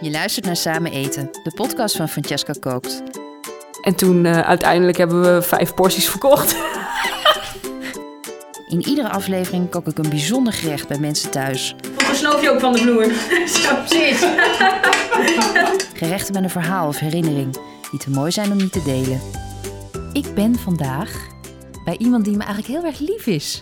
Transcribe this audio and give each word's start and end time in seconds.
Je 0.00 0.10
luistert 0.10 0.44
naar 0.44 0.56
Samen 0.56 0.92
Eten, 0.92 1.30
de 1.42 1.52
podcast 1.54 1.96
van 1.96 2.08
Francesca 2.08 2.52
Kookt. 2.60 3.02
En 3.82 3.94
toen 3.94 4.24
uh, 4.24 4.40
uiteindelijk 4.40 4.96
hebben 4.96 5.34
we 5.34 5.42
vijf 5.42 5.74
porties 5.74 6.08
verkocht. 6.08 6.56
In 8.68 8.88
iedere 8.88 9.08
aflevering 9.08 9.70
kook 9.70 9.86
ik 9.86 9.98
een 9.98 10.08
bijzonder 10.08 10.52
gerecht 10.52 10.88
bij 10.88 10.98
mensen 10.98 11.30
thuis. 11.30 11.74
Dan 12.06 12.14
snoof 12.14 12.42
je 12.42 12.50
ook 12.50 12.60
van 12.60 12.72
de 12.72 12.78
vloer. 12.78 13.04
Zo, 13.62 13.74
precies. 13.74 14.26
Gerechten 16.00 16.34
met 16.34 16.42
een 16.42 16.50
verhaal 16.50 16.88
of 16.88 16.98
herinnering 16.98 17.56
die 17.90 18.00
te 18.00 18.10
mooi 18.10 18.30
zijn 18.30 18.50
om 18.50 18.56
niet 18.56 18.72
te 18.72 18.82
delen. 18.82 19.20
Ik 20.12 20.34
ben 20.34 20.58
vandaag 20.58 21.26
bij 21.84 21.96
iemand 21.98 22.24
die 22.24 22.36
me 22.36 22.44
eigenlijk 22.44 22.72
heel 22.72 22.84
erg 22.84 22.98
lief 22.98 23.26
is. 23.26 23.60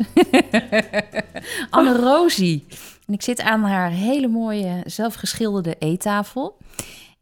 Anne 1.71 1.96
Rosie. 1.96 2.66
En 3.07 3.14
ik 3.14 3.23
zit 3.23 3.41
aan 3.41 3.62
haar 3.62 3.91
hele 3.91 4.29
mooie 4.29 4.82
zelfgeschilderde 4.86 5.77
eettafel. 5.79 6.57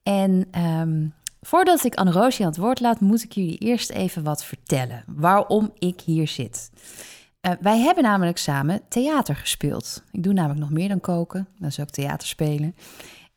En 0.03 0.47
ehm, 0.51 1.07
voordat 1.41 1.85
ik 1.85 1.95
Anne 1.95 2.13
Rosie 2.13 2.45
aan 2.45 2.51
het 2.51 2.61
woord 2.61 2.81
laat, 2.81 3.01
moet 3.01 3.23
ik 3.23 3.33
jullie 3.33 3.59
eerst 3.59 3.91
even 3.91 4.23
wat 4.23 4.45
vertellen. 4.45 5.05
Waarom 5.07 5.73
ik 5.79 6.01
hier 6.01 6.29
zit. 6.29 6.71
Uh, 7.47 7.53
wij 7.61 7.79
hebben 7.79 8.05
namelijk 8.05 8.39
samen 8.39 8.81
theater 8.89 9.37
gespeeld. 9.37 10.03
Ik 10.11 10.23
doe 10.23 10.33
namelijk 10.33 10.61
nog 10.61 10.71
meer 10.71 10.89
dan 10.89 11.01
koken, 11.01 11.49
dat 11.59 11.71
is 11.71 11.81
ook 11.81 11.91
theater 11.91 12.29
spelen. 12.29 12.75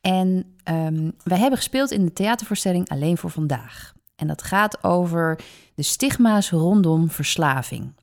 En 0.02 0.56
um, 0.70 1.14
wij 1.24 1.38
hebben 1.38 1.58
gespeeld 1.58 1.92
in 1.92 2.06
de 2.06 2.14
theatervoorstelling 2.14 2.90
Alleen 2.90 3.18
voor 3.18 3.30
Vandaag. 3.30 3.94
En 4.16 4.28
dat 4.28 4.42
gaat 4.42 4.84
over 4.84 5.40
de 5.76 5.84
stigma's 5.84 6.50
rondom 6.50 7.10
verslaving. 7.10 7.94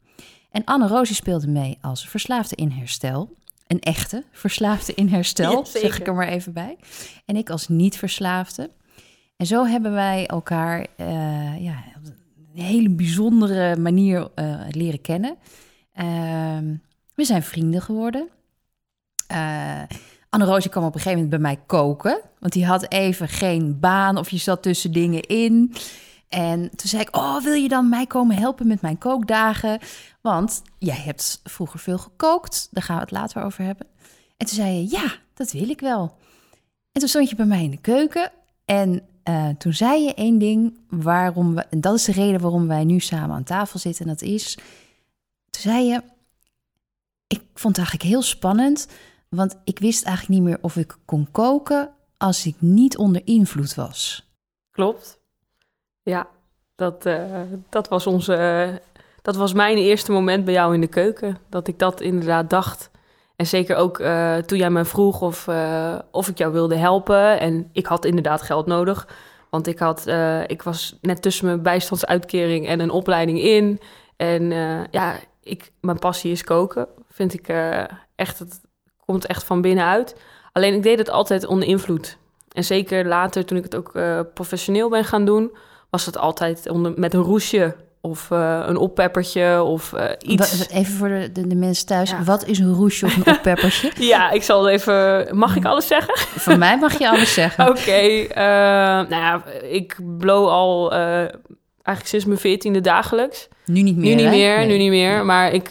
En 0.50 0.64
Anne 0.64 0.86
Rosie 0.86 1.14
speelde 1.14 1.48
mee 1.48 1.78
als 1.80 2.08
verslaafde 2.08 2.56
in 2.56 2.70
herstel. 2.70 3.36
Een 3.72 3.80
echte 3.80 4.24
verslaafde 4.32 4.94
in 4.94 5.08
herstel, 5.08 5.66
zeg 5.66 5.98
ik 5.98 6.06
er 6.06 6.14
maar 6.14 6.28
even 6.28 6.52
bij. 6.52 6.76
En 7.24 7.36
ik 7.36 7.50
als 7.50 7.68
niet-verslaafde. 7.68 8.70
En 9.36 9.46
zo 9.46 9.66
hebben 9.66 9.92
wij 9.92 10.26
elkaar 10.26 10.86
uh, 10.96 11.64
ja, 11.64 11.84
op 11.96 12.12
een 12.54 12.62
hele 12.62 12.90
bijzondere 12.90 13.76
manier 13.76 14.28
uh, 14.34 14.60
leren 14.70 15.00
kennen. 15.00 15.36
Uh, 15.94 16.04
we 17.14 17.24
zijn 17.24 17.42
vrienden 17.42 17.82
geworden. 17.82 18.28
Uh, 19.32 19.82
Anne 20.28 20.44
Roosje 20.44 20.68
kwam 20.68 20.84
op 20.84 20.94
een 20.94 21.00
gegeven 21.00 21.22
moment 21.22 21.42
bij 21.42 21.52
mij 21.52 21.62
koken. 21.66 22.20
Want 22.38 22.52
die 22.52 22.66
had 22.66 22.90
even 22.90 23.28
geen 23.28 23.80
baan 23.80 24.16
of 24.16 24.30
je 24.30 24.38
zat 24.38 24.62
tussen 24.62 24.92
dingen 24.92 25.22
in. 25.22 25.74
En 26.32 26.60
toen 26.60 26.88
zei 26.88 27.02
ik, 27.02 27.16
oh, 27.16 27.42
wil 27.42 27.54
je 27.54 27.68
dan 27.68 27.88
mij 27.88 28.06
komen 28.06 28.36
helpen 28.36 28.66
met 28.66 28.80
mijn 28.80 28.98
kookdagen? 28.98 29.78
Want 30.20 30.62
jij 30.78 30.96
hebt 30.96 31.40
vroeger 31.44 31.78
veel 31.78 31.98
gekookt. 31.98 32.68
Daar 32.70 32.82
gaan 32.82 32.96
we 32.96 33.02
het 33.02 33.10
later 33.10 33.42
over 33.42 33.64
hebben. 33.64 33.86
En 34.36 34.46
toen 34.46 34.56
zei 34.56 34.72
je, 34.72 34.90
ja, 34.90 35.14
dat 35.34 35.52
wil 35.52 35.68
ik 35.68 35.80
wel. 35.80 36.16
En 36.92 37.00
toen 37.00 37.08
stond 37.08 37.28
je 37.28 37.36
bij 37.36 37.46
mij 37.46 37.64
in 37.64 37.70
de 37.70 37.80
keuken. 37.80 38.32
En 38.64 39.02
uh, 39.28 39.48
toen 39.48 39.72
zei 39.72 40.04
je 40.04 40.14
één 40.14 40.38
ding 40.38 40.78
waarom 40.88 41.54
we... 41.54 41.60
En 41.60 41.80
dat 41.80 41.94
is 41.94 42.04
de 42.04 42.12
reden 42.12 42.40
waarom 42.40 42.66
wij 42.66 42.84
nu 42.84 43.00
samen 43.00 43.36
aan 43.36 43.44
tafel 43.44 43.78
zitten. 43.78 44.04
En 44.04 44.10
dat 44.10 44.22
is... 44.22 44.54
Toen 45.50 45.62
zei 45.62 45.84
je... 45.84 46.02
Ik 47.26 47.42
vond 47.54 47.76
het 47.76 47.86
eigenlijk 47.86 48.08
heel 48.08 48.22
spannend... 48.22 48.86
Want 49.28 49.56
ik 49.64 49.78
wist 49.78 50.04
eigenlijk 50.04 50.38
niet 50.38 50.48
meer 50.48 50.58
of 50.62 50.76
ik 50.76 50.96
kon 51.04 51.28
koken 51.30 51.90
als 52.16 52.46
ik 52.46 52.56
niet 52.58 52.96
onder 52.96 53.22
invloed 53.24 53.74
was. 53.74 54.30
Klopt. 54.70 55.21
Ja, 56.02 56.28
dat, 56.74 57.06
uh, 57.06 57.40
dat 57.68 57.88
was 57.88 58.06
onze. 58.06 58.80
dat 59.22 59.36
was 59.36 59.52
mijn 59.52 59.76
eerste 59.76 60.12
moment 60.12 60.44
bij 60.44 60.54
jou 60.54 60.74
in 60.74 60.80
de 60.80 60.86
keuken. 60.86 61.38
Dat 61.48 61.68
ik 61.68 61.78
dat 61.78 62.00
inderdaad 62.00 62.50
dacht. 62.50 62.90
En 63.36 63.46
zeker 63.46 63.76
ook 63.76 63.98
uh, 63.98 64.36
toen 64.36 64.58
jij 64.58 64.70
me 64.70 64.84
vroeg 64.84 65.20
of, 65.20 65.48
of 66.10 66.28
ik 66.28 66.38
jou 66.38 66.52
wilde 66.52 66.76
helpen. 66.76 67.40
En 67.40 67.68
ik 67.72 67.86
had 67.86 68.04
inderdaad 68.04 68.42
geld 68.42 68.66
nodig. 68.66 69.08
Want 69.50 69.66
ik, 69.66 69.78
had, 69.78 70.06
ik 70.46 70.62
was 70.62 70.98
net 71.00 71.22
tussen 71.22 71.46
mijn 71.46 71.62
bijstandsuitkering 71.62 72.66
en 72.66 72.80
een 72.80 72.90
opleiding 72.90 73.40
in. 73.40 73.80
En 74.16 74.50
ja, 74.90 75.14
ik, 75.42 75.72
mijn 75.80 75.98
passie 75.98 76.32
is 76.32 76.44
koken. 76.44 76.86
Vind 77.08 77.34
ik 77.34 77.48
echt 78.14 78.38
het, 78.38 78.60
komt 79.04 79.26
echt 79.26 79.44
van 79.44 79.60
binnenuit. 79.60 80.16
Alleen 80.52 80.74
ik 80.74 80.82
deed 80.82 80.98
het 80.98 81.10
altijd 81.10 81.46
onder 81.46 81.68
invloed. 81.68 82.16
En 82.52 82.64
zeker 82.64 83.06
later, 83.06 83.44
toen 83.44 83.58
ik 83.58 83.64
het 83.64 83.76
ook 83.76 83.92
professioneel 84.34 84.88
ben 84.88 85.04
gaan 85.04 85.24
doen, 85.24 85.52
was 85.92 86.06
het 86.06 86.18
altijd 86.18 86.68
onder, 86.68 86.92
met 86.96 87.14
een 87.14 87.20
roesje 87.20 87.76
of 88.00 88.28
uh, 88.32 88.62
een 88.66 88.76
oppeppertje 88.76 89.62
of 89.62 89.92
uh, 89.92 90.04
iets. 90.18 90.68
Even 90.68 90.92
voor 90.92 91.08
de, 91.08 91.32
de, 91.32 91.46
de 91.46 91.54
mensen 91.54 91.86
thuis, 91.86 92.10
ja. 92.10 92.22
wat 92.22 92.46
is 92.46 92.58
een 92.58 92.72
roesje 92.72 93.06
of 93.06 93.16
een 93.16 93.32
oppeppertje? 93.36 93.92
ja, 93.98 94.30
ik 94.30 94.42
zal 94.42 94.68
even... 94.68 95.26
Mag 95.36 95.56
ik 95.56 95.64
alles 95.64 95.86
zeggen? 95.86 96.14
Van 96.16 96.58
mij 96.58 96.78
mag 96.78 96.98
je 96.98 97.08
alles 97.08 97.34
zeggen. 97.34 97.68
Oké, 97.68 97.80
okay, 97.80 98.26
nou 99.08 99.22
ja, 99.22 99.42
ik 99.62 99.96
blow 100.18 100.48
al 100.48 100.92
eigenlijk 100.92 102.06
sinds 102.06 102.24
mijn 102.24 102.38
veertiende 102.38 102.80
dagelijks. 102.80 103.48
Nu 103.64 103.82
niet 103.82 103.96
meer, 103.96 104.16
Nu 104.16 104.22
niet 104.22 104.30
meer, 104.30 104.56
nee. 104.56 104.66
nu 104.66 104.76
niet 104.76 104.90
meer. 104.90 105.24
Maar 105.24 105.52
ik, 105.52 105.70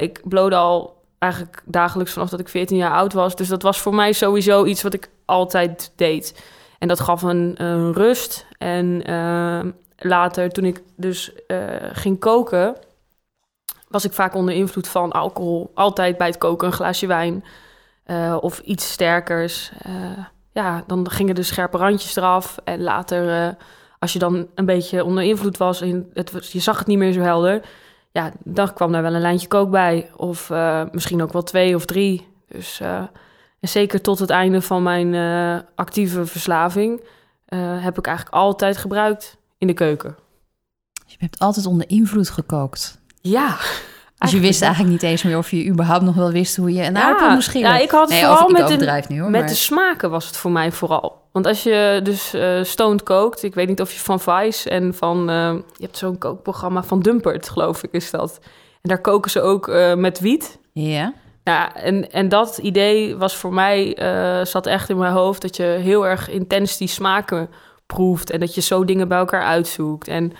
ik 0.00 0.20
blowde 0.24 0.56
al 0.56 1.02
eigenlijk 1.18 1.62
dagelijks 1.64 2.12
vanaf 2.12 2.28
dat 2.28 2.40
ik 2.40 2.48
14 2.48 2.76
jaar 2.76 2.92
oud 2.92 3.12
was. 3.12 3.36
Dus 3.36 3.48
dat 3.48 3.62
was 3.62 3.78
voor 3.78 3.94
mij 3.94 4.12
sowieso 4.12 4.64
iets 4.64 4.82
wat 4.82 4.94
ik 4.94 5.08
altijd 5.24 5.92
deed. 5.96 6.34
En 6.78 6.88
dat 6.88 7.00
gaf 7.00 7.22
een, 7.22 7.54
een 7.62 7.92
rust. 7.92 8.46
En 8.58 9.10
uh, 9.10 9.60
later, 9.96 10.50
toen 10.50 10.64
ik 10.64 10.82
dus 10.96 11.32
uh, 11.46 11.58
ging 11.92 12.18
koken, 12.18 12.76
was 13.88 14.04
ik 14.04 14.12
vaak 14.12 14.34
onder 14.34 14.54
invloed 14.54 14.88
van 14.88 15.12
alcohol. 15.12 15.70
Altijd 15.74 16.18
bij 16.18 16.26
het 16.26 16.38
koken 16.38 16.66
een 16.66 16.72
glaasje 16.72 17.06
wijn 17.06 17.44
uh, 18.06 18.36
of 18.40 18.58
iets 18.58 18.92
sterkers. 18.92 19.72
ja, 20.52 20.84
dan 20.86 21.10
gingen 21.10 21.34
de 21.34 21.42
scherpe 21.42 21.76
randjes 21.76 22.16
eraf. 22.16 22.58
En 22.64 22.82
later, 22.82 23.56
als 23.98 24.12
je 24.12 24.18
dan 24.18 24.46
een 24.54 24.66
beetje 24.66 25.04
onder 25.04 25.24
invloed 25.24 25.56
was 25.56 25.80
en 25.80 26.10
het, 26.12 26.52
je 26.52 26.60
zag 26.60 26.78
het 26.78 26.86
niet 26.86 26.98
meer 26.98 27.12
zo 27.12 27.20
helder 27.20 27.62
ja, 28.14 28.32
dan 28.44 28.72
kwam 28.72 28.92
daar 28.92 29.02
wel 29.02 29.14
een 29.14 29.20
lijntje 29.20 29.48
kook 29.48 29.70
bij. 29.70 30.10
Of 30.16 30.50
misschien 30.92 31.22
ook 31.22 31.32
wel 31.32 31.42
twee 31.42 31.74
of 31.74 31.84
drie. 31.84 32.28
Dus 32.48 32.80
en 33.64 33.70
zeker 33.70 34.00
tot 34.00 34.18
het 34.18 34.30
einde 34.30 34.62
van 34.62 34.82
mijn 34.82 35.12
uh, 35.12 35.58
actieve 35.74 36.26
verslaving 36.26 37.02
heb 37.80 37.98
ik 37.98 38.06
eigenlijk 38.06 38.36
altijd 38.36 38.76
gebruikt 38.76 39.36
in 39.58 39.66
de 39.66 39.72
keuken. 39.72 40.16
Je 41.06 41.16
hebt 41.18 41.38
altijd 41.38 41.66
onder 41.66 41.88
invloed 41.88 42.30
gekookt. 42.30 42.98
Ja. 43.20 43.56
Dus 44.18 44.30
je 44.30 44.40
wist 44.40 44.62
eigenlijk 44.62 44.92
niet 44.92 45.02
eens 45.02 45.22
meer 45.22 45.38
of 45.38 45.50
je 45.50 45.66
überhaupt 45.66 46.04
nog 46.04 46.14
wel 46.14 46.30
wist 46.30 46.56
hoe 46.56 46.72
je 46.72 46.82
een 46.82 46.94
ja, 46.94 47.02
aardappel 47.02 47.30
moest 47.30 47.48
schillen. 47.48 47.70
Ja, 47.70 47.78
ik 47.78 47.90
had 47.90 48.08
nee, 48.08 48.24
vooral 48.24 48.48
met, 48.48 48.68
de, 48.68 49.02
nu, 49.08 49.20
hoor, 49.20 49.30
met 49.30 49.40
maar... 49.40 49.50
de 49.50 49.56
smaken 49.56 50.10
was 50.10 50.26
het 50.26 50.36
voor 50.36 50.50
mij 50.50 50.72
vooral. 50.72 51.22
Want 51.32 51.46
als 51.46 51.62
je 51.62 52.00
dus 52.02 52.34
uh, 52.34 52.62
stoned 52.62 53.02
kookt, 53.02 53.42
ik 53.42 53.54
weet 53.54 53.68
niet 53.68 53.80
of 53.80 53.92
je 53.92 53.98
van 53.98 54.20
Vice 54.20 54.70
en 54.70 54.94
van, 54.94 55.30
uh, 55.30 55.52
je 55.52 55.84
hebt 55.84 55.96
zo'n 55.96 56.18
kookprogramma 56.18 56.82
van 56.82 57.00
Dumpert, 57.00 57.48
geloof 57.48 57.82
ik, 57.82 57.92
is 57.92 58.10
dat. 58.10 58.38
En 58.82 58.88
daar 58.88 59.00
koken 59.00 59.30
ze 59.30 59.40
ook 59.40 59.68
uh, 59.68 59.94
met 59.94 60.20
wiet. 60.20 60.58
Ja. 60.72 61.12
Ja, 61.44 61.74
en, 61.74 62.10
en 62.10 62.28
dat 62.28 62.58
idee 62.58 63.16
was 63.16 63.36
voor 63.36 63.52
mij, 63.52 63.96
zat 64.44 64.66
echt 64.66 64.88
in 64.88 64.98
mijn 64.98 65.12
hoofd, 65.12 65.42
dat 65.42 65.56
je 65.56 65.62
heel 65.62 66.06
erg 66.06 66.30
intens 66.30 66.76
die 66.76 66.88
smaken 66.88 67.50
proeft 67.86 68.30
en 68.30 68.40
dat 68.40 68.54
je 68.54 68.60
zo 68.60 68.84
dingen 68.84 69.08
bij 69.08 69.18
elkaar 69.18 69.42
uitzoekt. 69.42 70.08
En 70.08 70.32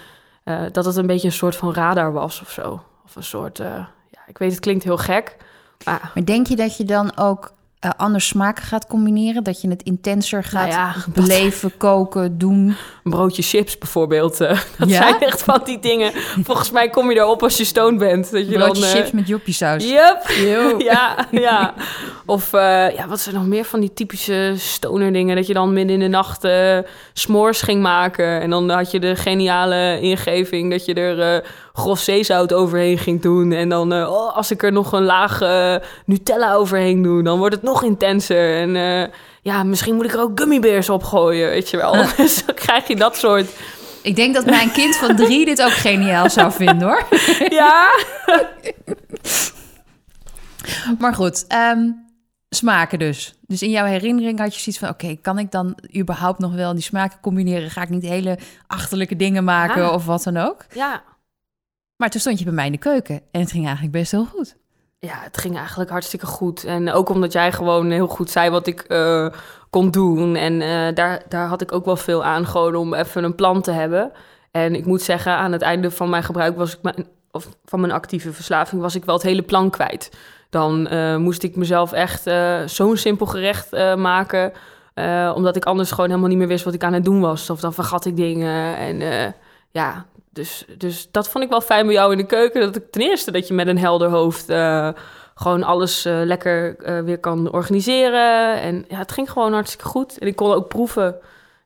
dat 0.73 0.85
het 0.85 0.97
een 0.97 1.07
beetje 1.07 1.27
een 1.27 1.33
soort 1.33 1.57
van 1.57 1.75
radar 1.75 2.13
was 2.13 2.41
of 2.41 2.51
zo. 2.51 2.83
Of 3.05 3.17
een 3.17 3.23
soort, 3.23 3.59
ja, 3.59 3.91
ik 4.27 4.39
weet, 4.39 4.51
het 4.51 4.61
klinkt 4.61 4.85
heel 4.85 4.97
gek. 4.97 5.37
Maar, 5.85 6.11
maar 6.15 6.25
denk 6.25 6.47
je 6.47 6.57
dat 6.57 6.77
je 6.77 6.85
dan 6.85 7.17
ook 7.17 7.54
uh, 7.84 7.91
anders 7.97 8.27
smaken 8.27 8.65
gaat 8.65 8.87
combineren? 8.87 9.45
Dat 9.45 9.61
je 9.61 9.69
het 9.69 9.83
intenser 9.83 10.45
gaat 10.45 10.69
nou 10.69 10.71
ja, 10.71 10.95
beleven, 11.09 11.69
dat... 11.69 11.78
koken, 11.78 12.39
doen? 12.39 12.77
Een 13.05 13.11
broodje 13.11 13.43
chips 13.43 13.78
bijvoorbeeld. 13.78 14.41
Uh, 14.41 14.49
dat 14.78 14.89
ja? 14.89 14.97
zijn 14.97 15.21
echt 15.21 15.43
van 15.43 15.61
die 15.65 15.78
dingen. 15.78 16.12
Volgens 16.43 16.71
mij 16.71 16.91
kom 16.91 17.11
je 17.11 17.17
erop 17.17 17.43
als 17.43 17.56
je 17.56 17.65
stoned 17.65 17.99
bent. 17.99 18.31
Dat 18.31 18.49
je 18.49 18.55
broodje 18.55 18.83
dan, 18.83 18.91
chips 18.91 19.11
met 19.11 19.28
joppiesaus. 19.28 19.84
Yep. 19.84 20.28
ja, 20.91 21.27
ja. 21.31 21.75
Of 22.27 22.50
ja, 22.53 23.09
wat 23.09 23.21
zijn 23.21 23.34
nog 23.34 23.47
meer 23.47 23.65
van 23.65 23.81
die 23.81 23.93
typische 23.93 24.55
stoner 24.56 25.12
dingen? 25.12 25.37
Dat 25.37 25.47
je 25.47 25.55
dan 25.55 25.73
midden 25.73 25.94
in 25.94 26.00
de 26.00 26.09
nacht 26.09 26.49
s'mores 27.12 27.62
ging 27.62 27.82
maken. 27.82 28.41
En 28.41 28.50
dan 28.50 28.70
had 28.70 28.91
je 28.91 29.00
de 29.00 29.17
geniale 29.17 30.00
ingeving 30.00 30.70
dat 30.70 30.85
je 30.85 30.94
er 30.94 31.44
grof 31.76 31.99
zeezout 31.99 32.53
overheen 32.53 32.99
ging 32.99 33.23
doen. 33.23 33.53
En 33.53 33.69
dan, 33.69 33.93
uh, 33.93 34.11
oh, 34.11 34.37
als 34.37 34.50
ik 34.50 34.62
er 34.62 34.73
nog 34.73 34.93
een 34.93 35.05
laag 35.05 35.41
uh, 35.41 35.76
Nutella 36.06 36.55
overheen 36.55 37.03
doe, 37.03 37.23
dan 37.23 37.38
wordt 37.38 37.55
het 37.55 37.65
nog 37.65 37.82
intenser. 37.82 38.56
En 38.56 38.75
uh, 38.75 39.06
ja, 39.43 39.62
misschien 39.62 39.94
moet 39.94 40.05
ik 40.05 40.12
er 40.12 40.21
ook 40.21 40.41
gummibeers 40.41 40.91
op 40.91 41.03
gooien, 41.05 41.49
weet 41.49 41.71
je 41.71 41.76
wel. 41.76 41.93
dus 42.17 42.47
dan 42.47 42.55
krijg 42.55 42.87
je 42.87 42.97
dat 42.97 43.17
soort... 43.17 43.50
Ik 44.03 44.17
denk 44.17 44.35
dat 44.35 44.44
mijn 44.44 44.73
kind 44.73 44.97
van 44.97 45.17
drie 45.17 45.44
dit 45.44 45.62
ook 45.62 45.71
geniaal 45.71 46.31
zou 46.31 46.53
vinden, 46.53 46.88
hoor. 46.88 47.06
ja. 47.61 47.91
maar 50.99 51.15
goed, 51.15 51.44
um, 51.73 52.06
smaken 52.49 52.99
dus. 52.99 53.35
Dus 53.47 53.62
in 53.62 53.71
jouw 53.71 53.87
herinnering 53.87 54.38
had 54.38 54.55
je 54.55 54.61
zoiets 54.61 54.79
van... 54.79 54.88
oké, 54.88 55.05
okay, 55.05 55.19
kan 55.23 55.38
ik 55.38 55.50
dan 55.50 55.79
überhaupt 55.97 56.38
nog 56.38 56.55
wel 56.55 56.73
die 56.75 56.82
smaken 56.82 57.21
combineren? 57.21 57.71
Ga 57.71 57.82
ik 57.82 57.88
niet 57.88 58.03
hele 58.03 58.38
achterlijke 58.67 59.17
dingen 59.17 59.44
maken 59.44 59.82
ja. 59.82 59.91
of 59.91 60.06
wat 60.06 60.23
dan 60.23 60.37
ook? 60.37 60.67
Ja. 60.75 61.03
Maar 61.96 62.11
toen 62.11 62.20
stond 62.20 62.38
je 62.38 62.44
bij 62.44 62.55
mij 62.55 62.67
in 62.67 62.73
de 62.73 62.79
keuken 62.79 63.20
en 63.31 63.41
het 63.41 63.50
ging 63.50 63.64
eigenlijk 63.64 63.96
best 63.96 64.11
heel 64.11 64.25
goed. 64.25 64.56
ja, 64.99 65.19
het 65.20 65.38
ging 65.38 65.56
eigenlijk 65.56 65.91
hartstikke 65.91 66.26
goed. 66.26 66.64
En 66.64 66.93
ook 66.93 67.08
omdat 67.08 67.32
jij 67.32 67.52
gewoon 67.52 67.91
heel 67.91 68.06
goed 68.06 68.31
zei 68.31 68.50
wat 68.50 68.67
ik 68.67 68.85
uh, 68.88 69.29
kon 69.70 69.91
doen. 69.91 70.37
En 70.37 70.52
uh, 70.61 70.94
daar, 70.94 71.23
daar 71.29 71.49
had 71.49 71.61
ik 71.61 71.73
ook 71.73 71.85
wel 71.85 71.96
veel 71.96 72.25
aan, 72.25 72.46
gewoon 72.46 72.75
om 72.75 72.94
even 72.94 73.25
een 73.25 73.35
plan 73.35 73.62
te 73.62 73.70
hebben. 73.70 74.12
En 74.50 74.75
ik 74.75 74.87
moet 74.87 75.02
zeggen, 75.02 75.32
aan 75.32 75.52
het 75.52 75.62
einde 75.62 75.91
van 75.91 76.11
mijn 76.11 76.23
gebruik 76.23 76.56
was 76.56 76.79
ik 76.82 77.05
of 77.31 77.49
van 77.64 77.81
mijn 77.81 77.93
actieve 77.93 78.32
verslaving, 78.32 78.82
was 78.82 78.94
ik 78.94 79.05
wel 79.05 79.14
het 79.14 79.25
hele 79.25 79.43
plan 79.43 79.70
kwijt. 79.70 80.11
Dan 80.50 80.88
uh, 80.93 81.17
moest 81.17 81.43
ik 81.43 81.56
mezelf 81.56 81.93
echt 81.93 82.31
zo'n 82.67 82.97
simpel 82.97 83.26
gerecht 83.26 83.70
maken. 83.97 84.52
omdat 85.35 85.56
ik 85.56 85.64
anders 85.64 85.90
gewoon 85.90 86.08
helemaal 86.08 86.29
niet 86.29 86.38
meer 86.38 86.47
wist 86.47 86.64
wat 86.64 86.75
ik 86.75 86.85
aan 86.85 86.93
het 86.93 87.05
doen 87.05 87.20
was. 87.20 87.50
Of 87.50 87.61
dan 87.61 87.75
vergat 87.75 88.05
ik 88.05 88.17
dingen. 88.17 88.76
En 88.76 89.35
ja, 89.70 90.06
dus, 90.35 90.65
dus 90.79 91.09
dat 91.11 91.29
vond 91.29 91.45
ik 91.45 91.51
wel 91.51 91.61
fijn 91.61 91.87
bij 91.87 91.95
jou 91.95 92.13
in 92.13 92.19
de 92.19 92.27
keuken. 92.27 92.61
Dat 92.61 92.77
ik 92.77 92.91
ten 92.91 93.03
eerste 93.03 93.31
dat 93.31 93.49
je 93.49 93.55
met 93.55 93.67
een 93.67 93.79
helder 93.79 94.09
hoofd 94.09 94.51
uh, 94.51 94.89
gewoon 95.35 95.63
alles 95.63 96.07
uh, 96.07 96.21
lekker 96.25 96.77
uh, 96.89 97.01
weer 97.01 97.19
kan 97.19 97.53
organiseren. 97.53 98.61
En 98.61 98.85
ja, 98.89 98.99
het 98.99 99.13
ging 99.13 99.31
gewoon 99.31 99.53
hartstikke 99.53 99.85
goed. 99.85 100.19
En 100.19 100.27
ik 100.27 100.37
kon 100.37 100.53
ook 100.53 100.69
proeven. 100.69 101.15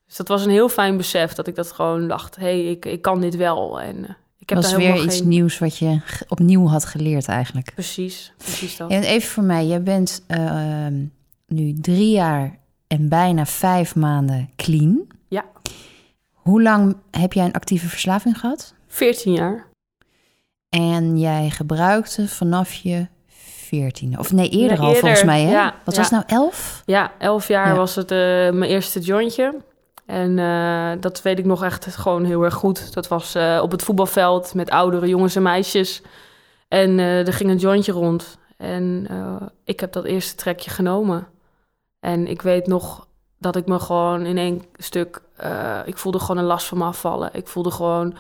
Dus 0.07 0.17
dat 0.17 0.29
was 0.29 0.45
een 0.45 0.51
heel 0.51 0.69
fijn 0.69 0.97
besef 0.97 1.33
dat 1.33 1.47
ik 1.47 1.55
dat 1.55 1.73
gewoon 1.73 2.09
dacht: 2.09 2.37
hé, 2.37 2.43
hey, 2.43 2.65
ik, 2.65 2.85
ik 2.85 3.03
kan 3.03 3.21
dit 3.21 3.37
wel. 3.37 3.81
En 3.81 4.17
ik 4.39 4.49
heb 4.49 4.59
was 4.59 4.71
daar 4.71 4.81
weer 4.81 5.05
iets 5.05 5.19
geen... 5.19 5.29
nieuws 5.29 5.59
wat 5.59 5.79
je 5.79 6.01
opnieuw 6.29 6.67
had 6.67 6.85
geleerd 6.85 7.27
eigenlijk. 7.27 7.71
Precies, 7.75 8.33
precies 8.37 8.77
dat. 8.77 8.91
En 8.91 9.03
even 9.03 9.29
voor 9.29 9.43
mij, 9.43 9.67
jij 9.67 9.83
bent 9.83 10.23
nu 11.47 11.75
drie 11.81 12.11
jaar 12.11 12.59
en 12.87 13.09
bijna 13.09 13.47
vijf 13.47 13.95
maanden 13.95 14.51
clean. 14.57 15.07
Hoe 16.49 16.63
lang 16.63 16.97
heb 17.11 17.33
jij 17.33 17.45
een 17.45 17.53
actieve 17.53 17.89
verslaving 17.89 18.39
gehad? 18.39 18.75
14 18.87 19.33
jaar. 19.33 19.67
En 20.69 21.19
jij 21.19 21.51
gebruikte 21.51 22.29
vanaf 22.29 22.73
je 22.73 23.07
14 23.27 24.19
of 24.19 24.33
nee, 24.33 24.49
eerder 24.49 24.79
al 24.79 24.95
volgens 24.95 25.25
mij. 25.25 25.43
Hè? 25.43 25.51
Ja, 25.51 25.75
Wat 25.85 25.97
was 25.97 26.11
nou 26.11 26.23
11? 26.27 26.83
Ja, 26.85 27.13
11 27.19 27.49
jaar 27.49 27.77
was 27.77 27.95
het 27.95 28.11
uh, 28.11 28.19
mijn 28.19 28.63
eerste 28.63 29.01
jointje. 29.01 29.55
En 30.07 30.39
uh, 30.39 30.93
dat 31.01 31.23
weet 31.23 31.39
ik 31.39 31.45
nog 31.45 31.65
echt 31.65 31.87
gewoon 31.87 32.25
heel 32.25 32.43
erg 32.43 32.55
goed. 32.55 32.95
Dat 32.95 33.09
was 33.09 33.37
uh, 33.37 33.61
op 33.63 33.71
het 33.71 33.83
voetbalveld 33.83 34.55
met 34.55 34.71
oudere 34.71 35.09
jongens 35.09 35.37
en 35.37 35.43
meisjes. 35.43 36.03
En 36.69 36.99
er 36.99 37.33
ging 37.33 37.51
een 37.51 37.57
jointje 37.57 37.93
rond. 37.93 38.39
En 38.57 39.07
ik 39.65 39.81
heb 39.81 39.93
dat 39.93 40.05
eerste 40.05 40.35
trekje 40.35 40.71
genomen. 40.71 41.27
En 42.01 42.27
ik 42.27 42.43
weet 42.43 42.67
nog 42.67 43.07
dat 43.39 43.57
ik 43.57 43.67
me 43.67 43.79
gewoon 43.79 44.27
in 44.27 44.39
één 44.39 44.63
stuk... 44.77 45.27
Uh, 45.45 45.79
ik 45.85 45.99
voelde 45.99 46.19
gewoon 46.19 46.37
een 46.37 46.45
last 46.45 46.67
van 46.67 46.79
me 46.79 46.85
afvallen. 46.85 47.31
Ik 47.33 47.49
voelde 47.49 47.71
gewoon 47.71 48.15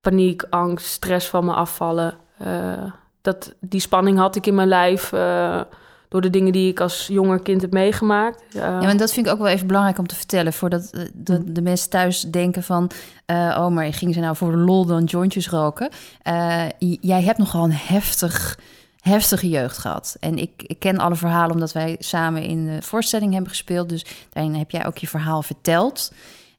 paniek, 0.00 0.42
angst, 0.50 0.86
stress 0.86 1.28
van 1.28 1.44
me 1.44 1.52
afvallen. 1.52 2.14
Uh, 2.46 2.72
dat, 3.20 3.54
die 3.60 3.80
spanning 3.80 4.18
had 4.18 4.36
ik 4.36 4.46
in 4.46 4.54
mijn 4.54 4.68
lijf... 4.68 5.12
Uh, 5.12 5.60
door 6.08 6.20
de 6.20 6.30
dingen 6.30 6.52
die 6.52 6.70
ik 6.70 6.80
als 6.80 7.06
jonger 7.06 7.42
kind 7.42 7.60
heb 7.60 7.72
meegemaakt. 7.72 8.44
ja, 8.48 8.80
maar 8.80 8.96
dat 8.96 9.12
vind 9.12 9.26
ik 9.26 9.32
ook 9.32 9.38
wel 9.38 9.48
even 9.48 9.66
belangrijk 9.66 9.98
om 9.98 10.06
te 10.06 10.14
vertellen... 10.14 10.52
voordat 10.52 10.90
de, 11.14 11.34
hm. 11.34 11.52
de 11.52 11.62
mensen 11.62 11.90
thuis 11.90 12.20
denken 12.20 12.62
van... 12.62 12.90
oh, 13.26 13.68
maar 13.68 13.92
ging 13.92 14.14
ze 14.14 14.20
nou 14.20 14.36
voor 14.36 14.50
de 14.50 14.56
lol 14.56 14.86
dan 14.86 15.04
jointjes 15.04 15.48
roken? 15.48 15.90
jij 16.78 17.22
hebt 17.22 17.38
nogal 17.38 17.64
een 17.64 17.72
heftig 17.72 18.58
heftige 19.00 19.48
jeugd 19.48 19.78
gehad. 19.78 20.16
En 20.20 20.38
ik, 20.38 20.50
ik, 20.56 20.78
ken 20.78 20.98
alle 20.98 21.14
verhalen 21.14 21.54
omdat 21.54 21.72
wij 21.72 21.96
samen 21.98 22.42
in 22.42 22.66
de 22.66 22.82
voorstelling 22.82 23.32
hebben 23.32 23.50
gespeeld. 23.50 23.88
Dus 23.88 24.04
daarin 24.32 24.54
heb 24.54 24.70
jij 24.70 24.86
ook 24.86 24.98
je 24.98 25.06
verhaal 25.06 25.42
verteld. 25.42 26.12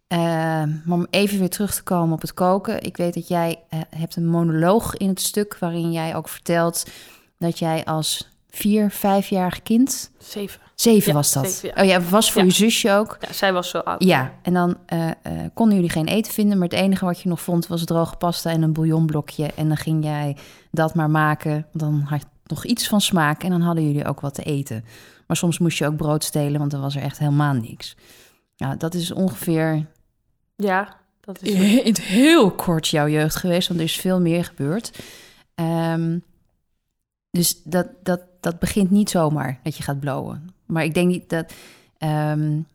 Uh, 0.08 0.20
maar 0.20 0.98
om 0.98 1.08
even 1.10 1.40
weer 1.40 1.50
terug 1.50 1.76
te 1.76 1.84
komen 1.84 2.14
op 2.14 2.22
het 2.22 2.34
koken. 2.34 2.84
Ik 2.84 2.98
weet 2.98 3.14
dat 3.14 3.28
jij 3.28 3.60
uh, 3.74 3.80
hebt 3.96 4.16
een 4.16 4.28
monoloog 4.28 4.96
in 4.96 5.08
het 5.08 5.22
stuk 5.22 5.58
waarin 5.60 5.92
jij 5.92 6.16
ook 6.16 6.30
vertelt 6.30 6.86
dat 7.38 7.60
jij 7.60 7.86
als 7.86 8.30
vier, 8.50 8.92
vijfjarig 8.92 9.64
kind. 9.64 10.12
Zeven. 10.18 10.62
Zeven 10.76 11.14
was 11.14 11.34
dat. 11.34 11.52
Zeven, 11.52 11.70
ja. 11.76 11.82
Oh 11.82 11.88
ja, 11.88 12.10
was 12.10 12.32
voor 12.32 12.44
je 12.44 12.52
zusje 12.52 12.92
ook. 12.92 13.18
Ja, 13.20 13.34
zij 13.34 13.54
was 13.54 13.70
zo 13.70 13.78
oud. 13.78 14.04
Ja, 14.04 14.34
en 14.42 14.54
dan 14.54 14.78
uh, 14.94 15.10
konden 15.54 15.76
jullie 15.76 15.92
geen 15.92 16.08
eten 16.08 16.34
vinden, 16.34 16.58
maar 16.58 16.68
het 16.68 16.78
enige 16.78 17.06
wat 17.06 17.22
je 17.22 17.30
nog 17.30 17.42
vond 17.42 17.68
was 17.68 17.84
droge 17.84 18.16
pasta 18.16 18.50
en 18.50 18.62
een 18.62 18.74
bouillonblokje. 18.74 19.50
En 19.56 19.68
dan 19.68 19.78
ging 19.78 20.04
jij 20.04 20.36
dat 20.71 20.95
maar 20.95 21.10
maken. 21.10 21.66
Dan 21.74 22.01
had 22.01 22.25
nog 22.45 22.66
iets 22.66 22.88
van 22.88 23.01
smaak 23.01 23.44
en 23.44 23.50
dan 23.50 23.62
hadden 23.62 23.83
jullie 23.83 24.06
ook 24.06 24.19
wat 24.19 24.33
te 24.33 24.44
eten. 24.44 24.86
Maar 25.27 25.38
soms 25.38 25.60
moest 25.60 25.77
je 25.77 25.86
ook 25.86 25.95
brood 25.95 26.24
stelen, 26.24 26.60
want 26.60 26.71
dan 26.71 26.81
was 26.81 26.95
er 26.95 27.01
echt 27.01 27.19
helemaal 27.19 27.54
niks. 27.54 27.95
Ja, 28.56 28.75
dat 28.75 28.94
is 28.94 29.12
ongeveer. 29.12 29.86
Ja, 30.56 30.95
dat 31.21 31.42
is. 31.42 31.51
In 31.54 31.86
het 31.86 32.01
heel 32.01 32.51
kort 32.51 32.88
jouw 32.88 33.07
jeugd 33.07 33.36
geweest, 33.36 33.68
want 33.68 33.80
er 33.80 33.86
is 33.86 34.00
veel 34.00 34.21
meer 34.21 34.45
gebeurd. 34.45 35.00
Um, 35.56 36.24
dus 37.31 37.62
dat, 37.63 37.88
dat, 38.04 38.21
dat 38.39 38.60
begint 38.60 38.89
niet 38.89 39.10
zomaar 39.10 39.60
dat 39.63 39.77
je 39.77 39.83
gaat 39.83 40.00
blowen. 40.00 40.50
Maar 40.66 40.83
ik 40.83 40.94
denk 40.94 41.07
niet 41.07 41.30
dat. 41.30 41.54
Um, 42.00 42.68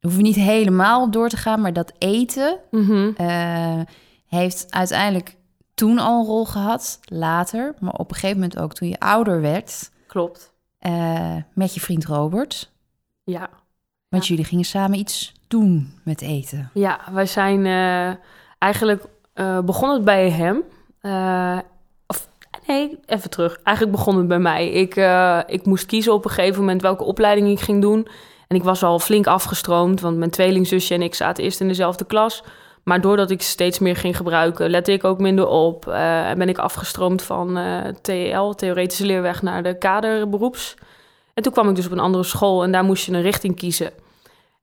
hoef 0.00 0.16
je 0.16 0.22
niet 0.22 0.34
helemaal 0.34 1.10
door 1.10 1.28
te 1.28 1.36
gaan, 1.36 1.60
maar 1.60 1.72
dat 1.72 1.92
eten 1.98 2.58
mm 2.70 2.84
-hmm. 2.86 3.14
uh, 3.20 3.80
heeft 4.26 4.66
uiteindelijk 4.70 5.36
toen 5.82 5.98
al 5.98 6.20
een 6.20 6.26
rol 6.26 6.44
gehad, 6.44 7.00
later, 7.04 7.74
maar 7.80 7.92
op 7.92 8.08
een 8.08 8.14
gegeven 8.14 8.40
moment 8.40 8.58
ook 8.58 8.74
toen 8.74 8.88
je 8.88 8.98
ouder 8.98 9.40
werd. 9.40 9.90
Klopt. 10.06 10.52
Uh, 10.86 11.36
met 11.54 11.74
je 11.74 11.80
vriend 11.80 12.04
Robert. 12.04 12.70
Ja. 13.24 13.50
Want 14.08 14.22
ja. 14.22 14.28
jullie 14.28 14.44
gingen 14.44 14.64
samen 14.64 14.98
iets 14.98 15.32
doen 15.48 16.00
met 16.04 16.20
eten. 16.20 16.70
Ja, 16.74 17.00
wij 17.12 17.26
zijn 17.26 17.64
uh, 17.64 18.14
eigenlijk 18.58 19.04
uh, 19.34 19.60
begonnen 19.60 20.04
bij 20.04 20.30
hem. 20.30 20.62
of 22.06 22.28
nee, 22.66 22.98
even 23.06 23.30
terug. 23.30 23.60
Eigenlijk 23.62 23.96
begon 23.96 24.16
het 24.16 24.28
bij 24.28 24.38
mij. 24.38 24.70
Ik, 24.70 24.94
ik 25.46 25.66
moest 25.66 25.86
kiezen 25.86 26.12
op 26.12 26.24
een 26.24 26.30
gegeven 26.30 26.60
moment 26.60 26.82
welke 26.82 27.04
opleiding 27.04 27.48
ik 27.48 27.60
ging 27.60 27.80
doen. 27.80 28.08
En 28.48 28.56
ik 28.56 28.62
was 28.62 28.82
al 28.82 28.98
flink 28.98 29.26
afgestroomd, 29.26 30.00
want 30.00 30.16
mijn 30.16 30.30
tweelingzusje 30.30 30.94
en 30.94 31.02
ik 31.02 31.14
zaten 31.14 31.44
eerst 31.44 31.60
in 31.60 31.68
dezelfde 31.68 32.04
klas. 32.04 32.42
Maar 32.82 33.00
doordat 33.00 33.30
ik 33.30 33.42
steeds 33.42 33.78
meer 33.78 33.96
ging 33.96 34.16
gebruiken, 34.16 34.70
lette 34.70 34.92
ik 34.92 35.04
ook 35.04 35.18
minder 35.18 35.46
op. 35.46 35.86
Uh, 35.86 36.30
en 36.30 36.38
ben 36.38 36.48
ik 36.48 36.58
afgestroomd 36.58 37.22
van 37.22 37.58
uh, 37.58 37.84
TEL, 38.02 38.54
Theoretische 38.54 39.06
Leerweg, 39.06 39.42
naar 39.42 39.62
de 39.62 39.78
kaderberoeps. 39.78 40.74
En 41.34 41.42
toen 41.42 41.52
kwam 41.52 41.68
ik 41.68 41.76
dus 41.76 41.86
op 41.86 41.92
een 41.92 41.98
andere 41.98 42.24
school 42.24 42.62
en 42.62 42.72
daar 42.72 42.84
moest 42.84 43.06
je 43.06 43.12
een 43.12 43.22
richting 43.22 43.56
kiezen. 43.56 43.90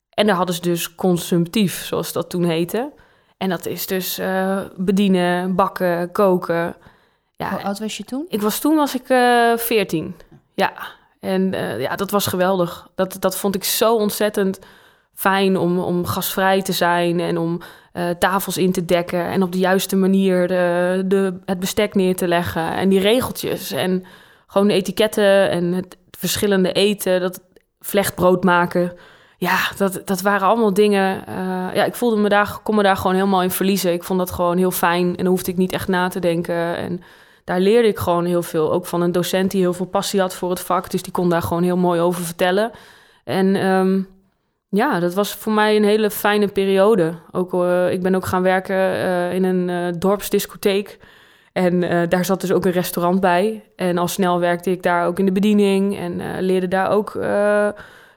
En 0.09 0.25
daar 0.25 0.35
hadden 0.35 0.55
ze 0.55 0.61
dus 0.61 0.95
consumptief, 0.95 1.85
zoals 1.85 2.13
dat 2.13 2.29
toen 2.29 2.43
heette. 2.43 2.91
En 3.37 3.49
dat 3.49 3.65
is 3.65 3.87
dus 3.87 4.19
uh, 4.19 4.59
bedienen, 4.75 5.55
bakken, 5.55 6.11
koken. 6.11 6.75
Ja, 7.35 7.49
Hoe 7.49 7.63
oud 7.63 7.79
was 7.79 7.97
je 7.97 8.03
toen? 8.03 8.25
Ik 8.29 8.41
was 8.41 8.59
toen 8.59 8.75
was 8.75 8.95
ik 8.95 9.05
14. 9.59 10.15
Ja, 10.53 10.73
en 11.19 11.51
ja, 11.77 11.95
dat 11.95 12.11
was 12.11 12.27
geweldig. 12.27 12.87
Dat, 12.95 13.17
dat 13.19 13.37
vond 13.37 13.55
ik 13.55 13.63
zo 13.63 13.95
ontzettend 13.95 14.59
fijn 15.13 15.57
om, 15.57 15.79
om 15.79 16.05
gastvrij 16.05 16.61
te 16.61 16.71
zijn 16.71 17.19
en 17.19 17.37
om 17.37 17.61
uh, 17.99 18.09
tafels 18.09 18.57
in 18.57 18.71
te 18.71 18.85
dekken 18.85 19.25
en 19.25 19.43
op 19.43 19.51
de 19.51 19.57
juiste 19.57 19.95
manier 19.95 20.47
de, 20.47 21.03
de, 21.05 21.39
het 21.45 21.59
bestek 21.59 21.95
neer 21.95 22.15
te 22.15 22.27
leggen 22.27 22.73
en 22.73 22.89
die 22.89 22.99
regeltjes 22.99 23.71
en 23.71 24.05
gewoon 24.47 24.67
de 24.67 24.73
etiketten 24.73 25.49
en 25.49 25.73
het 25.73 25.97
verschillende 26.11 26.71
eten, 26.71 27.21
dat 27.21 27.41
vlechtbrood 27.79 28.43
maken. 28.43 28.93
Ja, 29.37 29.57
dat, 29.77 30.01
dat 30.05 30.21
waren 30.21 30.47
allemaal 30.47 30.73
dingen. 30.73 31.23
Uh, 31.29 31.35
ja, 31.73 31.85
ik 31.85 31.95
voelde 31.95 32.21
me 32.21 32.29
daar, 32.29 32.59
kon 32.63 32.75
me 32.75 32.83
daar 32.83 32.97
gewoon 32.97 33.15
helemaal 33.15 33.43
in 33.43 33.51
verliezen. 33.51 33.93
Ik 33.93 34.03
vond 34.03 34.19
dat 34.19 34.31
gewoon 34.31 34.57
heel 34.57 34.71
fijn 34.71 35.07
en 35.07 35.23
dan 35.23 35.25
hoefde 35.25 35.51
ik 35.51 35.57
niet 35.57 35.71
echt 35.71 35.87
na 35.87 36.07
te 36.07 36.19
denken. 36.19 36.75
En 36.77 37.01
daar 37.43 37.59
leerde 37.59 37.87
ik 37.87 37.97
gewoon 37.97 38.25
heel 38.25 38.43
veel. 38.43 38.71
Ook 38.71 38.85
van 38.85 39.01
een 39.01 39.11
docent 39.11 39.51
die 39.51 39.61
heel 39.61 39.73
veel 39.73 39.85
passie 39.85 40.19
had 40.19 40.35
voor 40.35 40.49
het 40.49 40.59
vak. 40.59 40.89
Dus 40.89 41.01
die 41.03 41.13
kon 41.13 41.29
daar 41.29 41.41
gewoon 41.41 41.63
heel 41.63 41.77
mooi 41.77 41.99
over 41.99 42.23
vertellen. 42.23 42.71
En 43.23 43.65
um, 43.65 44.07
ja, 44.69 44.99
dat 44.99 45.13
was 45.13 45.33
voor 45.33 45.53
mij 45.53 45.75
een 45.75 45.83
hele 45.83 46.09
fijne 46.09 46.47
periode. 46.47 47.13
Ook, 47.31 47.53
uh, 47.53 47.91
ik 47.91 48.01
ben 48.01 48.15
ook 48.15 48.25
gaan 48.25 48.41
werken 48.41 48.75
uh, 48.75 49.33
in 49.33 49.43
een 49.43 49.69
uh, 49.69 49.93
dorpsdiscotheek. 49.99 50.97
En 51.53 52.09
daar 52.09 52.25
zat 52.25 52.41
dus 52.41 52.51
ook 52.51 52.65
een 52.65 52.71
restaurant 52.71 53.19
bij. 53.19 53.63
En 53.75 53.97
al 53.97 54.07
snel 54.07 54.39
werkte 54.39 54.71
ik 54.71 54.83
daar 54.83 55.05
ook 55.05 55.19
in 55.19 55.25
de 55.25 55.31
bediening 55.31 55.97
en 55.97 56.39
leerde 56.39 56.67
daar 56.67 56.89
ook 56.89 57.17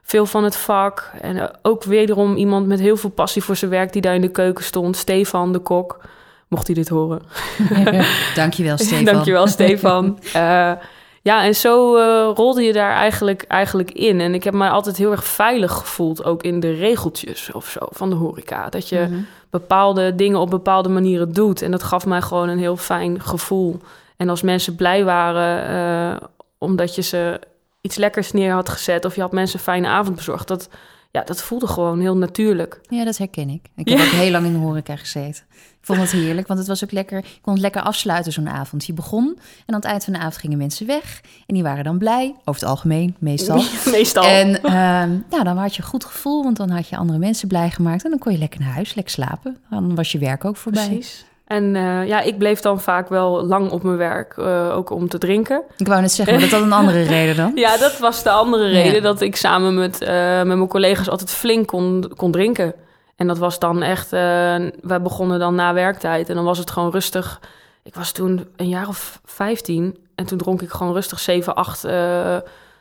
veel 0.02 0.26
van 0.26 0.44
het 0.44 0.56
vak. 0.56 1.11
En 1.21 1.50
ook 1.62 1.85
wederom 1.85 2.37
iemand 2.37 2.66
met 2.66 2.80
heel 2.80 2.97
veel 2.97 3.11
passie 3.11 3.42
voor 3.42 3.56
zijn 3.56 3.71
werk 3.71 3.92
die 3.92 4.02
daar 4.02 4.14
in 4.14 4.21
de 4.21 4.30
keuken 4.30 4.64
stond. 4.64 4.97
Stefan, 4.97 5.52
de 5.52 5.59
kok. 5.59 6.00
Mocht 6.49 6.66
hij 6.66 6.75
dit 6.75 6.88
horen. 6.88 7.23
Dankjewel, 8.35 8.78
Stefan. 8.78 9.04
Dankjewel, 9.04 9.47
Stefan. 9.47 10.18
Ja, 11.23 11.45
en 11.45 11.55
zo 11.55 11.97
uh, 11.97 12.31
rolde 12.35 12.62
je 12.62 12.73
daar 12.73 12.93
eigenlijk, 12.93 13.43
eigenlijk 13.43 13.91
in. 13.91 14.21
En 14.21 14.35
ik 14.35 14.45
heb 14.45 14.55
mij 14.55 14.69
altijd 14.69 14.97
heel 14.97 15.11
erg 15.11 15.25
veilig 15.25 15.73
gevoeld, 15.73 16.25
ook 16.25 16.43
in 16.43 16.61
de 16.61 16.73
regeltjes 16.73 17.52
of 17.52 17.69
zo 17.69 17.81
van 17.91 18.11
de 18.11 18.17
horeca. 18.17 18.69
Dat 18.69 18.88
je 18.88 18.99
mm 18.99 19.12
-hmm. 19.12 19.26
bepaalde 19.50 20.14
dingen 20.14 20.41
op 20.41 20.50
bepaalde 20.50 20.88
manieren 20.88 21.33
doet. 21.33 21.62
En 21.62 21.71
dat 21.71 21.83
gaf 21.83 22.07
mij 22.07 22.23
gewoon 22.23 22.49
een 22.49 22.59
heel 22.59 22.76
fijn 22.76 23.21
gevoel. 23.21 23.81
En 24.17 24.29
als 24.29 24.43
mensen 24.43 24.75
blij 24.75 25.05
waren 25.05 25.71
uh, 25.71 26.29
omdat 26.59 26.95
je 26.95 27.02
ze 27.02 27.41
iets 27.81 27.97
lekkers 27.97 28.33
neer 28.33 28.52
had 28.52 28.69
gezet... 28.69 29.05
of 29.05 29.14
je 29.14 29.21
had 29.21 29.33
mensen 29.33 29.59
een 29.59 29.64
fijne 29.64 29.88
avond 29.88 30.17
bezorgd... 30.17 30.49
dat, 30.49 30.69
ja, 31.12 31.23
dat 31.25 31.42
voelde 31.42 31.66
gewoon 31.66 32.00
heel 32.00 32.16
natuurlijk. 32.16 32.81
Ja, 32.88 33.04
dat 33.04 33.19
herken 33.19 33.49
ik. 33.49 33.69
Ik 33.76 33.88
heb 33.88 33.99
Ja. 33.99 34.04
ook 34.04 34.11
heel 34.11 34.31
lang 34.31 34.47
in 34.47 34.52
de 34.52 34.59
horeca 34.59 34.97
gezeten. 34.97 35.42
Ik 35.50 35.88
vond 35.88 36.00
het 36.00 36.11
heerlijk, 36.11 36.47
want 36.47 36.59
het 36.59 36.69
was 36.69 36.85
ook 36.85 36.90
lekker. 36.92 37.16
Je 37.19 37.40
kon 37.42 37.52
het 37.52 37.62
lekker 37.62 37.83
afsluiten 37.83 38.33
zo'n 38.33 38.49
avond. 38.49 38.85
Je 38.85 38.92
begon 38.92 39.26
en 39.38 39.66
aan 39.66 39.75
het 39.75 39.85
eind 39.85 40.04
van 40.04 40.12
de 40.12 40.19
avond 40.19 40.37
gingen 40.37 40.59
mensen 40.59 40.87
weg. 40.87 41.21
En 41.47 41.54
die 41.54 41.62
waren 41.62 41.85
dan 41.85 41.99
blij, 41.99 42.35
over 42.45 42.61
het 42.61 42.71
algemeen, 42.71 43.16
meestal. 43.19 43.62
Meestal. 43.90 44.25
En 44.25 44.62
ehm, 44.62 45.19
ja, 45.31 45.42
dan 45.42 45.57
had 45.57 45.75
je 45.76 45.83
een 45.83 45.88
goed 45.88 46.04
gevoel, 46.04 46.42
want 46.42 46.57
dan 46.57 46.71
had 46.71 46.88
je 46.88 46.97
andere 46.97 47.19
mensen 47.19 47.49
blij 47.49 47.71
gemaakt. 47.71 48.04
En 48.04 48.11
dan 48.11 48.19
kon 48.19 48.33
je 48.33 48.38
lekker 48.38 48.61
naar 48.61 48.73
huis, 48.73 48.95
lekker 48.95 49.12
slapen. 49.14 49.57
Dan 49.71 49.95
was 49.95 50.12
je 50.12 50.19
werk 50.19 50.45
ook 50.45 50.57
voorbij. 50.57 50.87
Precies. 50.88 51.25
En 51.52 51.76
eh, 51.76 52.06
ja, 52.06 52.21
ik 52.21 52.38
bleef 52.38 52.61
dan 52.61 52.80
vaak 52.80 53.09
wel 53.09 53.44
lang 53.47 53.71
op 53.71 53.82
mijn 53.82 53.97
werk, 53.97 54.37
eh, 54.37 54.76
ook 54.76 54.90
om 54.90 55.09
te 55.09 55.18
drinken. 55.18 55.62
Ik 55.76 55.87
wou 55.87 56.00
net 56.00 56.12
zeggen, 56.12 56.40
dat 56.40 56.50
had 56.50 56.62
een 56.62 56.73
andere 56.73 57.02
reden 57.16 57.37
dan. 57.37 57.52
Ja, 57.54 57.76
dat 57.76 57.99
was 57.99 58.23
de 58.23 58.30
andere 58.30 58.68
reden. 58.68 58.94
Ja. 58.94 59.00
Dat 59.00 59.21
ik 59.21 59.37
samen 59.37 59.75
met, 59.75 60.02
eh, 60.02 60.37
met 60.37 60.47
mijn 60.56 60.68
collega's 60.68 61.09
altijd 61.09 61.30
flink 61.30 61.66
kon, 61.66 62.12
kon 62.16 62.30
drinken. 62.30 62.75
En 63.16 63.26
dat 63.26 63.38
was 63.38 63.59
dan 63.59 63.82
echt... 63.82 64.11
wij 64.11 65.02
begonnen 65.02 65.38
dan 65.38 65.54
na 65.54 65.75
werktijd 65.75 66.28
en 66.28 66.35
dan 66.35 66.44
was 66.44 66.59
het 66.59 66.71
gewoon 66.71 66.90
rustig. 66.90 67.40
Ik 67.82 67.94
was 67.94 68.12
toen 68.12 68.47
een 68.56 68.68
jaar 68.68 68.88
of 68.88 69.21
15 69.25 69.97
en 70.14 70.26
toen 70.26 70.38
dronk 70.38 70.62
ik 70.62 70.71
gewoon 70.71 70.92
rustig 70.92 71.21
7, 71.21 71.54
8 71.54 71.85
eh 71.85 72.37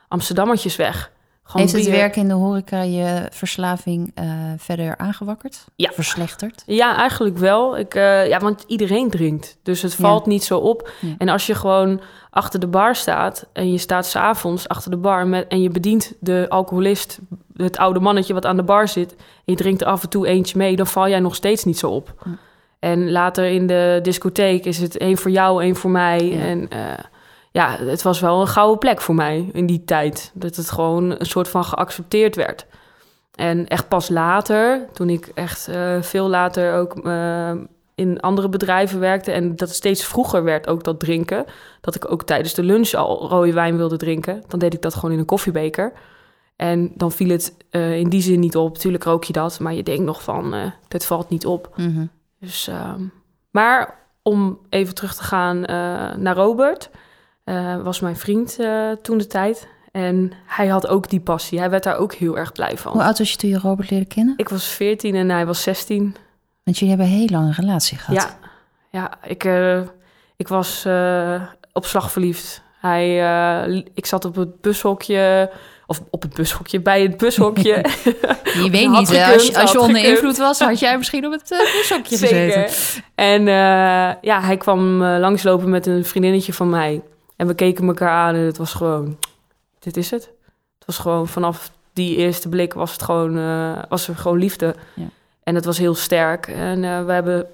Amsterdammertjes 0.08 0.76
weg. 0.76 1.12
Gewoon 1.52 1.68
Heeft 1.68 1.86
het 1.86 1.96
werk 1.96 2.16
in 2.16 2.28
de 2.28 2.34
horeca 2.34 2.82
je 2.82 3.28
verslaving 3.32 4.12
eh, 4.16 4.26
verder 4.58 4.98
aangewakkerd? 4.98 5.66
Ja. 5.76 5.92
Verslechterd? 5.94 6.64
Ja, 6.66 6.96
eigenlijk 6.98 7.38
wel. 7.38 7.78
Ik, 7.78 7.96
eh, 7.96 8.28
ja, 8.28 8.40
want 8.40 8.64
iedereen 8.68 9.10
drinkt. 9.10 9.58
Dus 9.64 9.82
het 9.82 9.92
Ja. 9.92 9.98
valt 9.98 10.26
niet 10.26 10.44
zo 10.44 10.58
op. 10.58 10.92
Ja. 11.00 11.16
En 11.18 11.30
als 11.30 11.46
je 11.46 11.56
gewoon 11.56 12.02
achter 12.30 12.60
de 12.60 12.68
bar 12.68 12.96
staat 12.96 13.46
en 13.54 13.72
je 13.72 13.78
staat 13.78 14.06
s'avonds 14.06 14.68
achter 14.68 14.92
de 14.92 14.98
bar 14.98 15.28
met, 15.28 15.48
en 15.48 15.62
je 15.62 15.70
bedient 15.70 16.14
de 16.20 16.46
alcoholist, 16.50 17.20
het 17.56 17.78
oude 17.78 18.00
mannetje 18.00 18.34
wat 18.34 18.46
aan 18.46 18.56
de 18.58 18.64
bar 18.64 18.88
zit, 18.88 19.12
en 19.16 19.18
je 19.46 19.56
drinkt 19.56 19.82
er 19.82 19.88
af 19.88 20.04
en 20.04 20.10
toe 20.10 20.28
eentje 20.28 20.58
mee, 20.58 20.76
dan 20.76 20.88
val 20.88 21.10
jij 21.10 21.20
nog 21.20 21.36
steeds 21.36 21.64
niet 21.64 21.80
zo 21.80 21.90
op. 21.90 22.14
Ja. 22.26 22.32
En 22.80 23.12
later 23.12 23.46
in 23.46 23.68
de 23.68 24.00
discotheek 24.02 24.66
is 24.66 24.78
het 24.78 24.98
één 24.98 25.18
voor 25.18 25.32
jou, 25.32 25.64
één 25.64 25.76
voor 25.76 25.92
mij. 25.92 26.40
En 26.42 26.70
eh, 26.70 26.80
ja, 27.52 27.78
het 27.78 28.02
was 28.02 28.20
wel 28.20 28.42
een 28.42 28.48
gouden 28.48 28.78
plek 28.78 29.02
voor 29.02 29.16
mij 29.16 29.50
in 29.54 29.66
die 29.66 29.84
tijd. 29.84 30.32
Dat 30.34 30.56
het 30.56 30.72
gewoon 30.72 31.20
een 31.20 31.26
soort 31.26 31.48
van 31.48 31.64
geaccepteerd 31.64 32.36
werd. 32.36 32.66
En 33.36 33.68
echt 33.68 33.88
pas 33.88 34.10
later, 34.10 34.88
toen 34.94 35.10
ik 35.10 35.32
echt 35.34 35.68
eh, 35.68 36.02
veel 36.02 36.30
later 36.30 36.74
ook 36.74 37.06
eh, 37.06 37.52
in 37.96 38.20
andere 38.20 38.50
bedrijven 38.50 39.00
werkte... 39.00 39.32
en 39.32 39.56
dat 39.56 39.68
het 39.68 39.78
steeds 39.78 40.06
vroeger 40.06 40.44
werd, 40.44 40.68
ook 40.68 40.84
dat 40.84 41.00
drinken... 41.00 41.46
dat 41.82 41.96
ik 41.96 42.12
ook 42.12 42.24
tijdens 42.24 42.54
de 42.54 42.64
lunch 42.64 42.94
al 42.94 43.28
rode 43.28 43.54
wijn 43.54 43.78
wilde 43.78 43.98
drinken... 43.98 44.44
dan 44.48 44.60
deed 44.60 44.74
ik 44.74 44.82
dat 44.82 44.94
gewoon 44.94 45.12
in 45.12 45.20
een 45.20 45.26
koffiebeker. 45.26 45.94
En 46.56 46.92
dan 46.96 47.12
viel 47.12 47.30
het 47.30 47.56
eh, 47.70 47.98
in 47.98 48.10
die 48.10 48.22
zin 48.22 48.40
niet 48.40 48.56
op. 48.56 48.78
Tuurlijk 48.78 49.04
rook 49.04 49.24
je 49.24 49.34
dat, 49.34 49.60
maar 49.60 49.74
je 49.74 49.84
denkt 49.84 50.04
nog 50.04 50.24
van... 50.24 50.56
dit 50.88 51.06
valt 51.06 51.30
niet 51.30 51.46
op. 51.46 51.74
Mhm. 51.76 52.06
Dus, 52.40 52.68
ehm, 52.68 53.04
maar 53.52 54.00
om 54.22 54.60
even 54.70 54.96
terug 54.96 55.16
te 55.16 55.24
gaan 55.24 55.60
naar 56.22 56.36
Robert, 56.36 56.90
eh, 57.52 57.82
was 57.82 58.00
mijn 58.00 58.18
vriend 58.18 58.60
eh, 58.60 58.92
toen 59.02 59.18
de 59.18 59.28
tijd. 59.28 59.68
En 59.92 60.32
hij 60.46 60.68
had 60.68 60.88
ook 60.88 61.10
die 61.10 61.20
passie. 61.20 61.60
Hij 61.60 61.70
werd 61.70 61.84
daar 61.84 61.98
ook 61.98 62.14
heel 62.14 62.38
erg 62.38 62.52
blij 62.52 62.78
van. 62.78 62.92
Hoe 62.92 63.04
oud 63.04 63.18
was 63.18 63.32
je 63.32 63.38
toen 63.38 63.50
je 63.50 63.58
Robert 63.58 63.90
leerde 63.90 64.06
kennen? 64.06 64.34
Ik 64.38 64.50
was 64.50 64.66
14 64.66 65.16
en 65.16 65.30
hij 65.30 65.46
was 65.46 65.62
16. 65.62 66.16
Want 66.64 66.78
jullie 66.78 66.96
hebben 66.96 67.14
een 67.14 67.20
heel 67.20 67.30
lange 67.30 67.52
relatie 67.52 67.98
gehad. 67.98 68.22
Ja, 68.22 68.38
ja 68.90 69.30
ik, 69.30 69.44
eh, 69.44 69.82
ik 70.36 70.48
was 70.48 70.86
op 71.74 71.86
slag 71.86 72.12
verliefd. 72.12 72.62
Hij, 72.80 73.16
ik 73.94 74.06
zat 74.06 74.26
op 74.26 74.36
het 74.36 74.62
bushokje, 74.62 75.52
of 75.88 76.02
op 76.10 76.22
het 76.22 76.34
bushokje, 76.34 76.82
bij 76.82 77.02
het 77.02 77.18
bushokje. 77.18 77.86
Je 78.64 78.70
weet 78.70 78.90
niet, 78.90 79.08
gekund, 79.08 79.34
als, 79.34 79.48
je, 79.48 79.60
als 79.62 79.72
je 79.72 79.80
onder 79.80 80.04
invloed 80.04 80.38
was, 80.38 80.60
had 80.60 80.80
jij 80.80 80.98
misschien 80.98 81.26
op 81.26 81.32
het 81.32 81.52
uh, 81.52 81.60
bushokje 81.60 82.18
gezeten. 82.18 82.70
Zeker. 82.70 83.04
En 83.16 83.48
eh, 83.48 84.22
ja, 84.22 84.42
hij 84.42 84.58
kwam 84.58 85.04
langslopen 85.04 85.70
met 85.70 85.86
een 85.86 86.06
vriendinnetje 86.06 86.54
van 86.54 86.70
mij. 86.70 87.02
En 87.42 87.48
we 87.48 87.54
keken 87.54 87.88
elkaar 87.88 88.10
aan 88.10 88.36
en 88.36 88.42
het 88.42 88.58
was 88.58 88.74
gewoon, 88.74 89.18
dit 89.80 89.98
is 89.98 90.12
het. 90.12 90.24
Het 90.78 90.86
was 90.86 90.98
gewoon 90.98 91.28
vanaf 91.28 91.72
die 91.94 92.16
eerste 92.16 92.50
blik 92.50 92.74
was 92.74 92.92
het 92.92 93.02
gewoon, 93.02 93.38
eh, 93.38 93.84
was 93.90 94.08
er 94.08 94.16
gewoon 94.16 94.38
liefde. 94.38 94.76
Ja. 94.96 95.06
En 95.44 95.56
het 95.56 95.66
was 95.66 95.78
heel 95.78 95.96
sterk. 95.96 96.48
En 96.48 96.84
eh, 96.84 97.06
we 97.06 97.12
hebben 97.12 97.48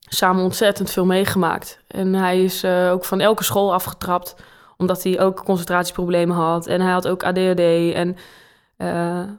samen 0.00 0.44
ontzettend 0.44 0.90
veel 0.90 1.04
meegemaakt. 1.04 1.78
En 1.86 2.14
hij 2.14 2.44
is 2.44 2.62
eh, 2.62 2.90
ook 2.90 3.04
van 3.04 3.20
elke 3.20 3.44
school 3.44 3.72
afgetrapt, 3.72 4.36
omdat 4.76 5.02
hij 5.02 5.20
ook 5.20 5.44
concentratieproblemen 5.44 6.36
had. 6.36 6.66
En 6.66 6.80
hij 6.80 6.92
had 6.92 7.08
ook 7.08 7.22
ADHD. 7.22 7.92
En, 7.94 8.16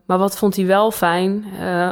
maar 0.05 0.17
wat 0.17 0.37
vond 0.37 0.55
hij 0.55 0.65
wel 0.65 0.91
fijn? 0.91 1.45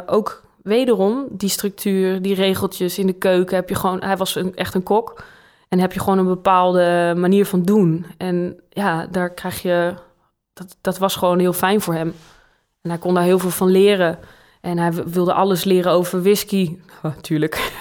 Ook 0.06 0.42
wederom 0.62 1.26
die 1.30 1.48
structuur, 1.48 2.22
die 2.22 2.34
regeltjes 2.34 2.98
in 2.98 3.06
de 3.06 3.12
keuken. 3.12 3.56
Heb 3.56 3.68
je 3.68 3.74
gewoon, 3.74 4.02
hij 4.02 4.16
was 4.16 4.34
een, 4.34 4.56
echt 4.56 4.74
een 4.74 4.82
kok. 4.82 5.24
En 5.72 5.78
heb 5.78 5.92
je 5.92 6.00
gewoon 6.00 6.18
een 6.18 6.26
bepaalde 6.26 7.14
manier 7.16 7.46
van 7.46 7.62
doen. 7.62 8.06
En 8.16 8.60
ja, 8.68 9.06
daar 9.10 9.30
krijg 9.30 9.62
je. 9.62 9.94
Dat, 10.52 10.76
dat 10.80 10.98
was 10.98 11.16
gewoon 11.16 11.38
heel 11.38 11.52
fijn 11.52 11.80
voor 11.80 11.94
hem. 11.94 12.14
En 12.82 12.90
hij 12.90 12.98
kon 12.98 13.14
daar 13.14 13.22
heel 13.22 13.38
veel 13.38 13.50
van 13.50 13.70
leren. 13.70 14.18
En 14.60 14.78
hij 14.78 14.92
wilde 14.92 15.32
alles 15.32 15.64
leren 15.64 15.92
over 15.92 16.22
whisky. 16.22 16.70
Oh, 17.02 17.16
tuurlijk. 17.20 17.72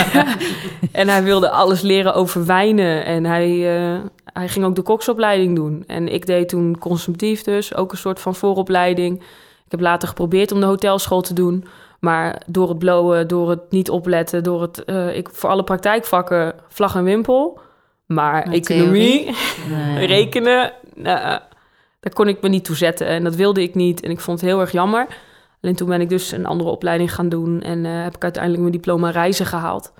en 0.92 1.08
hij 1.08 1.22
wilde 1.22 1.50
alles 1.50 1.80
leren 1.80 2.14
over 2.14 2.46
wijnen. 2.46 3.04
En 3.04 3.24
hij, 3.24 3.76
eh, 3.76 4.00
hij 4.32 4.48
ging 4.48 4.64
ook 4.64 4.74
de 4.74 4.82
koksopleiding 4.82 5.56
doen. 5.56 5.84
En 5.86 6.08
ik 6.08 6.26
deed 6.26 6.48
toen 6.48 6.78
consumptief 6.78 7.42
dus, 7.42 7.74
ook 7.74 7.92
een 7.92 7.98
soort 7.98 8.20
van 8.20 8.34
vooropleiding. 8.34 9.18
Ik 9.64 9.70
heb 9.70 9.80
later 9.80 10.08
geprobeerd 10.08 10.52
om 10.52 10.60
de 10.60 10.66
hotelschool 10.66 11.20
te 11.20 11.34
doen. 11.34 11.64
Maar 11.98 12.42
door 12.46 12.68
het 12.68 12.78
blowen, 12.78 13.28
door 13.28 13.50
het 13.50 13.70
niet 13.70 13.90
opletten, 13.90 14.42
door 14.42 14.62
het... 14.62 14.84
eh, 14.84 15.16
ik, 15.16 15.28
voor 15.32 15.50
alle 15.50 15.64
praktijkvakken 15.64 16.54
vlag 16.68 16.94
en 16.96 17.04
wimpel. 17.04 17.60
Maar 18.06 18.42
economie, 18.52 19.34
Nee. 19.70 20.06
rekenen, 20.06 20.72
nou, 20.94 21.40
daar 22.00 22.12
kon 22.12 22.28
ik 22.28 22.40
me 22.40 22.48
niet 22.48 22.64
toe 22.64 22.76
zetten. 22.76 23.06
En 23.06 23.24
dat 23.24 23.34
wilde 23.34 23.62
ik 23.62 23.74
niet. 23.74 24.00
En 24.02 24.10
ik 24.10 24.20
vond 24.20 24.40
het 24.40 24.48
heel 24.48 24.60
erg 24.60 24.72
jammer. 24.72 25.06
Alleen 25.62 25.76
toen 25.76 25.88
ben 25.88 26.00
ik 26.00 26.08
dus 26.08 26.32
een 26.32 26.46
andere 26.46 26.70
opleiding 26.70 27.14
gaan 27.14 27.28
doen. 27.28 27.60
En 27.62 27.84
eh, 27.86 28.02
heb 28.02 28.14
ik 28.14 28.22
uiteindelijk 28.22 28.62
mijn 28.62 28.74
diploma 28.76 29.10
reizen 29.10 29.46
gehaald. 29.46 29.92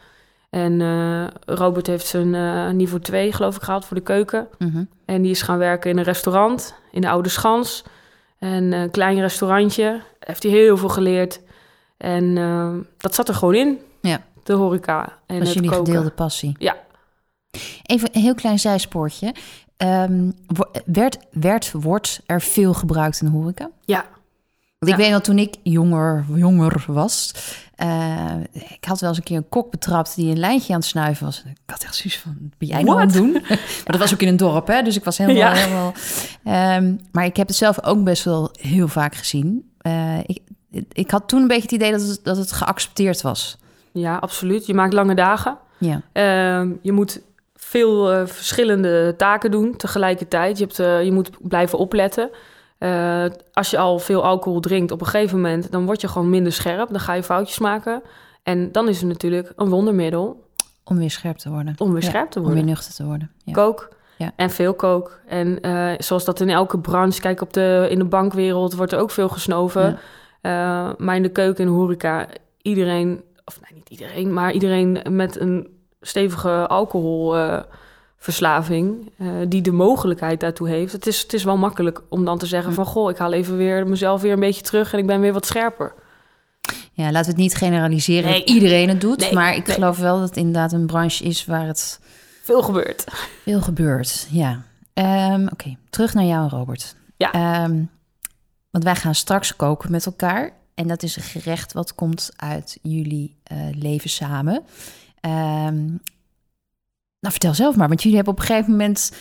En 0.50 0.80
eh, 0.80 1.54
Robert 1.56 1.86
heeft 1.86 2.06
zijn 2.06 2.76
niveau 2.76 3.02
2, 3.02 3.32
geloof 3.32 3.56
ik, 3.56 3.62
gehaald 3.62 3.84
voor 3.84 3.96
de 3.96 4.02
keuken. 4.02 4.48
Mhm. 4.58 4.84
En 5.04 5.22
die 5.22 5.30
is 5.30 5.42
gaan 5.42 5.58
werken 5.58 5.90
in 5.90 5.98
een 5.98 6.04
restaurant 6.04 6.74
in 6.92 7.00
de 7.00 7.08
Oude 7.08 7.28
Schans. 7.28 7.84
En 8.38 8.72
een 8.72 8.90
klein 8.90 9.20
restaurantje. 9.20 10.00
Heeft 10.20 10.42
hij 10.42 10.52
heel 10.52 10.76
veel 10.76 10.88
geleerd. 10.88 11.40
En 11.98 12.36
eh, 12.38 12.70
dat 12.98 13.14
zat 13.14 13.28
er 13.28 13.34
gewoon 13.34 13.54
in. 13.54 13.78
Ja. 14.02 14.20
De 14.42 14.52
horeca. 14.52 15.02
En 15.04 15.08
Dat 15.26 15.38
was 15.38 15.46
het 15.46 15.54
jullie 15.54 15.70
koken. 15.70 15.86
gedeelde 15.86 16.10
passie. 16.10 16.54
Ja. 16.58 16.76
Even 17.82 18.08
een 18.12 18.20
heel 18.20 18.34
klein 18.34 18.58
zijspoortje. 18.58 19.34
Ehm, 19.76 20.30
wo- 20.46 20.70
werd, 20.84 21.18
werd, 21.30 21.72
wordt 21.72 22.20
er 22.26 22.40
veel 22.40 22.74
gebruikt 22.74 23.20
in 23.20 23.26
de 23.26 23.32
horeca? 23.32 23.70
Ja. 23.84 24.04
Want 24.78 24.92
ik 24.92 24.98
Ja. 24.98 25.04
weet 25.04 25.12
nog, 25.12 25.22
toen 25.22 25.38
ik 25.38 25.54
jonger, 25.62 26.24
jonger 26.34 26.84
was... 26.86 27.32
eh, 27.74 28.34
ik 28.52 28.84
had 28.84 29.00
wel 29.00 29.08
eens 29.08 29.18
een 29.18 29.24
keer 29.24 29.36
een 29.36 29.48
kok 29.48 29.70
betrapt 29.70 30.14
die 30.14 30.30
een 30.30 30.38
lijntje 30.38 30.72
aan 30.72 30.78
het 30.78 30.88
snuiven 30.88 31.24
was. 31.24 31.42
Ik 31.46 31.56
had 31.66 31.82
echt 31.84 31.94
zoiets 31.94 32.18
van, 32.18 32.36
ben 32.58 32.68
jij 32.68 32.82
nou 32.82 33.00
aan 33.00 33.06
het 33.06 33.16
doen? 33.16 33.32
maar 33.32 33.82
dat 33.84 33.98
was 33.98 34.12
ook 34.14 34.20
in 34.22 34.28
een 34.28 34.36
dorp, 34.36 34.66
hè? 34.66 34.82
Dus 34.82 34.96
ik 34.96 35.04
was 35.04 35.18
helemaal... 35.18 35.40
Ja. 35.42 35.52
helemaal 35.54 35.92
ehm, 36.44 36.94
maar 37.12 37.24
ik 37.24 37.36
heb 37.36 37.46
het 37.48 37.56
zelf 37.56 37.84
ook 37.84 38.04
best 38.04 38.24
wel 38.24 38.48
heel 38.60 38.88
vaak 38.88 39.14
gezien. 39.14 39.70
Eh, 39.78 40.18
ik, 40.26 40.38
ik 40.92 41.10
had 41.10 41.28
toen 41.28 41.40
een 41.40 41.46
beetje 41.48 41.62
het 41.62 41.72
idee 41.72 41.90
dat 41.90 42.00
het, 42.00 42.20
dat 42.22 42.36
het 42.36 42.52
geaccepteerd 42.52 43.22
was. 43.22 43.56
ja, 43.92 44.16
absoluut. 44.16 44.66
Je 44.66 44.74
maakt 44.74 44.92
lange 44.92 45.14
dagen. 45.14 45.58
Ja. 45.78 46.00
Ehm, 46.12 46.72
je 46.82 46.92
moet 46.92 47.20
veel 47.54 48.12
eh, 48.12 48.26
verschillende 48.26 49.14
taken 49.16 49.50
doen 49.50 49.76
tegelijkertijd. 49.76 50.58
Je, 50.58 50.64
hebt, 50.64 50.78
eh, 50.78 51.04
je 51.04 51.12
moet 51.12 51.30
blijven 51.40 51.78
opletten. 51.78 52.30
Eh, 52.78 53.24
als 53.52 53.70
je 53.70 53.78
al 53.78 53.98
veel 53.98 54.24
alcohol 54.24 54.60
drinkt 54.60 54.90
op 54.92 55.00
een 55.00 55.06
gegeven 55.06 55.36
moment... 55.40 55.72
dan 55.72 55.86
word 55.86 56.00
je 56.00 56.08
gewoon 56.08 56.30
minder 56.30 56.52
scherp. 56.52 56.88
Dan 56.90 57.00
ga 57.00 57.12
je 57.12 57.22
foutjes 57.22 57.58
maken. 57.58 58.02
En 58.42 58.72
dan 58.72 58.88
is 58.88 58.98
het 59.00 59.08
natuurlijk 59.08 59.52
een 59.56 59.68
wondermiddel 59.68 60.44
Om 60.84 60.98
weer 60.98 61.10
scherp 61.10 61.36
te 61.36 61.50
worden. 61.50 61.74
om 61.78 61.92
weer 61.92 62.02
Ja, 62.02 62.08
scherp 62.08 62.30
te 62.30 62.38
Om 62.38 62.44
worden. 62.44 62.64
weer 62.64 62.72
nuchter 62.72 62.94
te 62.94 63.04
worden. 63.04 63.30
Ja. 63.44 63.52
Kook. 63.52 63.88
Ja. 64.16 64.32
En 64.36 64.50
veel 64.50 64.74
kook. 64.74 65.20
En 65.26 65.58
zoals 65.98 66.24
dat 66.24 66.40
in 66.40 66.50
elke 66.50 66.78
branche... 66.78 67.20
Kijk, 67.20 67.40
op 67.40 67.52
de, 67.52 67.86
in 67.90 67.98
de 67.98 68.04
bankwereld 68.04 68.74
wordt 68.74 68.92
er 68.92 68.98
ook 68.98 69.10
veel 69.10 69.28
gesnoven. 69.28 69.98
Eh, 70.48 70.88
maar 70.98 71.16
in 71.16 71.22
de 71.22 71.28
keuken 71.28 71.64
en 71.64 71.70
horeca... 71.70 72.26
iedereen... 72.62 73.22
of 73.44 73.60
nee, 73.60 73.70
niet 73.78 73.88
iedereen... 73.88 74.32
maar 74.32 74.52
iedereen 74.52 74.98
met 75.10 75.40
een 75.40 75.68
stevige 76.00 76.66
alcoholverslaving... 76.66 79.10
eh, 79.18 79.26
die 79.48 79.62
de 79.62 79.72
mogelijkheid 79.72 80.40
daartoe 80.40 80.68
heeft. 80.68 80.92
Het 80.92 81.06
is, 81.06 81.22
het 81.22 81.32
is 81.32 81.44
wel 81.44 81.56
makkelijk 81.56 82.00
om 82.08 82.24
dan 82.24 82.38
te 82.38 82.46
zeggen 82.46 82.72
van... 82.72 82.84
goh, 82.84 83.10
ik 83.10 83.16
haal 83.18 83.32
even 83.32 83.56
weer 83.56 83.86
mezelf 83.86 84.20
weer 84.20 84.32
een 84.32 84.40
beetje 84.40 84.62
terug... 84.62 84.92
en 84.92 84.98
ik 84.98 85.06
ben 85.06 85.20
weer 85.20 85.32
wat 85.32 85.46
scherper. 85.46 85.92
Ja, 86.92 87.04
laten 87.04 87.20
we 87.24 87.30
het 87.30 87.36
niet 87.36 87.54
generaliseren 87.54 88.30
Nee. 88.30 88.38
dat 88.38 88.48
iedereen 88.48 88.88
het 88.88 89.00
doet. 89.00 89.20
Nee, 89.20 89.32
maar 89.34 89.56
ik 89.56 89.66
nee. 89.66 89.74
geloof 89.74 89.98
wel 89.98 90.18
dat 90.18 90.28
het 90.28 90.36
inderdaad 90.38 90.72
een 90.72 90.86
branche 90.86 91.24
is 91.24 91.44
waar 91.44 91.66
het 91.66 92.00
Veel 92.42 92.62
gebeurt. 92.62 93.04
veel 93.42 93.60
gebeurt. 93.60 94.26
Ja. 94.30 94.62
Ehm, 94.94 95.46
Oké, 95.52 95.76
terug 95.90 96.14
naar 96.14 96.24
jou, 96.24 96.48
Robert. 96.48 96.94
Ja. 97.16 97.32
Ehm, 97.32 97.82
Want 98.70 98.84
wij 98.84 98.96
gaan 98.96 99.14
straks 99.14 99.56
koken 99.56 99.90
met 99.90 100.06
elkaar. 100.06 100.52
En 100.74 100.88
dat 100.88 101.02
is 101.02 101.16
een 101.16 101.22
gerecht 101.22 101.72
wat 101.72 101.94
komt 101.94 102.30
uit 102.36 102.78
jullie 102.82 103.36
eh, 103.42 103.58
leven 103.72 104.10
samen. 104.10 104.64
Ehm, 105.20 105.84
nou, 107.20 107.32
vertel 107.34 107.54
zelf 107.54 107.76
maar. 107.76 107.88
Want 107.88 108.00
jullie 108.02 108.16
hebben 108.16 108.34
op 108.34 108.40
een 108.40 108.46
gegeven 108.46 108.70
moment 108.70 109.12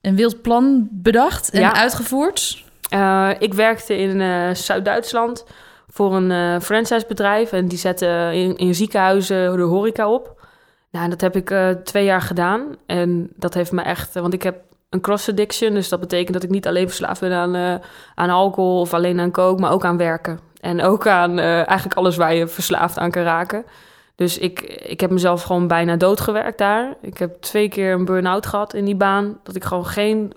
een 0.00 0.16
wild 0.16 0.42
plan 0.42 0.88
bedacht 0.90 1.50
en 1.50 1.60
Ja. 1.60 1.74
uitgevoerd. 1.74 2.64
Eh, 2.88 3.30
ik 3.38 3.54
werkte 3.54 3.96
in 3.96 4.20
eh, 4.20 4.54
Zuid-Duitsland 4.54 5.44
voor 5.88 6.16
een 6.16 6.60
franchisebedrijf. 6.62 7.52
En 7.52 7.68
die 7.68 7.78
zetten 7.78 8.32
in, 8.32 8.56
in 8.56 8.74
ziekenhuizen 8.74 9.56
de 9.56 9.62
horeca 9.62 10.10
op. 10.10 10.46
Nou, 10.90 11.08
dat 11.08 11.20
heb 11.20 11.36
ik 11.36 11.54
twee 11.84 12.04
jaar 12.04 12.22
gedaan. 12.22 12.76
En 12.86 13.30
dat 13.36 13.54
heeft 13.54 13.72
me 13.72 13.82
echt... 13.82 14.14
Want 14.14 14.34
ik 14.34 14.42
heb 14.42 14.65
een 14.88 15.00
cross-addiction. 15.00 15.74
Dus 15.74 15.88
dat 15.88 16.00
betekent 16.00 16.32
dat 16.32 16.42
ik 16.42 16.50
niet 16.50 16.66
alleen 16.66 16.86
verslaafd 16.86 17.20
ben 17.20 17.32
aan, 17.32 17.54
eh, 17.54 17.74
aan 18.14 18.30
alcohol... 18.30 18.80
of 18.80 18.94
alleen 18.94 19.20
aan 19.20 19.30
kook, 19.30 19.60
maar 19.60 19.72
ook 19.72 19.84
aan 19.84 19.96
werken. 19.96 20.40
En 20.60 20.82
ook 20.82 21.06
aan 21.06 21.38
eh, 21.38 21.54
eigenlijk 21.54 21.94
alles 21.94 22.16
waar 22.16 22.34
je 22.34 22.46
verslaafd 22.46 22.98
aan 22.98 23.10
kan 23.10 23.22
raken. 23.22 23.64
Dus 24.14 24.38
ik, 24.38 24.60
ik 24.62 25.00
heb 25.00 25.10
mezelf 25.10 25.42
gewoon 25.42 25.66
bijna 25.66 25.96
doodgewerkt 25.96 26.58
daar. 26.58 26.96
Ik 27.00 27.18
heb 27.18 27.40
twee 27.40 27.68
keer 27.68 27.92
een 27.92 28.04
burn-out 28.04 28.46
gehad 28.46 28.74
in 28.74 28.84
die 28.84 28.96
baan. 28.96 29.38
Dat 29.42 29.56
ik 29.56 29.64
gewoon 29.64 29.86
geen 29.86 30.32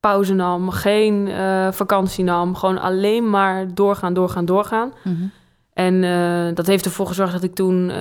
pauze 0.00 0.34
nam, 0.34 0.70
geen 0.70 1.28
eh, 1.28 1.72
vakantie 1.72 2.24
nam. 2.24 2.54
Gewoon 2.54 2.80
alleen 2.80 3.30
maar 3.30 3.74
doorgaan, 3.74 4.14
doorgaan, 4.14 4.44
doorgaan. 4.44 4.92
Mhm. 5.04 5.24
En 5.72 6.00
dat 6.54 6.66
heeft 6.66 6.84
ervoor 6.84 7.06
gezorgd 7.06 7.32
dat 7.32 7.42
ik 7.42 7.54
toen 7.54 7.92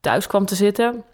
thuis 0.00 0.26
kwam 0.26 0.46
te 0.46 0.54
zitten. 0.54 1.04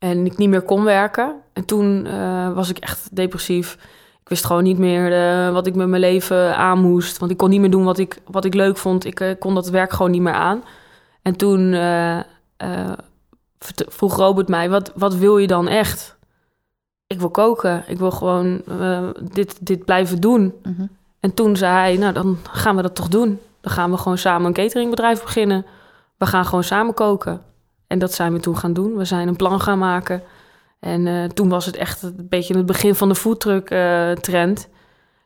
En 0.00 0.26
ik 0.26 0.36
niet 0.36 0.48
meer 0.48 0.62
kon 0.62 0.84
werken. 0.84 1.34
En 1.52 1.64
toen 1.64 2.06
eh, 2.06 2.52
was 2.52 2.68
ik 2.68 2.78
echt 2.78 3.16
depressief. 3.16 3.74
Ik 4.22 4.28
wist 4.28 4.44
gewoon 4.44 4.62
niet 4.62 4.78
meer 4.78 5.12
eh, 5.12 5.52
wat 5.52 5.66
ik 5.66 5.74
met 5.74 5.88
mijn 5.88 6.00
leven 6.00 6.56
aan 6.56 6.78
moest. 6.78 7.18
Want 7.18 7.30
ik 7.30 7.36
kon 7.36 7.50
niet 7.50 7.60
meer 7.60 7.70
doen 7.70 7.84
wat 7.84 7.98
ik, 7.98 8.20
wat 8.26 8.44
ik 8.44 8.54
leuk 8.54 8.76
vond. 8.76 9.04
Ik 9.04 9.20
eh, 9.20 9.38
kon 9.38 9.54
dat 9.54 9.68
werk 9.68 9.92
gewoon 9.92 10.10
niet 10.10 10.22
meer 10.22 10.32
aan. 10.32 10.64
En 11.22 11.36
toen 11.36 11.72
vroeg 13.88 14.16
Robert 14.16 14.48
mij, 14.48 14.70
wat, 14.70 14.92
wat 14.94 15.14
wil 15.14 15.38
je 15.38 15.46
dan 15.46 15.68
echt? 15.68 16.16
Ik 17.06 17.18
wil 17.18 17.30
koken. 17.30 17.84
Ik 17.86 17.98
wil 17.98 18.10
gewoon 18.10 18.62
dit, 19.32 19.66
dit 19.66 19.84
blijven 19.84 20.20
doen. 20.20 20.54
Mhm. 20.62 20.86
En 21.20 21.34
toen 21.34 21.56
zei 21.56 21.72
hij, 21.72 21.96
nou 21.96 22.12
dan 22.12 22.38
gaan 22.42 22.76
we 22.76 22.82
dat 22.82 22.94
toch 22.94 23.08
doen. 23.08 23.40
Dan 23.60 23.72
gaan 23.72 23.90
we 23.90 23.96
gewoon 23.96 24.18
samen 24.18 24.46
een 24.46 24.52
cateringbedrijf 24.52 25.22
beginnen. 25.22 25.66
We 26.16 26.26
gaan 26.26 26.44
gewoon 26.44 26.64
samen 26.64 26.94
koken. 26.94 27.42
En 27.90 27.98
dat 27.98 28.14
zijn 28.14 28.32
we 28.32 28.40
toen 28.40 28.56
gaan 28.56 28.72
doen. 28.72 28.96
We 28.96 29.04
zijn 29.04 29.28
een 29.28 29.36
plan 29.36 29.60
gaan 29.60 29.78
maken. 29.78 30.22
En 30.80 31.06
eh, 31.06 31.24
toen 31.24 31.48
was 31.48 31.66
het 31.66 31.76
echt 31.76 32.02
een 32.02 32.26
beetje 32.28 32.56
het 32.56 32.66
begin 32.66 32.94
van 32.94 33.08
de 33.08 33.14
foodtruck 33.14 33.70
eh, 33.70 34.10
trend. 34.12 34.68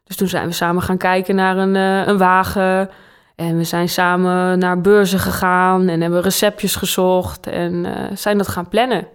Dus 0.04 0.16
toen 0.16 0.28
zijn 0.28 0.46
we 0.46 0.52
samen 0.52 0.82
gaan 0.82 0.96
kijken 0.96 1.34
naar 1.34 1.56
een, 1.56 1.76
eh, 1.76 2.06
een 2.06 2.18
wagen. 2.18 2.90
En 3.36 3.56
we 3.56 3.64
zijn 3.64 3.88
samen 3.88 4.58
naar 4.58 4.80
beurzen 4.80 5.18
gegaan 5.18 5.88
en 5.88 6.00
hebben 6.00 6.20
receptjes 6.20 6.76
gezocht. 6.76 7.46
En 7.46 7.86
zijn 8.14 8.38
dat 8.38 8.48
gaan 8.48 8.68
plannen 8.68 9.06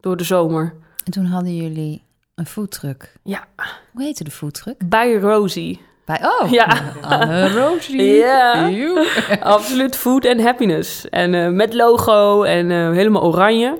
door 0.00 0.16
de 0.16 0.24
zomer. 0.24 0.74
En 1.04 1.12
toen 1.12 1.24
hadden 1.24 1.56
jullie 1.56 2.02
een 2.34 2.46
foodtruck. 2.46 3.12
Ja. 3.22 3.44
Hoe 3.92 4.02
heette 4.02 4.24
de 4.24 4.30
foodtruck? 4.30 4.88
Bij 4.88 5.14
Rosie. 5.14 5.80
Bij, 6.10 6.28
oh, 6.28 6.50
Ja. 6.50 6.68
Anne 7.00 7.48
Rosie. 7.48 8.02
Ja. 8.02 8.70
Absoluut 9.42 9.96
food 9.96 10.26
and 10.26 10.42
happiness. 10.42 11.08
En 11.08 11.34
eh, 11.34 11.48
met 11.48 11.74
logo 11.74 12.42
en 12.42 12.70
eh, 12.70 12.90
helemaal 12.90 13.22
oranje. 13.22 13.78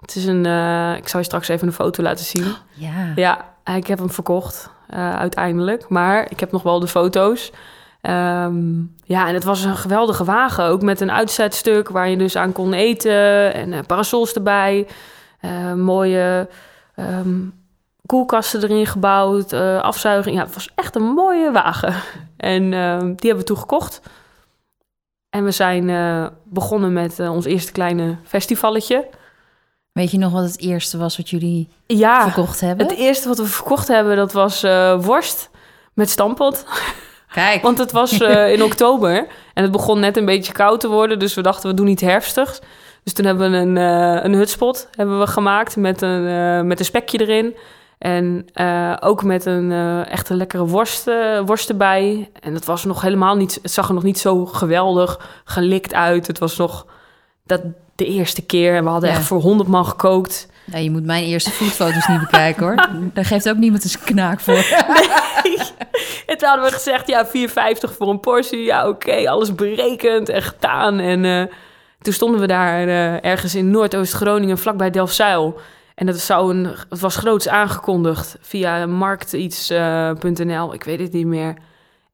Het 0.00 0.16
is 0.16 0.26
een, 0.26 0.46
eh, 0.46 0.96
ik 0.96 1.08
zal 1.08 1.20
je 1.20 1.26
straks 1.26 1.48
even 1.48 1.66
een 1.66 1.72
foto 1.72 2.02
laten 2.02 2.24
zien. 2.24 2.44
Ja. 2.74 3.12
Ja, 3.14 3.44
ik 3.76 3.86
heb 3.86 3.98
hem 3.98 4.10
verkocht 4.10 4.70
uiteindelijk. 5.18 5.88
Maar 5.88 6.30
ik 6.30 6.40
heb 6.40 6.52
nog 6.52 6.62
wel 6.62 6.80
de 6.80 6.86
foto's. 6.88 7.52
Ehm, 8.00 8.78
ja, 9.04 9.28
en 9.28 9.34
het 9.34 9.44
was 9.44 9.64
een 9.64 9.76
geweldige 9.76 10.24
wagen. 10.24 10.64
Ook 10.64 10.82
met 10.82 11.00
een 11.00 11.12
uitzetstuk 11.12 11.88
waar 11.88 12.08
je 12.08 12.16
dus 12.16 12.36
aan 12.36 12.52
kon 12.52 12.72
eten. 12.72 13.54
En 13.54 13.86
parasols 13.86 14.32
erbij. 14.32 14.86
Mooie 15.76 16.48
ehm, 16.94 17.38
koelkasten 18.12 18.62
erin 18.62 18.86
gebouwd. 18.86 19.52
eh, 19.52 19.80
afzuiging. 19.80 20.36
Ja, 20.36 20.42
het 20.44 20.54
was 20.54 20.68
echt 20.74 20.96
een 20.96 21.02
mooie 21.02 21.50
wagen. 21.52 21.94
En 22.36 22.72
ehm, 22.72 23.00
die 23.00 23.28
hebben 23.30 23.36
we 23.38 23.44
toen 23.44 23.56
gekocht. 23.56 24.00
En 25.30 25.44
we 25.44 25.50
zijn 25.50 25.90
eh, 25.90 26.26
begonnen 26.44 26.92
met 26.92 27.18
eh, 27.18 27.32
ons 27.32 27.44
eerste 27.44 27.72
kleine 27.72 28.16
festivalletje. 28.24 29.08
Weet 29.92 30.10
je 30.10 30.18
nog 30.18 30.32
wat 30.32 30.42
het 30.44 30.60
eerste 30.60 30.98
was 30.98 31.16
wat 31.16 31.30
jullie 31.30 31.68
Ja, 31.86 32.22
verkocht 32.22 32.60
hebben? 32.60 32.86
het 32.86 32.96
eerste 32.96 33.28
wat 33.28 33.38
we 33.38 33.44
verkocht 33.44 33.88
hebben, 33.88 34.16
dat 34.16 34.32
was 34.32 34.60
worst 35.00 35.50
met 35.94 36.10
stampot. 36.10 36.64
Kijk. 37.34 37.62
Want 37.62 37.78
het 37.78 37.92
was 37.92 38.12
in 38.20 38.62
oktober 38.70 39.26
en 39.54 39.62
het 39.62 39.72
begon 39.72 40.00
net 40.00 40.16
een 40.16 40.24
beetje 40.24 40.52
koud 40.52 40.80
te 40.80 40.88
worden. 40.88 41.18
Dus 41.18 41.34
we 41.34 41.42
dachten, 41.42 41.70
we 41.70 41.76
doen 41.76 41.86
iets 41.86 42.02
herfstigs. 42.02 42.60
Dus 43.04 43.12
toen 43.12 43.24
hebben 43.24 43.50
we 43.50 43.56
een, 43.56 43.76
een 44.24 44.34
hutspot 44.34 44.88
hebben 44.90 45.18
we 45.18 45.26
gemaakt 45.26 45.76
met 45.76 46.02
een, 46.02 46.66
met 46.66 46.78
een 46.78 46.84
spekje 46.84 47.18
erin. 47.20 47.54
En 48.02 48.46
eh, 48.52 48.92
ook 49.00 49.22
met 49.22 49.44
een 49.46 49.72
eh, 49.72 50.10
echt 50.12 50.28
een 50.28 50.36
lekkere 50.36 50.66
worst, 50.66 51.06
eh, 51.06 51.40
worst 51.46 51.68
erbij. 51.68 52.30
En 52.40 52.54
het 52.54 52.64
was 52.64 52.84
nog 52.84 53.02
helemaal 53.02 53.36
niet, 53.36 53.58
het 53.62 53.70
zag 53.70 53.88
er 53.88 53.94
nog 53.94 54.02
niet 54.02 54.18
zo 54.18 54.46
geweldig 54.46 55.42
gelikt 55.44 55.94
uit. 55.94 56.26
Het 56.26 56.38
was 56.38 56.56
nog 56.56 56.86
dat 57.46 57.60
de 57.96 58.04
eerste 58.06 58.42
keer. 58.42 58.76
En 58.76 58.84
we 58.84 58.90
hadden 58.90 59.10
Ja. 59.10 59.14
echt 59.16 59.24
voor 59.24 59.40
100 59.40 59.68
man 59.68 59.84
gekookt. 59.86 60.48
Ja, 60.64 60.78
je 60.78 60.90
moet 60.90 61.04
mijn 61.04 61.24
eerste 61.24 61.50
foodfoto's 61.50 62.06
niet 62.08 62.20
bekijken 62.20 62.62
hoor. 62.62 62.88
Daar 63.14 63.24
geeft 63.24 63.48
ook 63.48 63.56
niemand 63.56 63.82
eens 63.84 63.94
een 63.94 64.04
knaak 64.04 64.40
voor. 64.40 64.64
En 66.26 66.38
toen 66.38 66.48
hadden 66.48 66.66
we 66.66 66.72
gezegd, 66.72 67.08
ja, 67.08 67.26
4,50 67.26 67.92
voor 67.96 68.08
een 68.08 68.20
portie. 68.20 68.64
Ja, 68.64 68.88
oké, 68.88 69.28
alles 69.30 69.54
berekend 69.54 70.28
en 70.28 70.42
gedaan. 70.42 70.98
En 70.98 71.24
eh, 71.24 71.42
toen 72.00 72.12
stonden 72.12 72.40
we 72.40 72.46
daar 72.46 72.88
eh, 72.88 73.24
ergens 73.24 73.54
in 73.54 73.70
Noordoost-Groningen, 73.70 74.58
vlakbij 74.58 74.90
Delfzijl. 74.90 75.60
En 75.94 76.06
dat 76.06 76.18
zou 76.18 76.54
een, 76.54 76.64
het 76.88 77.00
was 77.00 77.16
groots 77.16 77.48
aangekondigd 77.48 78.36
via 78.40 78.86
marktiets.nl. 78.86 80.74
ik 80.74 80.84
weet 80.84 81.00
het 81.00 81.12
niet 81.12 81.26
meer. 81.26 81.54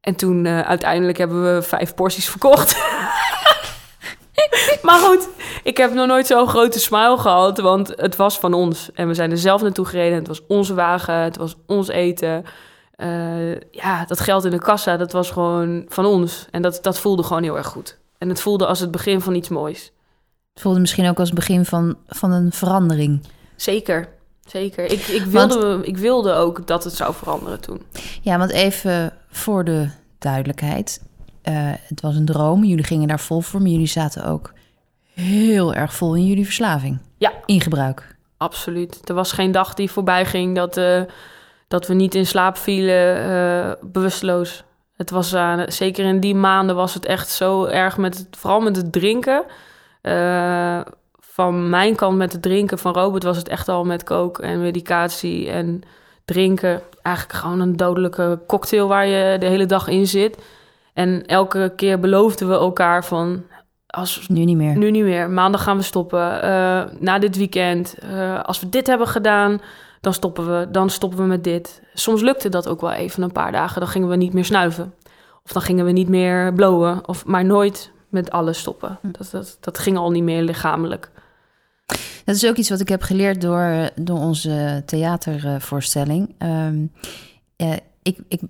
En 0.01 0.15
toen 0.15 0.47
eh, 0.47 0.61
uiteindelijk 0.61 1.19
hebben 1.19 1.55
we 1.55 1.63
vijf 1.63 1.95
porties 1.95 2.29
verkocht. 2.35 2.77
maar 4.83 4.99
goed, 4.99 5.29
ik 5.63 5.77
heb 5.77 5.93
nog 5.93 6.07
nooit 6.07 6.27
zo'n 6.27 6.49
grote 6.49 6.79
smile 6.79 7.19
gehad, 7.19 7.59
want 7.59 7.93
het 7.97 8.17
was 8.17 8.39
van 8.39 8.55
ons. 8.55 8.91
En 8.95 9.09
we 9.09 9.15
zijn 9.15 9.31
er 9.31 9.39
zelf 9.39 9.63
naartoe 9.63 9.85
gereden. 9.85 10.19
Het 10.19 10.29
was 10.29 10.47
onze 10.47 10.75
wagen, 10.75 11.15
het 11.15 11.37
was 11.37 11.55
ons 11.67 11.89
eten. 11.89 12.45
Eh, 12.99 13.61
ja, 13.71 14.05
dat 14.05 14.21
geld 14.21 14.45
in 14.45 14.51
de 14.51 14.59
kassa, 14.59 14.97
dat 14.97 15.13
was 15.13 15.31
gewoon 15.31 15.85
van 15.89 16.05
ons. 16.05 16.47
En 16.51 16.63
dat, 16.63 16.79
dat 16.83 16.99
voelde 16.99 17.23
gewoon 17.23 17.43
heel 17.43 17.57
erg 17.57 17.67
goed. 17.67 17.99
En 18.19 18.29
het 18.29 18.41
voelde 18.41 18.67
als 18.67 18.81
het 18.81 18.91
begin 18.91 19.21
van 19.21 19.35
iets 19.35 19.49
moois. 19.49 19.93
Het 20.53 20.63
voelde 20.63 20.81
misschien 20.81 21.09
ook 21.09 21.19
als 21.19 21.29
het 21.29 21.39
begin 21.39 21.65
van, 21.65 21.97
van 22.07 22.33
een 22.33 22.53
verandering. 22.53 23.21
Zeker, 23.61 24.09
zeker. 24.47 24.85
Ik, 24.85 25.07
ik, 25.07 25.23
wilde, 25.23 25.81
ik 25.83 25.97
wilde 25.97 26.33
ook 26.33 26.67
dat 26.67 26.85
het 26.85 26.95
zou 26.95 27.15
veranderen 27.15 27.61
toen. 27.61 27.83
Ja, 28.21 28.39
want 28.39 28.51
even 28.51 29.13
voor 29.31 29.65
de 29.65 29.89
duidelijkheid. 30.19 31.03
Eh, 31.43 31.55
het 31.65 32.01
was 32.01 32.17
een 32.17 32.25
droom. 32.25 32.65
Jullie 32.65 32.85
gingen 32.85 33.09
daar 33.09 33.21
vol 33.21 33.41
voor. 33.41 33.61
Maar 33.61 33.71
jullie 33.71 33.87
zaten 33.87 34.25
ook 34.25 34.53
heel 35.15 35.75
erg 35.75 35.95
vol 35.95 36.15
in 36.15 36.27
jullie 36.27 36.45
verslaving. 36.45 36.99
Ja. 37.17 37.33
In 37.47 37.61
gebruik. 37.61 38.17
Absoluut. 38.37 39.09
Er 39.09 39.15
was 39.15 39.33
geen 39.33 39.53
dag 39.53 39.75
die 39.75 39.91
voorbij 39.91 40.27
ging 40.27 40.57
dat, 40.57 40.77
eh, 40.77 41.03
dat 41.69 41.87
we 41.87 41.95
niet 41.95 42.15
in 42.15 42.27
slaap 42.27 42.57
vielen, 42.57 43.17
eh, 43.17 43.73
bewusteloos. 43.83 44.65
Het 44.97 45.11
was 45.11 45.35
zeker 45.67 46.05
in 46.05 46.21
die 46.21 46.35
maanden 46.35 46.77
was 46.77 46.95
het 46.95 47.07
echt 47.07 47.29
zo 47.29 47.65
erg 47.65 47.97
met 47.97 48.19
het, 48.19 48.27
vooral 48.31 48.61
met 48.61 48.77
het 48.77 48.93
drinken. 48.93 49.45
Van 51.41 51.69
mijn 51.69 51.95
kant 51.97 52.17
met 52.17 52.33
het 52.33 52.43
drinken, 52.43 52.79
van 52.79 52.93
Robert 52.93 53.23
was 53.23 53.37
het 53.37 53.49
echt 53.49 53.69
al 53.69 53.85
met 53.85 54.05
kook 54.05 54.39
en 54.39 54.61
medicatie 54.61 55.51
en 55.51 55.83
drinken. 56.25 56.83
Eigenlijk 57.03 57.39
gewoon 57.39 57.61
een 57.61 57.77
dodelijke 57.77 58.41
cocktail 58.47 58.89
waar 58.89 59.07
je 59.07 59.39
de 59.39 59.47
hele 59.47 59.67
dag 59.67 59.89
in 59.89 60.07
zit. 60.07 60.39
En 60.95 61.27
elke 61.27 61.73
keer 61.77 62.01
beloofden 62.01 62.49
we 62.49 62.55
elkaar 62.55 63.05
van 63.05 63.43
als 63.87 64.29
Nu 64.29 64.45
niet 64.45 64.57
meer. 64.57 64.77
nu 64.77 64.91
niet 64.91 65.03
meer. 65.05 65.31
Maandag 65.31 65.63
gaan 65.63 65.77
we 65.77 65.83
stoppen. 65.83 66.43
Eh, 66.43 66.83
na 66.99 67.19
dit 67.19 67.37
weekend. 67.37 67.99
eh, 67.99 68.43
als 68.43 68.61
we 68.61 68.69
dit 68.69 68.87
hebben 68.87 69.07
gedaan, 69.07 69.61
dan 70.01 70.15
stoppen 70.15 70.47
we. 70.47 70.71
Dan 70.71 70.91
stoppen 70.91 71.19
we 71.19 71.25
met 71.25 71.45
dit. 71.45 71.83
Soms 71.95 72.21
lukte 72.21 72.49
dat 72.49 72.69
ook 72.69 72.81
wel 72.81 72.93
even 72.93 73.23
een 73.23 73.33
paar 73.33 73.53
dagen. 73.53 73.81
Dan 73.81 73.89
gingen 73.91 74.09
we 74.09 74.17
niet 74.17 74.33
meer 74.33 74.45
snuiven. 74.45 74.95
Of 75.45 75.53
dan 75.53 75.63
gingen 75.63 75.85
we 75.85 75.93
niet 75.93 76.09
meer 76.09 76.53
blowen. 76.53 77.09
Of, 77.09 77.27
maar 77.27 77.45
nooit 77.45 77.91
met 78.09 78.31
alles 78.31 78.59
stoppen. 78.59 78.99
Hm. 79.01 79.11
Dat, 79.13 79.29
dat, 79.33 79.59
dat 79.61 79.79
ging 79.79 79.97
al 79.97 80.11
niet 80.11 80.23
meer 80.23 80.43
lichamelijk. 80.43 81.11
Dat 82.29 82.37
is 82.37 82.47
ook 82.47 82.57
iets 82.57 82.69
wat 82.69 82.81
ik 82.81 82.89
heb 82.89 83.03
geleerd 83.03 83.41
door, 83.41 83.91
door 83.95 84.19
onze 84.19 84.83
theatervoorstelling. 84.87 86.35
Ehm, 86.39 86.87
eh, 87.57 87.73
ik, 88.03 88.19
ik, 88.29 88.41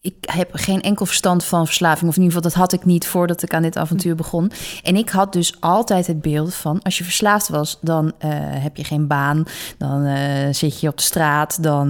ik 0.00 0.14
heb 0.20 0.48
geen 0.52 0.80
enkel 0.80 1.06
verstand 1.06 1.44
van 1.44 1.66
verslaving. 1.66 2.10
Of 2.10 2.16
in 2.16 2.22
ieder 2.22 2.36
geval, 2.36 2.50
dat 2.50 2.60
had 2.60 2.72
ik 2.72 2.84
niet 2.84 3.06
voordat 3.06 3.42
ik 3.42 3.54
aan 3.54 3.62
dit 3.62 3.76
avontuur 3.76 4.14
begon. 4.14 4.50
En 4.82 4.96
ik 4.96 5.08
had 5.08 5.32
dus 5.32 5.60
altijd 5.60 6.06
het 6.06 6.20
beeld 6.20 6.54
van... 6.54 6.82
als 6.82 6.98
je 6.98 7.04
verslaafd 7.04 7.48
was, 7.48 7.78
dan 7.80 8.12
eh, 8.18 8.30
heb 8.38 8.76
je 8.76 8.84
geen 8.84 9.06
baan. 9.06 9.44
Dan 9.78 10.04
eh, 10.04 10.48
zit 10.50 10.80
je 10.80 10.88
op 10.88 10.96
de 10.96 11.02
straat. 11.02 11.62
Dan 11.62 11.88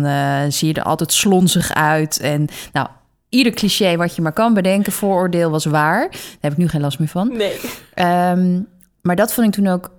zie 0.53 0.69
je 0.69 0.75
er 0.75 0.83
altijd 0.83 1.13
slonzig 1.13 1.75
uit. 1.75 2.21
En 2.21 2.49
nou, 2.73 2.89
ieder 3.29 3.53
cliché 3.53 3.97
wat 3.97 4.17
je 4.17 4.23
maar 4.23 4.33
kan 4.33 4.55
bedenken, 4.55 4.93
vooroordeel 4.93 5.51
was 5.51 5.65
waar. 5.65 6.11
Daar 6.11 6.21
heb 6.41 6.53
ik 6.53 6.59
nu 6.59 6.69
geen 6.69 6.81
last 6.81 6.99
meer 6.99 7.09
van. 7.09 7.37
Nee. 7.37 7.61
Ehm, 7.95 8.61
maar 9.03 9.17
dat 9.17 9.33
vond 9.33 9.47
ik 9.47 9.53
toen 9.53 9.67
ook, 9.67 9.91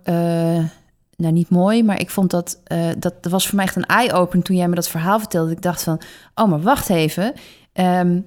nou 1.18 1.34
niet 1.34 1.50
mooi, 1.50 1.84
maar 1.84 2.00
ik 2.00 2.10
vond 2.10 2.30
dat, 2.32 2.62
eh, 2.64 2.88
dat, 2.98 3.24
dat 3.24 3.32
was 3.32 3.48
voor 3.48 3.56
mij 3.56 3.66
echt 3.66 3.76
een 3.76 3.86
eye-opening 3.86 4.46
toen 4.46 4.56
jij 4.56 4.68
me 4.68 4.76
dat 4.76 4.90
verhaal 4.90 5.20
vertelde. 5.20 5.52
Ik 5.52 5.62
dacht 5.62 5.84
van, 5.84 6.02
oh 6.36 6.50
maar 6.50 6.62
wacht 6.62 6.90
even. 6.90 7.34
Ehm, 7.74 8.20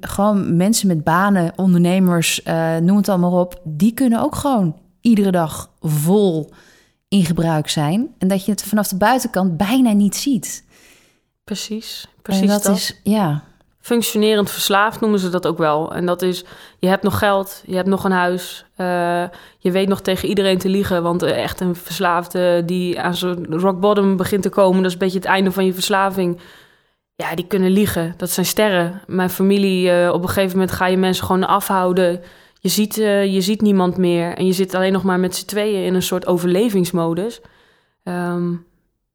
gewoon 0.00 0.56
mensen 0.56 0.86
met 0.86 1.04
banen, 1.04 1.52
ondernemers, 1.56 2.42
eh, 2.42 2.76
noem 2.76 2.96
het 2.96 3.08
allemaal 3.08 3.40
op, 3.40 3.60
die 3.64 3.92
kunnen 3.92 4.22
ook 4.22 4.34
gewoon 4.34 4.76
iedere 5.00 5.30
dag 5.30 5.70
vol 5.80 6.50
in 7.08 7.24
gebruik 7.24 7.68
zijn. 7.68 8.14
En 8.18 8.28
dat 8.28 8.44
je 8.44 8.50
het 8.50 8.62
vanaf 8.62 8.88
de 8.88 8.96
buitenkant 8.96 9.56
bijna 9.56 9.92
niet 9.92 10.16
ziet. 10.16 10.64
Precies, 11.44 12.06
En 12.16 12.22
precies 12.22 12.48
dat, 12.48 12.62
dat. 12.62 12.76
is, 12.76 13.00
ja, 13.02 13.44
Functionerend 13.88 14.50
verslaafd 14.50 15.00
noemen 15.00 15.18
ze 15.18 15.28
dat 15.28 15.46
ook 15.46 15.58
wel. 15.58 15.94
En 15.94 16.06
dat 16.06 16.22
is, 16.22 16.44
je 16.78 16.88
hebt 16.88 17.02
nog 17.02 17.18
geld, 17.18 17.62
je 17.66 17.74
hebt 17.74 17.88
nog 17.88 18.04
een 18.04 18.12
huis. 18.12 18.64
eh, 18.76 19.24
je 19.58 19.70
weet 19.70 19.88
nog 19.88 20.00
tegen 20.00 20.28
iedereen 20.28 20.58
te 20.58 20.68
liegen. 20.68 21.02
Want 21.02 21.22
echt 21.22 21.60
een 21.60 21.74
verslaafde 21.74 22.62
die 22.64 23.00
aan 23.00 23.14
zo'n 23.14 23.46
rock 23.50 23.80
bottom 23.80 24.16
begint 24.16 24.42
te 24.42 24.48
komen... 24.48 24.76
dat 24.76 24.86
is 24.86 24.92
een 24.92 24.98
beetje 24.98 25.18
het 25.18 25.26
einde 25.28 25.52
van 25.52 25.64
je 25.64 25.74
verslaving. 25.74 26.40
Ja, 27.14 27.34
die 27.34 27.46
kunnen 27.46 27.70
liegen. 27.70 28.14
Dat 28.16 28.30
zijn 28.30 28.46
sterren. 28.46 29.00
Mijn 29.06 29.30
familie, 29.30 29.90
eh, 29.90 30.12
op 30.12 30.22
een 30.22 30.28
gegeven 30.28 30.58
moment 30.58 30.76
ga 30.76 30.86
je 30.86 30.96
mensen 30.96 31.26
gewoon 31.26 31.46
afhouden. 31.46 32.20
Je 32.60 32.68
ziet, 32.68 32.98
eh, 32.98 33.34
je 33.34 33.40
ziet 33.40 33.60
niemand 33.60 33.96
meer. 33.96 34.36
En 34.36 34.46
je 34.46 34.52
zit 34.52 34.74
alleen 34.74 34.92
nog 34.92 35.02
maar 35.02 35.20
met 35.20 35.36
z'n 35.36 35.46
tweeën 35.46 35.84
in 35.84 35.94
een 35.94 36.02
soort 36.02 36.26
overlevingsmodus. 36.26 37.40
Ehm, 38.02 38.52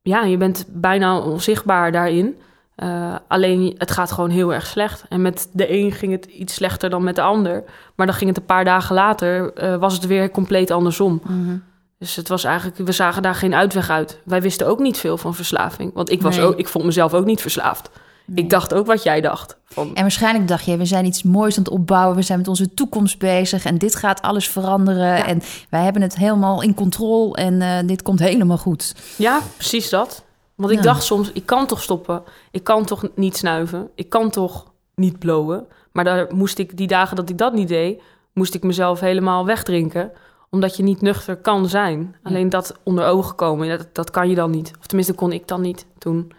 ja, 0.02 0.24
je 0.24 0.38
bent 0.38 0.66
bijna 0.68 1.20
onzichtbaar 1.20 1.92
daarin. 1.92 2.36
Uh, 2.78 3.16
alleen 3.28 3.76
het 3.78 3.92
gaat 3.92 4.12
gewoon 4.12 4.30
heel 4.30 4.54
erg 4.54 4.66
slecht. 4.66 5.04
En 5.10 5.22
met 5.22 5.50
de 5.52 5.74
een 5.74 5.92
ging 5.92 6.12
het 6.12 6.26
iets 6.26 6.54
slechter 6.54 6.90
dan 6.90 7.04
met 7.04 7.16
de 7.16 7.22
ander. 7.22 7.64
Maar 7.96 8.06
dan 8.06 8.16
ging 8.16 8.30
het 8.30 8.40
een 8.40 8.46
paar 8.46 8.66
dagen 8.66 8.96
later, 8.96 9.64
uh, 9.64 9.76
was 9.76 9.94
het 9.94 10.06
weer 10.06 10.32
compleet 10.32 10.72
andersom. 10.72 11.22
mm 11.24 11.46
-hmm. 11.46 11.64
Dus 12.04 12.16
het 12.16 12.28
was 12.28 12.44
eigenlijk, 12.44 12.78
we 12.78 12.92
zagen 12.92 13.22
daar 13.22 13.36
geen 13.36 13.56
uitweg 13.56 13.90
uit. 13.90 14.20
Wij 14.26 14.42
wisten 14.42 14.68
ook 14.68 14.80
niet 14.80 14.98
veel 14.98 15.18
van 15.18 15.36
verslaving. 15.36 15.94
Want 15.94 16.12
ik, 16.12 16.22
was 16.22 16.36
nee. 16.36 16.46
ook, 16.46 16.58
ik 16.58 16.68
vond 16.68 16.86
mezelf 16.86 17.14
ook 17.14 17.26
niet 17.26 17.42
verslaafd. 17.42 17.90
Nee. 18.26 18.44
Ik 18.44 18.50
dacht 18.50 18.74
ook 18.74 18.86
wat 18.86 19.04
jij 19.04 19.22
dacht. 19.22 19.58
Van... 19.66 19.96
En 19.96 20.02
waarschijnlijk 20.02 20.48
dacht 20.48 20.66
je, 20.66 20.78
we 20.78 20.86
zijn 20.86 21.06
iets 21.06 21.24
moois 21.24 21.58
aan 21.58 21.64
het 21.64 21.72
opbouwen. 21.72 22.16
We 22.16 22.22
zijn 22.22 22.38
met 22.38 22.48
onze 22.48 22.74
toekomst 22.74 23.20
bezig. 23.20 23.66
En 23.66 23.78
dit 23.78 23.96
gaat 23.96 24.22
alles 24.22 24.48
veranderen. 24.48 25.18
Ja. 25.18 25.26
En 25.26 25.42
wij 25.70 25.84
hebben 25.84 26.02
het 26.02 26.16
helemaal 26.16 26.62
in 26.62 26.74
controle. 26.74 27.36
En 27.36 27.54
uh, 27.62 27.78
dit 27.86 28.02
komt 28.02 28.20
helemaal 28.20 28.58
goed. 28.58 28.96
Ja, 29.18 29.42
precies 29.58 29.90
dat. 29.90 30.24
Want 30.56 30.72
ik 30.72 30.78
ja. 30.78 30.84
dacht 30.84 31.04
soms, 31.04 31.32
ik 31.32 31.46
kan 31.46 31.68
toch 31.68 31.82
stoppen. 31.82 32.24
Ik 32.52 32.64
kan 32.64 32.86
toch 32.86 33.08
niet 33.16 33.38
snuiven. 33.38 33.90
Ik 33.96 34.10
kan 34.10 34.30
toch 34.30 34.72
niet 34.96 35.20
blowen. 35.20 35.68
Maar 35.92 36.04
daar 36.04 36.36
moest 36.36 36.58
ik, 36.58 36.78
die 36.78 36.88
dagen 36.88 37.16
dat 37.16 37.30
ik 37.30 37.38
dat 37.38 37.54
niet 37.54 37.68
deed, 37.68 38.02
moest 38.34 38.54
ik 38.54 38.64
mezelf 38.64 39.00
helemaal 39.00 39.46
wegdrinken. 39.46 40.12
Omdat 40.50 40.78
je 40.78 40.84
niet 40.84 41.02
nuchter 41.02 41.36
kan 41.36 41.70
zijn. 41.70 42.00
Ja. 42.00 42.30
Alleen 42.30 42.50
dat 42.50 42.80
onder 42.84 43.06
ogen 43.06 43.36
komen, 43.36 43.78
dat, 43.78 43.88
dat 43.92 44.12
kan 44.12 44.30
je 44.30 44.36
dan 44.36 44.52
niet. 44.52 44.74
Of 44.80 44.86
tenminste, 44.86 45.14
kon 45.14 45.32
ik 45.32 45.48
dan 45.48 45.62
niet 45.62 45.86
toen. 45.98 46.32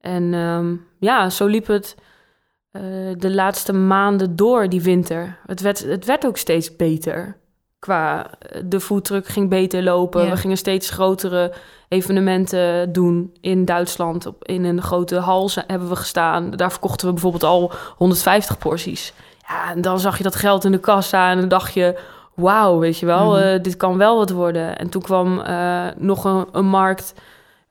En 0.00 0.34
um, 0.34 0.86
ja, 0.98 1.30
zo 1.30 1.46
liep 1.46 1.66
het 1.66 1.96
uh, 2.72 2.82
de 3.16 3.30
laatste 3.30 3.72
maanden 3.72 4.36
door 4.36 4.68
die 4.68 4.82
winter. 4.82 5.38
Het 5.46 5.60
werd, 5.60 5.84
het 5.84 6.04
werd 6.04 6.26
ook 6.26 6.36
steeds 6.36 6.76
beter. 6.76 7.36
Qua 7.80 8.30
de 8.64 8.80
voetdruk 8.80 9.26
ging 9.26 9.48
beter 9.48 9.82
lopen. 9.82 10.24
Ja. 10.24 10.30
We 10.30 10.36
gingen 10.36 10.56
steeds 10.56 10.90
grotere 10.90 11.52
evenementen 11.88 12.92
doen 12.92 13.32
in 13.40 13.64
Duitsland. 13.64 14.26
Op, 14.26 14.44
in 14.44 14.64
een 14.64 14.82
grote 14.82 15.16
hal 15.16 15.50
hebben 15.66 15.88
we 15.88 15.96
gestaan. 15.96 16.50
Daar 16.50 16.70
verkochten 16.70 17.06
we 17.06 17.12
bijvoorbeeld 17.12 17.44
al 17.44 17.72
150 17.96 18.58
porties. 18.58 19.12
Ja, 19.48 19.70
en 19.70 19.80
dan 19.80 20.00
zag 20.00 20.16
je 20.16 20.22
dat 20.22 20.36
geld 20.36 20.64
in 20.64 20.72
de 20.72 20.78
kassa 20.78 21.30
en 21.30 21.38
dan 21.38 21.48
dacht 21.48 21.74
je... 21.74 21.98
wauw, 22.34 22.78
weet 22.78 22.98
je 22.98 23.06
wel, 23.06 23.26
mm 23.26 23.34
-hmm. 23.34 23.54
uh, 23.54 23.62
dit 23.62 23.76
kan 23.76 23.96
wel 23.96 24.16
wat 24.16 24.30
worden. 24.30 24.78
En 24.78 24.88
toen 24.88 25.02
kwam 25.02 25.38
uh, 25.38 25.86
nog 25.96 26.24
een, 26.24 26.46
een 26.52 26.66
markt 26.66 27.14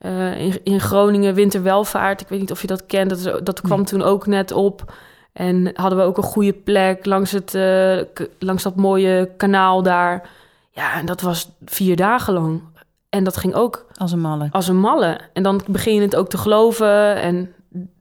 uh, 0.02 0.40
in, 0.40 0.60
in, 0.64 0.80
Groningen, 0.80 1.34
Winterwelvaart. 1.34 2.22
Ik 2.22 2.28
weet 2.28 2.40
niet 2.40 2.52
of 2.52 2.62
je 2.62 2.68
dat 2.68 2.86
kent, 2.86 3.24
dat, 3.24 3.46
dat 3.46 3.62
kwam 3.62 3.78
nee. 3.78 3.88
toen 3.88 4.04
ook 4.04 4.28
net 4.28 4.52
op... 4.52 4.94
En 5.40 5.72
hadden 5.74 6.00
we 6.00 6.04
ook 6.04 6.18
een 6.18 6.24
goede 6.24 6.54
plek 6.54 7.06
langs, 7.06 7.32
het, 7.32 7.54
uh, 7.54 8.02
langs 8.40 8.64
dat 8.64 8.76
mooie 8.76 9.32
kanaal 9.38 9.84
daar. 9.84 10.30
Ja, 10.72 10.94
en 10.94 11.06
dat 11.06 11.22
was 11.22 11.50
vier 11.66 11.96
dagen 11.96 12.34
lang. 12.34 12.62
En 13.10 13.24
dat 13.24 13.38
ging 13.38 13.54
ook... 13.54 13.86
Als 13.96 14.12
een 14.12 14.20
malle. 14.20 14.48
Als 14.52 14.68
een 14.68 14.80
malle. 14.80 15.20
En 15.34 15.44
dan 15.44 15.62
begin 15.68 15.94
je 15.94 16.02
het 16.02 16.16
ook 16.16 16.30
te 16.30 16.38
geloven. 16.38 17.16
En 17.16 17.54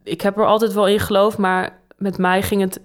ik 0.03 0.21
heb 0.21 0.37
er 0.37 0.47
altijd 0.47 0.73
wel 0.73 0.87
in 0.87 1.01
geloofd. 1.01 1.39
Maar 1.39 1.79
met 1.97 2.19
mij 2.19 2.43
ging 2.43 2.61
het 2.61 2.81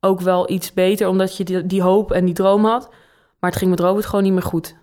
ook 0.00 0.20
wel 0.20 0.50
iets 0.50 0.72
beter. 0.72 1.08
Omdat 1.08 1.36
je 1.36 1.44
die, 1.44 1.66
die 1.66 1.82
hoop 1.82 2.12
en 2.12 2.24
die 2.24 2.34
droom 2.34 2.64
had. 2.64 2.88
Maar 3.38 3.50
het 3.50 3.58
ging 3.58 3.70
met 3.70 3.80
Robert 3.80 4.06
gewoon 4.06 4.24
niet 4.24 4.32
meer 4.32 4.42
goed. 4.42 4.76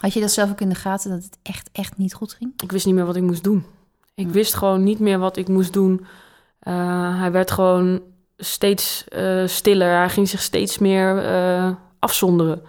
Had 0.00 0.12
je 0.12 0.20
dat 0.20 0.30
zelf 0.30 0.50
ook 0.50 0.60
in 0.60 0.68
de 0.68 0.74
gaten, 0.74 1.10
dat 1.10 1.22
het 1.22 1.38
echt, 1.42 1.70
echt 1.72 1.96
niet 1.96 2.14
goed 2.14 2.32
ging? 2.32 2.52
Ik 2.62 2.72
wist 2.72 2.86
niet 2.86 2.94
meer 2.94 3.06
wat 3.06 3.16
ik 3.16 3.22
moest 3.22 3.44
doen. 3.44 3.64
Ik 4.14 4.28
wist 4.28 4.54
gewoon 4.54 4.82
niet 4.82 4.98
meer 4.98 5.18
wat 5.18 5.36
ik 5.36 5.48
moest 5.48 5.72
doen. 5.72 6.06
Uh, 6.68 7.18
hij 7.18 7.32
werd 7.32 7.50
gewoon 7.50 8.00
steeds 8.36 9.04
uh, 9.16 9.46
stiller. 9.46 9.96
Hij 9.96 10.08
ging 10.08 10.28
zich 10.28 10.40
steeds 10.40 10.78
meer 10.78 11.24
uh, 11.24 11.70
afzonderen. 11.98 12.62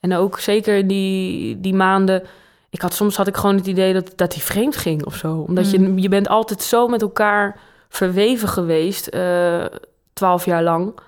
En 0.00 0.14
ook 0.14 0.38
zeker 0.38 0.86
die, 0.86 1.60
die 1.60 1.74
maanden... 1.74 2.22
Ik 2.70 2.80
had, 2.80 2.94
soms 2.94 3.16
had 3.16 3.26
ik 3.26 3.36
gewoon 3.36 3.56
het 3.56 3.66
idee 3.66 3.92
dat, 3.92 4.12
dat 4.16 4.34
hij 4.34 4.42
vreemd 4.42 4.76
ging 4.76 5.04
of 5.04 5.14
zo. 5.14 5.44
Omdat 5.48 5.64
mm. 5.64 5.96
je, 5.96 6.02
je 6.02 6.08
bent 6.08 6.28
altijd 6.28 6.62
zo 6.62 6.88
met 6.88 7.02
elkaar 7.02 7.58
verweven 7.88 8.48
geweest, 8.48 9.14
uh, 9.14 9.64
twaalf 10.12 10.44
jaar 10.44 10.62
lang... 10.62 10.98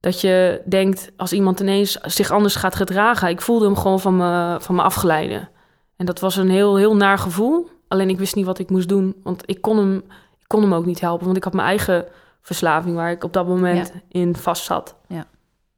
dat 0.00 0.20
je 0.20 0.62
denkt, 0.64 1.12
als 1.16 1.32
iemand 1.32 1.60
ineens 1.60 1.92
zich 1.92 2.30
anders 2.30 2.56
gaat 2.56 2.74
gedragen... 2.74 3.28
Ik 3.28 3.40
voelde 3.40 3.64
hem 3.64 3.76
gewoon 3.76 4.00
van 4.00 4.16
me, 4.16 4.56
van 4.60 4.74
me 4.74 4.82
afgeleiden. 4.82 5.48
En 5.96 6.06
dat 6.06 6.20
was 6.20 6.36
een 6.36 6.50
heel, 6.50 6.76
heel 6.76 6.96
naar 6.96 7.18
gevoel. 7.18 7.70
Alleen 7.88 8.08
ik 8.08 8.18
wist 8.18 8.34
niet 8.34 8.46
wat 8.46 8.58
ik 8.58 8.70
moest 8.70 8.88
doen. 8.88 9.16
Want 9.22 9.42
ik 9.46 9.60
kon 9.60 9.76
hem, 9.76 9.96
ik 10.38 10.46
kon 10.46 10.62
hem 10.62 10.74
ook 10.74 10.86
niet 10.86 11.00
helpen. 11.00 11.24
Want 11.24 11.36
ik 11.36 11.44
had 11.44 11.52
mijn 11.52 11.68
eigen 11.68 12.04
verslaving 12.46 12.96
waar 12.96 13.10
ik 13.10 13.24
op 13.24 13.32
dat 13.32 13.46
moment 13.46 13.92
ja. 13.94 14.00
in 14.20 14.36
vast 14.36 14.64
zat. 14.64 14.96
Ja. 15.06 15.26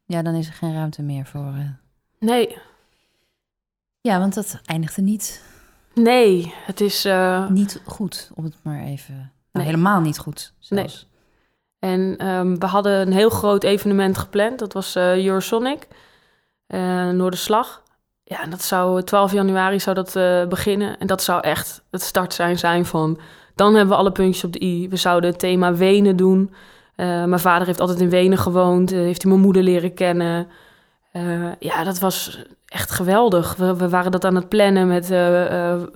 ja, 0.05 0.21
dan 0.21 0.33
is 0.33 0.47
er 0.47 0.53
geen 0.53 0.73
ruimte 0.73 1.01
meer 1.01 1.25
voor. 1.25 1.53
Uh... 1.57 1.69
Nee. 2.19 2.57
Ja, 4.01 4.19
want 4.19 4.33
dat 4.33 4.59
eindigde 4.65 5.01
niet. 5.01 5.43
Nee, 5.93 6.53
het 6.65 6.81
is. 6.81 7.05
Uh... 7.05 7.49
Niet 7.49 7.81
goed, 7.85 8.31
om 8.35 8.43
het 8.43 8.55
maar 8.61 8.83
even. 8.83 9.15
Nou, 9.15 9.31
nee. 9.51 9.65
helemaal 9.65 10.01
niet 10.01 10.17
goed. 10.17 10.53
Zelfs. 10.59 11.07
Nee. 11.79 11.91
En 11.91 12.27
um, 12.27 12.59
we 12.59 12.65
hadden 12.65 13.01
een 13.01 13.13
heel 13.13 13.29
groot 13.29 13.63
evenement 13.63 14.17
gepland. 14.17 14.59
Dat 14.59 14.73
was 14.73 14.95
uh, 14.95 15.25
Eurosonic, 15.25 15.87
uh, 16.67 17.09
Noorderslag. 17.09 17.83
Ja, 18.23 18.41
en 18.41 18.49
dat 18.49 18.61
zou 18.61 19.03
12 19.03 19.31
januari 19.31 19.79
zou 19.79 19.95
dat 19.95 20.13
beginnen. 20.49 20.99
En 20.99 21.07
dat 21.07 21.23
zou 21.23 21.41
echt 21.41 21.83
het 21.91 22.01
start 22.01 22.33
zijn, 22.33 22.57
zijn 22.57 22.85
van 22.85 23.19
dan 23.59 23.75
hebben 23.75 23.93
we 23.93 24.01
alle 24.01 24.11
puntjes 24.11 24.43
op 24.43 24.53
de 24.53 24.63
i. 24.63 24.89
We 24.89 24.95
zouden 24.95 25.29
het 25.29 25.39
thema 25.39 25.73
Wenen 25.73 26.15
doen. 26.15 26.53
Uh, 26.95 27.05
mijn 27.23 27.39
vader 27.39 27.67
heeft 27.67 27.79
altijd 27.79 27.99
in 27.99 28.09
Wenen 28.09 28.37
gewoond. 28.37 28.93
Uh, 28.93 28.99
heeft 28.99 29.21
hij 29.21 29.31
mijn 29.31 29.43
moeder 29.43 29.63
leren 29.63 29.93
kennen. 29.93 30.47
Uh, 31.13 31.45
ja, 31.59 31.83
dat 31.83 31.99
was 31.99 32.45
echt 32.65 32.91
geweldig. 32.91 33.55
We, 33.55 33.75
we, 33.75 33.89
waren 33.89 34.11
dat 34.11 34.25
aan 34.25 34.35
het 34.35 34.49
plannen 34.49 34.87
met 34.87 35.07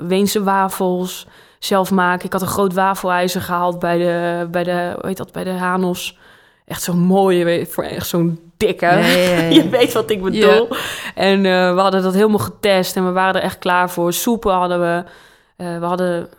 Weense 0.08 0.44
wafels. 0.44 1.28
Zelf 1.60 1.92
maken. 1.92 2.26
Ik 2.26 2.34
had 2.34 2.42
een 2.42 2.48
groot 2.48 2.74
wafelijzer 2.74 3.42
gehaald 3.42 3.80
bij 3.80 3.98
de, 3.98 4.48
bij 4.52 4.64
de, 4.64 4.92
hoe 4.96 5.08
heet 5.08 5.18
dat, 5.18 5.32
bij 5.32 5.44
de 5.44 5.50
Hanos. 5.50 6.18
Echt 6.66 6.82
zo'n 6.82 7.00
mooie, 7.00 7.66
voor 7.66 7.84
echt 7.84 8.08
zo'n 8.08 8.52
dikke. 8.58 8.86
Ja, 8.86 8.98
ja, 8.98 9.40
ja. 9.40 9.42
Je 9.62 9.70
weet 9.70 9.94
wat 9.94 10.10
ik 10.10 10.24
bedoel. 10.24 10.68
En 11.16 11.42
we 11.42 11.82
hadden 11.82 12.02
dat 12.02 12.14
helemaal 12.14 12.40
getest. 12.40 12.96
En 12.96 13.06
we 13.06 13.12
waren 13.12 13.36
er 13.36 13.42
echt 13.42 13.60
klaar 13.60 13.90
voor. 13.90 14.14
Soepen 14.14 14.54
hadden 14.54 14.80
we. 14.80 15.04
we 15.80 15.86
hadden 15.86 16.30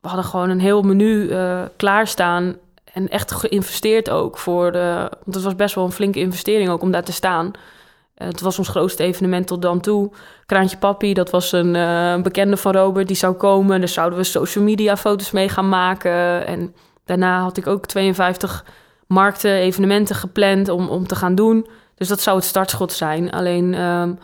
we 0.00 0.08
hadden 0.08 0.24
gewoon 0.24 0.50
een 0.50 0.60
heel 0.60 0.82
menu 0.82 1.28
uh, 1.28 1.62
klaarstaan. 1.76 2.56
En 2.92 3.08
echt 3.08 3.32
geïnvesteerd 3.32 4.10
ook 4.10 4.38
voor 4.38 4.72
de. 4.72 5.08
Want 5.24 5.34
het 5.34 5.44
was 5.44 5.56
best 5.56 5.74
wel 5.74 5.84
een 5.84 5.92
flinke 5.92 6.18
investering 6.18 6.68
ook 6.68 6.82
om 6.82 6.90
daar 6.90 7.04
te 7.04 7.12
staan. 7.12 7.46
Uh, 7.46 8.26
het 8.28 8.40
was 8.40 8.58
ons 8.58 8.68
grootste 8.68 9.02
evenement 9.02 9.46
tot 9.46 9.62
dan 9.62 9.80
toe. 9.80 10.10
Kraantje 10.46 10.76
Papi, 10.76 11.14
dat 11.14 11.30
was 11.30 11.52
een 11.52 11.74
uh, 11.74 12.22
bekende 12.22 12.56
van 12.56 12.72
Robert, 12.72 13.06
die 13.06 13.16
zou 13.16 13.34
komen. 13.34 13.80
Dus 13.80 13.92
zouden 13.92 14.18
we 14.18 14.24
social 14.24 14.64
media 14.64 14.96
foto's 14.96 15.30
mee 15.30 15.48
gaan 15.48 15.68
maken. 15.68 16.46
En 16.46 16.74
daarna 17.04 17.42
had 17.42 17.56
ik 17.56 17.66
ook 17.66 17.86
52 17.86 18.64
markten, 19.06 19.50
evenementen 19.50 20.16
gepland 20.16 20.68
om, 20.68 20.88
om 20.88 21.06
te 21.06 21.16
gaan 21.16 21.34
doen. 21.34 21.66
Dus 21.94 22.08
dat 22.08 22.20
zou 22.20 22.36
het 22.36 22.46
startschot 22.46 22.92
zijn. 22.92 23.30
Alleen. 23.30 23.74
Um, 23.80 24.18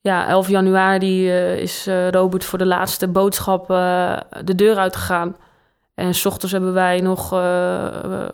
ja, 0.00 0.28
11 0.28 0.48
januari 0.48 1.28
uh, 1.28 1.58
is 1.58 1.86
uh, 1.86 2.10
Robert 2.10 2.44
voor 2.44 2.58
de 2.58 2.66
laatste 2.66 3.08
boodschap 3.08 3.70
uh, 3.70 4.16
de 4.44 4.54
deur 4.54 4.76
uitgegaan. 4.76 5.36
En 5.94 6.14
s 6.14 6.26
ochtends 6.26 6.52
hebben 6.52 6.72
wij 6.72 7.00
nog 7.00 7.30
een 7.30 8.30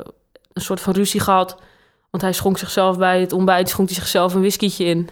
soort 0.55 0.81
van 0.81 0.93
ruzie 0.93 1.21
gehad. 1.21 1.61
Want 2.11 2.23
hij 2.23 2.33
schonk 2.33 2.59
zichzelf 2.59 2.99
bij 2.99 3.21
het 3.21 3.33
ontbijt, 3.33 3.69
schonk 3.69 3.89
hij 3.89 3.97
zichzelf 3.97 4.35
een 4.35 4.41
whiskietje 4.41 4.85
in. 4.85 5.09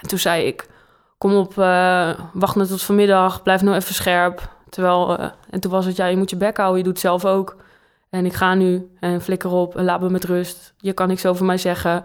En 0.00 0.08
toen 0.08 0.18
zei 0.18 0.46
ik, 0.46 0.68
kom 1.18 1.34
op, 1.34 1.54
wacht 2.32 2.56
net 2.56 2.68
tot 2.68 2.82
vanmiddag, 2.82 3.42
blijf 3.42 3.62
nou 3.62 3.76
even 3.76 3.94
scherp. 3.94 4.48
Terwijl, 4.68 5.18
en 5.50 5.60
toen 5.60 5.70
was 5.70 5.86
het, 5.86 5.96
ja, 5.96 6.06
je 6.06 6.16
moet 6.16 6.30
je 6.30 6.36
bek 6.36 6.56
houden, 6.56 6.78
je 6.78 6.84
doet 6.84 6.98
zelf 6.98 7.24
ook. 7.24 7.56
En 8.14 8.26
ik 8.26 8.32
ga 8.32 8.54
nu 8.54 8.90
en 9.00 9.20
flikker 9.20 9.50
op 9.50 9.76
en 9.76 9.84
laat 9.84 10.00
me 10.00 10.10
met 10.10 10.24
rust. 10.24 10.74
Je 10.78 10.92
kan 10.92 11.08
niks 11.08 11.26
over 11.26 11.44
mij 11.44 11.58
zeggen. 11.58 12.04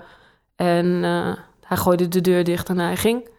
En 0.55 1.03
eh, 1.03 1.33
hij 1.61 1.77
gooide 1.77 2.07
de 2.07 2.21
deur 2.21 2.43
dicht 2.43 2.69
en 2.69 2.79
hij 2.79 2.97
ging. 2.97 3.29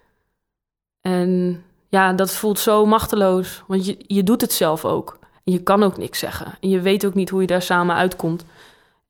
En 1.01 1.63
ja, 1.89 2.13
dat 2.13 2.33
voelt 2.33 2.59
zo 2.59 2.87
machteloos. 2.87 3.63
Want 3.67 3.87
je, 3.87 3.97
je 4.07 4.23
doet 4.23 4.41
het 4.41 4.53
zelf 4.53 4.85
ook. 4.85 5.19
En 5.45 5.53
je 5.53 5.63
kan 5.63 5.83
ook 5.83 5.97
niks 5.97 6.19
zeggen. 6.19 6.47
En 6.61 6.69
je 6.69 6.81
weet 6.81 7.07
ook 7.07 7.15
niet 7.15 7.31
hoe 7.31 7.41
je 7.41 7.47
daar 7.47 7.63
samen 7.63 7.97
uitkomt. 7.97 8.45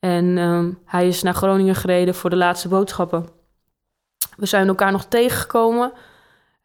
En 0.00 0.38
ehm, 0.38 0.70
hij 0.84 1.08
is 1.08 1.22
naar 1.22 1.34
Groningen 1.34 1.74
gereden 1.74 2.14
voor 2.14 2.30
de 2.30 2.36
laatste 2.36 2.68
boodschappen. 2.68 3.28
We 4.36 4.46
zijn 4.46 4.68
elkaar 4.68 4.92
nog 4.92 5.04
tegengekomen. 5.04 5.92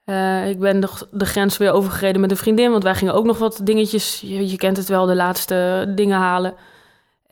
Eh, 0.06 0.50
ik 0.50 0.60
ben 0.60 0.82
de, 1.12 1.26
grens 1.26 1.58
weer 1.58 1.72
overgereden 1.72 2.22
met 2.22 2.32
een 2.32 2.38
vriendin, 2.38 2.72
want 2.72 2.84
wij 2.84 2.96
gingen 2.96 3.14
ook 3.14 3.26
nog 3.26 3.38
wat 3.38 3.60
dingetjes, 3.64 4.22
je, 4.22 4.50
je 4.50 4.58
kent 4.58 4.78
het 4.78 4.88
wel, 4.88 5.06
de 5.06 5.16
laatste 5.16 5.92
dingen 5.96 6.18
halen. 6.18 6.54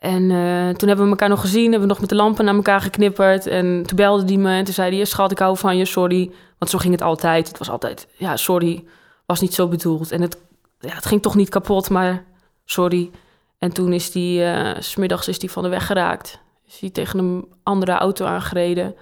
En 0.04 0.22
uh, 0.22 0.68
toen 0.68 0.88
hebben 0.88 1.04
we 1.04 1.10
elkaar 1.10 1.28
nog 1.28 1.40
gezien, 1.40 1.62
hebben 1.62 1.80
we 1.80 1.86
nog 1.86 2.00
met 2.00 2.08
de 2.08 2.14
lampen 2.14 2.44
naar 2.44 2.54
elkaar 2.54 2.80
geknipperd. 2.80 3.46
En 3.46 3.82
toen 3.86 3.96
belde 3.96 4.24
die 4.24 4.38
me 4.38 4.50
en 4.50 4.64
toen 4.64 4.74
zei 4.74 4.96
hij, 4.96 5.04
schat, 5.04 5.30
ik 5.30 5.38
hou 5.38 5.56
van 5.56 5.76
je, 5.76 5.84
sorry. 5.84 6.30
Want 6.58 6.70
zo 6.70 6.78
ging 6.78 6.92
het 6.92 7.02
altijd. 7.02 7.48
Het 7.48 7.58
was 7.58 7.70
altijd, 7.70 8.08
ja, 8.16 8.36
sorry, 8.36 8.84
was 9.26 9.40
niet 9.40 9.54
zo 9.54 9.68
bedoeld. 9.68 10.10
En 10.10 10.20
het, 10.20 10.38
ja, 10.78 10.94
het 10.94 11.06
ging 11.06 11.22
toch 11.22 11.34
niet 11.34 11.48
kapot, 11.48 11.90
maar 11.90 12.24
sorry. 12.64 13.10
En 13.58 13.72
toen 13.72 13.92
is 13.92 14.10
die, 14.10 14.40
uh, 14.40 14.70
smiddags 14.78 15.28
is 15.28 15.38
die 15.38 15.50
van 15.50 15.62
de 15.62 15.68
weg 15.68 15.86
geraakt. 15.86 16.40
Is 16.66 16.80
hij 16.80 16.90
tegen 16.90 17.18
een 17.18 17.48
andere 17.62 17.92
auto 17.92 18.24
aangereden. 18.24 18.94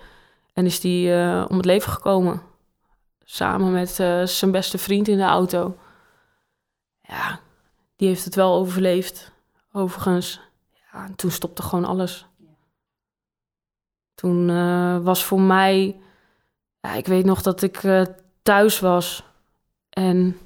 En 0.52 0.66
is 0.66 0.80
die 0.80 1.08
uh, 1.08 1.44
om 1.48 1.56
het 1.56 1.66
leven 1.66 1.92
gekomen. 1.92 2.42
Samen 3.24 3.72
met 3.72 3.90
zijn 4.24 4.50
beste 4.50 4.78
vriend 4.78 5.08
in 5.08 5.16
de 5.16 5.24
auto. 5.24 5.76
Ja, 7.02 7.40
die 7.96 8.08
heeft 8.08 8.24
het 8.24 8.34
wel 8.34 8.54
overleefd. 8.54 9.32
Overigens. 9.72 10.51
Toen 11.16 11.30
stopte 11.30 11.62
gewoon 11.62 11.84
alles. 11.84 12.26
Toen 14.14 14.48
uh, 14.48 14.98
was 14.98 15.24
voor 15.24 15.40
mij... 15.40 15.96
Ja, 16.80 16.94
ik 16.94 17.06
weet 17.06 17.24
nog 17.24 17.42
dat 17.42 17.62
ik 17.62 17.82
uh, 17.82 18.02
thuis 18.42 18.80
was. 18.80 19.24
En 19.90 20.38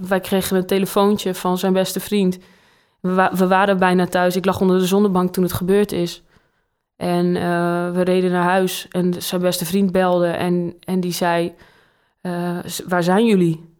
wij 0.00 0.20
kregen 0.20 0.56
een 0.56 0.66
telefoontje 0.66 1.34
van 1.34 1.58
zijn 1.58 1.72
beste 1.72 2.00
vriend. 2.00 2.38
We, 3.00 3.30
we, 3.32 3.46
waren 3.46 3.78
bijna 3.78 4.06
thuis. 4.06 4.36
Ik 4.36 4.44
lag 4.44 4.60
onder 4.60 4.78
de 4.78 4.86
zonnebank 4.86 5.32
toen 5.32 5.42
het 5.42 5.52
gebeurd 5.52 5.92
is. 5.92 6.22
En 6.96 7.32
we 7.92 8.00
reden 8.02 8.30
naar 8.30 8.44
huis 8.44 8.88
en 8.90 9.22
zijn 9.22 9.40
beste 9.40 9.64
vriend 9.64 9.92
belde 9.92 10.26
en, 10.26 10.76
en 10.80 11.00
die 11.00 11.12
zei, 11.12 11.54
waar 12.86 13.02
zijn 13.02 13.26
jullie? 13.26 13.76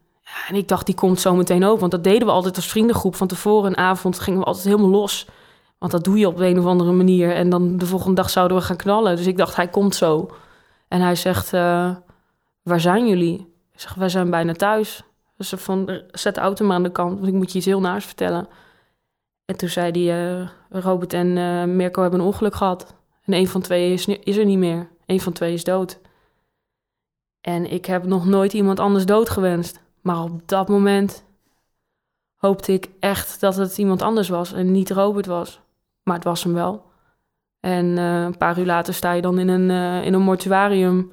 En 0.47 0.55
ik 0.55 0.67
dacht, 0.67 0.85
die 0.85 0.95
komt 0.95 1.19
zo 1.19 1.35
meteen 1.35 1.63
ook, 1.63 1.79
want 1.79 1.91
dat 1.91 2.03
deden 2.03 2.27
we 2.27 2.33
altijd 2.33 2.55
als 2.55 2.67
vriendengroep. 2.67 3.15
Van 3.15 3.27
tevoren 3.27 3.69
een 3.69 3.77
avond 3.77 4.19
gingen 4.19 4.39
we 4.39 4.45
altijd 4.45 4.65
helemaal 4.65 4.89
los. 4.89 5.27
Want 5.77 5.91
dat 5.91 6.03
doe 6.03 6.17
je 6.17 6.27
op 6.27 6.39
een 6.39 6.59
of 6.59 6.65
andere 6.65 6.91
manier. 6.91 7.33
En 7.33 7.49
dan 7.49 7.77
de 7.77 7.85
volgende 7.85 8.15
dag 8.15 8.29
zouden 8.29 8.57
we 8.57 8.63
gaan 8.63 8.75
knallen. 8.75 9.15
Dus 9.15 9.25
ik 9.25 9.37
dacht, 9.37 9.55
hij 9.55 9.67
komt 9.67 9.95
zo. 9.95 10.31
En 10.87 11.01
hij 11.01 11.15
zegt, 11.15 11.53
uh, 11.53 11.95
waar 12.61 12.79
zijn 12.79 13.07
jullie? 13.07 13.53
Ik 13.73 13.79
zeg, 13.79 13.93
wij 13.93 14.09
zijn 14.09 14.29
bijna 14.29 14.53
thuis. 14.53 15.03
Dus 15.37 15.49
van, 15.49 16.01
zet 16.11 16.35
de 16.35 16.41
auto 16.41 16.65
maar 16.65 16.75
aan 16.75 16.83
de 16.83 16.91
kant, 16.91 17.13
want 17.13 17.27
ik 17.27 17.33
moet 17.33 17.51
je 17.51 17.57
iets 17.57 17.67
heel 17.67 17.79
naars 17.79 18.05
vertellen. 18.05 18.47
En 19.45 19.57
toen 19.57 19.69
zei 19.69 20.07
hij, 20.07 20.49
Robert 20.69 21.13
en 21.13 21.75
Mirko 21.75 22.01
hebben 22.01 22.19
een 22.19 22.25
ongeluk 22.25 22.55
gehad. 22.55 22.95
En 23.23 23.33
een 23.33 23.47
van 23.47 23.61
twee 23.61 23.93
is, 23.93 24.05
is 24.05 24.37
er 24.37 24.45
niet 24.45 24.57
meer. 24.57 24.89
Een 25.05 25.21
van 25.21 25.33
twee 25.33 25.53
is 25.53 25.63
dood. 25.63 25.99
En 27.41 27.71
ik 27.71 27.85
heb 27.85 28.05
nog 28.05 28.25
nooit 28.25 28.53
iemand 28.53 28.79
anders 28.79 29.05
dood 29.05 29.29
gewenst. 29.29 29.79
Maar 30.01 30.23
op 30.23 30.47
dat 30.47 30.67
moment 30.67 31.23
hoopte 32.35 32.73
ik 32.73 32.89
echt 32.99 33.39
dat 33.39 33.55
het 33.55 33.77
iemand 33.77 34.01
anders 34.01 34.29
was 34.29 34.53
en 34.53 34.71
niet 34.71 34.91
Robert 34.91 35.25
was. 35.25 35.61
Maar 36.07 36.15
het 36.15 36.25
was 36.25 36.43
hem 36.43 36.53
wel. 36.53 36.85
En 37.59 37.85
uh, 37.85 38.23
een 38.23 38.37
paar 38.37 38.59
uur 38.59 38.65
later 38.65 38.93
sta 38.93 39.11
je 39.11 39.21
dan 39.21 39.39
in 39.39 39.47
een, 39.47 39.69
uh, 39.69 40.05
in 40.05 40.13
een 40.13 40.21
mortuarium. 40.21 41.11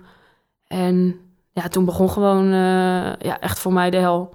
En 0.66 1.20
ja, 1.52 1.68
toen 1.68 1.84
begon 1.84 2.10
gewoon 2.10 2.46
uh, 2.46 3.16
ja, 3.16 3.40
echt 3.40 3.58
voor 3.58 3.72
mij 3.72 3.90
de 3.90 3.96
hel. 3.96 4.34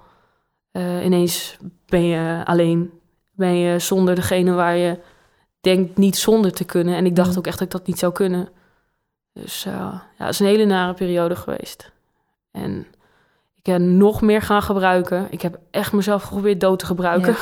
ineens 1.04 1.56
ben 1.86 2.02
je 2.02 2.42
alleen. 2.44 2.90
Ben 3.32 3.54
je 3.54 3.78
zonder 3.78 4.14
degene 4.14 4.52
waar 4.52 4.76
je 4.76 4.98
denk 5.60 5.96
niet 5.96 6.16
zonder 6.16 6.52
te 6.52 6.64
kunnen. 6.64 6.94
En 6.94 7.06
ik 7.06 7.16
dacht 7.16 7.38
ook 7.38 7.46
echt 7.46 7.58
dat 7.58 7.66
ik 7.66 7.72
dat 7.72 7.86
niet 7.86 7.98
zou 7.98 8.12
kunnen. 8.12 8.48
Dus 9.32 9.62
ja, 9.62 10.06
het 10.16 10.28
is 10.28 10.40
een 10.40 10.46
hele 10.46 10.64
nare 10.64 10.94
periode 10.94 11.36
geweest. 11.36 11.92
En 12.50 12.86
ik 13.56 13.62
ben 13.62 13.96
nog 13.96 14.20
meer 14.20 14.42
gaan 14.42 14.62
gebruiken. 14.62 15.26
Ik 15.30 15.42
heb 15.42 15.58
echt 15.70 15.92
mezelf 15.92 16.22
geprobeerd 16.22 16.60
dood 16.60 16.78
te 16.78 16.86
gebruiken. 16.86 17.32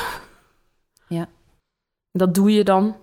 Ja. 1.07 1.17
ja. 1.17 1.27
Dat 2.11 2.33
doe 2.33 2.51
je 2.53 2.63
dan. 2.63 2.95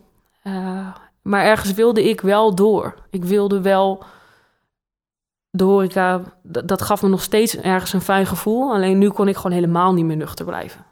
Uh, 0.47 0.97
maar 1.23 1.45
ergens 1.45 1.73
wilde 1.73 2.09
ik 2.09 2.21
wel 2.21 2.55
door. 2.55 2.95
Ik 3.11 3.25
wilde 3.25 3.61
wel 3.61 4.05
de 5.51 5.65
horeca... 5.65 6.23
Dat 6.43 6.83
gaf 6.83 7.03
me 7.03 7.09
nog 7.09 7.23
steeds 7.23 7.57
ergens 7.57 7.93
een 7.93 8.01
fijn 8.01 8.27
gevoel. 8.27 8.73
Alleen 8.73 8.99
nu 8.99 9.09
kon 9.09 9.29
ik 9.29 9.37
gewoon 9.37 9.53
helemaal 9.53 9.93
niet 9.93 10.05
meer 10.05 10.17
nuchter 10.17 10.45
blijven. 10.45 10.85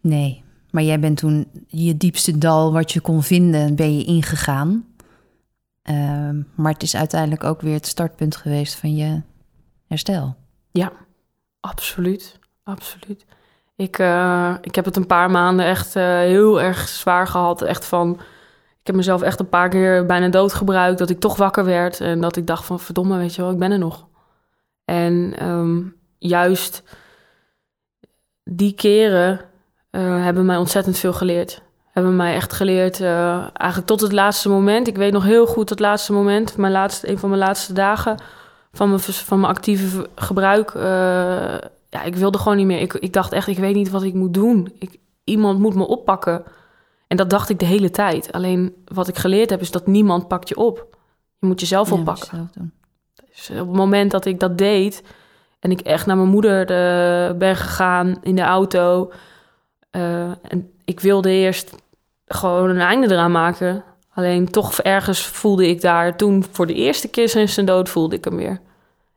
Nee, 0.00 0.44
maar 0.70 0.82
jij 0.82 1.00
bent 1.00 1.16
toen 1.18 1.50
je 1.66 1.96
diepste 1.96 2.38
dal 2.38 2.72
wat 2.72 2.92
je 2.92 3.00
kon 3.00 3.22
vinden, 3.22 3.74
ben 3.74 3.98
je 3.98 4.04
ingegaan. 4.04 4.86
Uh, 5.90 6.30
maar 6.54 6.72
het 6.72 6.82
is 6.82 6.96
uiteindelijk 6.96 7.44
ook 7.44 7.60
weer 7.60 7.74
het 7.74 7.86
startpunt 7.86 8.36
geweest 8.36 8.74
van 8.74 8.96
je 8.96 9.22
herstel. 9.86 10.36
Ja, 10.70 10.92
absoluut. 11.60 12.38
Absoluut. 12.62 13.24
Ik, 13.76 13.98
uh, 13.98 14.54
ik 14.60 14.74
heb 14.74 14.84
het 14.84 14.96
een 14.96 15.06
paar 15.06 15.30
maanden 15.30 15.66
echt 15.66 15.96
uh, 15.96 16.02
heel 16.04 16.60
erg 16.60 16.88
zwaar 16.88 17.26
gehad. 17.26 17.62
Echt 17.62 17.84
van, 17.84 18.20
ik 18.84 18.90
heb 18.90 18.98
mezelf 18.98 19.22
echt 19.22 19.40
een 19.40 19.48
paar 19.48 19.68
keer 19.68 20.06
bijna 20.06 20.28
doodgebruikt. 20.28 20.98
Dat 20.98 21.10
ik 21.10 21.20
toch 21.20 21.36
wakker 21.36 21.64
werd 21.64 22.00
en 22.00 22.20
dat 22.20 22.36
ik 22.36 22.46
dacht 22.46 22.64
van 22.64 22.80
verdomme, 22.80 23.16
weet 23.16 23.34
je 23.34 23.42
wel, 23.42 23.50
ik 23.50 23.58
ben 23.58 23.70
er 23.70 23.78
nog. 23.78 24.06
En 24.84 25.34
um, 25.48 25.96
juist 26.18 26.82
die 28.42 28.74
keren 28.74 29.40
uh, 29.90 30.22
hebben 30.24 30.46
mij 30.46 30.56
ontzettend 30.56 30.98
veel 30.98 31.12
geleerd. 31.12 31.62
Hebben 31.90 32.16
mij 32.16 32.34
echt 32.34 32.52
geleerd, 32.52 33.00
uh, 33.00 33.36
eigenlijk 33.36 33.86
tot 33.86 34.00
het 34.00 34.12
laatste 34.12 34.48
moment. 34.48 34.86
Ik 34.86 34.96
weet 34.96 35.12
nog 35.12 35.24
heel 35.24 35.46
goed 35.46 35.70
het 35.70 35.80
laatste 35.80 36.12
moment, 36.12 36.56
mijn 36.56 36.72
laatste, 36.72 37.08
een 37.08 37.18
van 37.18 37.28
mijn 37.28 37.40
laatste 37.40 37.72
dagen 37.72 38.16
van 38.72 38.88
mijn, 38.88 39.00
van 39.00 39.40
mijn 39.40 39.52
actieve 39.52 40.08
gebruik. 40.14 40.74
Uh, 40.74 40.82
ja, 41.88 42.02
ik 42.04 42.16
wilde 42.16 42.38
gewoon 42.38 42.56
niet 42.56 42.66
meer. 42.66 42.80
Ik, 42.80 42.94
ik 42.94 43.12
dacht 43.12 43.32
echt, 43.32 43.46
ik 43.46 43.58
weet 43.58 43.74
niet 43.74 43.90
wat 43.90 44.02
ik 44.02 44.14
moet 44.14 44.34
doen. 44.34 44.80
Iemand 45.24 45.58
moet 45.58 45.74
me 45.74 45.86
oppakken. 45.86 46.44
En 47.06 47.16
dat 47.16 47.30
dacht 47.30 47.48
ik 47.48 47.58
de 47.58 47.64
hele 47.64 47.90
tijd. 47.90 48.32
Alleen 48.32 48.74
wat 48.84 49.08
ik 49.08 49.18
geleerd 49.18 49.50
heb, 49.50 49.60
is 49.60 49.70
dat 49.70 49.86
niemand 49.86 50.28
pakt 50.28 50.48
je 50.48 50.56
op. 50.56 50.86
Je 51.38 51.46
moet 51.46 51.60
jezelf 51.60 51.90
ja, 51.90 51.94
oppakken. 51.94 52.28
Jezelf 52.30 52.50
doen. 52.50 52.72
Dus 53.34 53.50
op 53.50 53.66
het 53.66 53.76
moment 53.76 54.10
dat 54.10 54.24
ik 54.24 54.40
dat 54.40 54.58
deed 54.58 55.02
en 55.60 55.70
ik 55.70 55.80
echt 55.80 56.06
naar 56.06 56.16
mijn 56.16 56.28
moeder 56.28 56.66
de, 56.66 57.34
ben 57.38 57.56
gegaan 57.56 58.16
in 58.22 58.34
de 58.34 58.42
auto 58.42 59.12
uh, 59.96 60.30
en 60.42 60.70
ik 60.84 61.00
wilde 61.00 61.30
eerst 61.30 61.74
gewoon 62.26 62.70
een 62.70 62.80
einde 62.80 63.10
eraan 63.10 63.32
maken. 63.32 63.84
Alleen 64.14 64.50
toch 64.50 64.80
ergens 64.80 65.26
voelde 65.26 65.68
ik 65.68 65.80
daar 65.80 66.16
toen 66.16 66.44
voor 66.50 66.66
de 66.66 66.74
eerste 66.74 67.08
keer 67.08 67.28
sinds 67.28 67.54
zijn 67.54 67.66
dood 67.66 67.88
voelde 67.88 68.16
ik 68.16 68.24
hem 68.24 68.36
weer. 68.36 68.60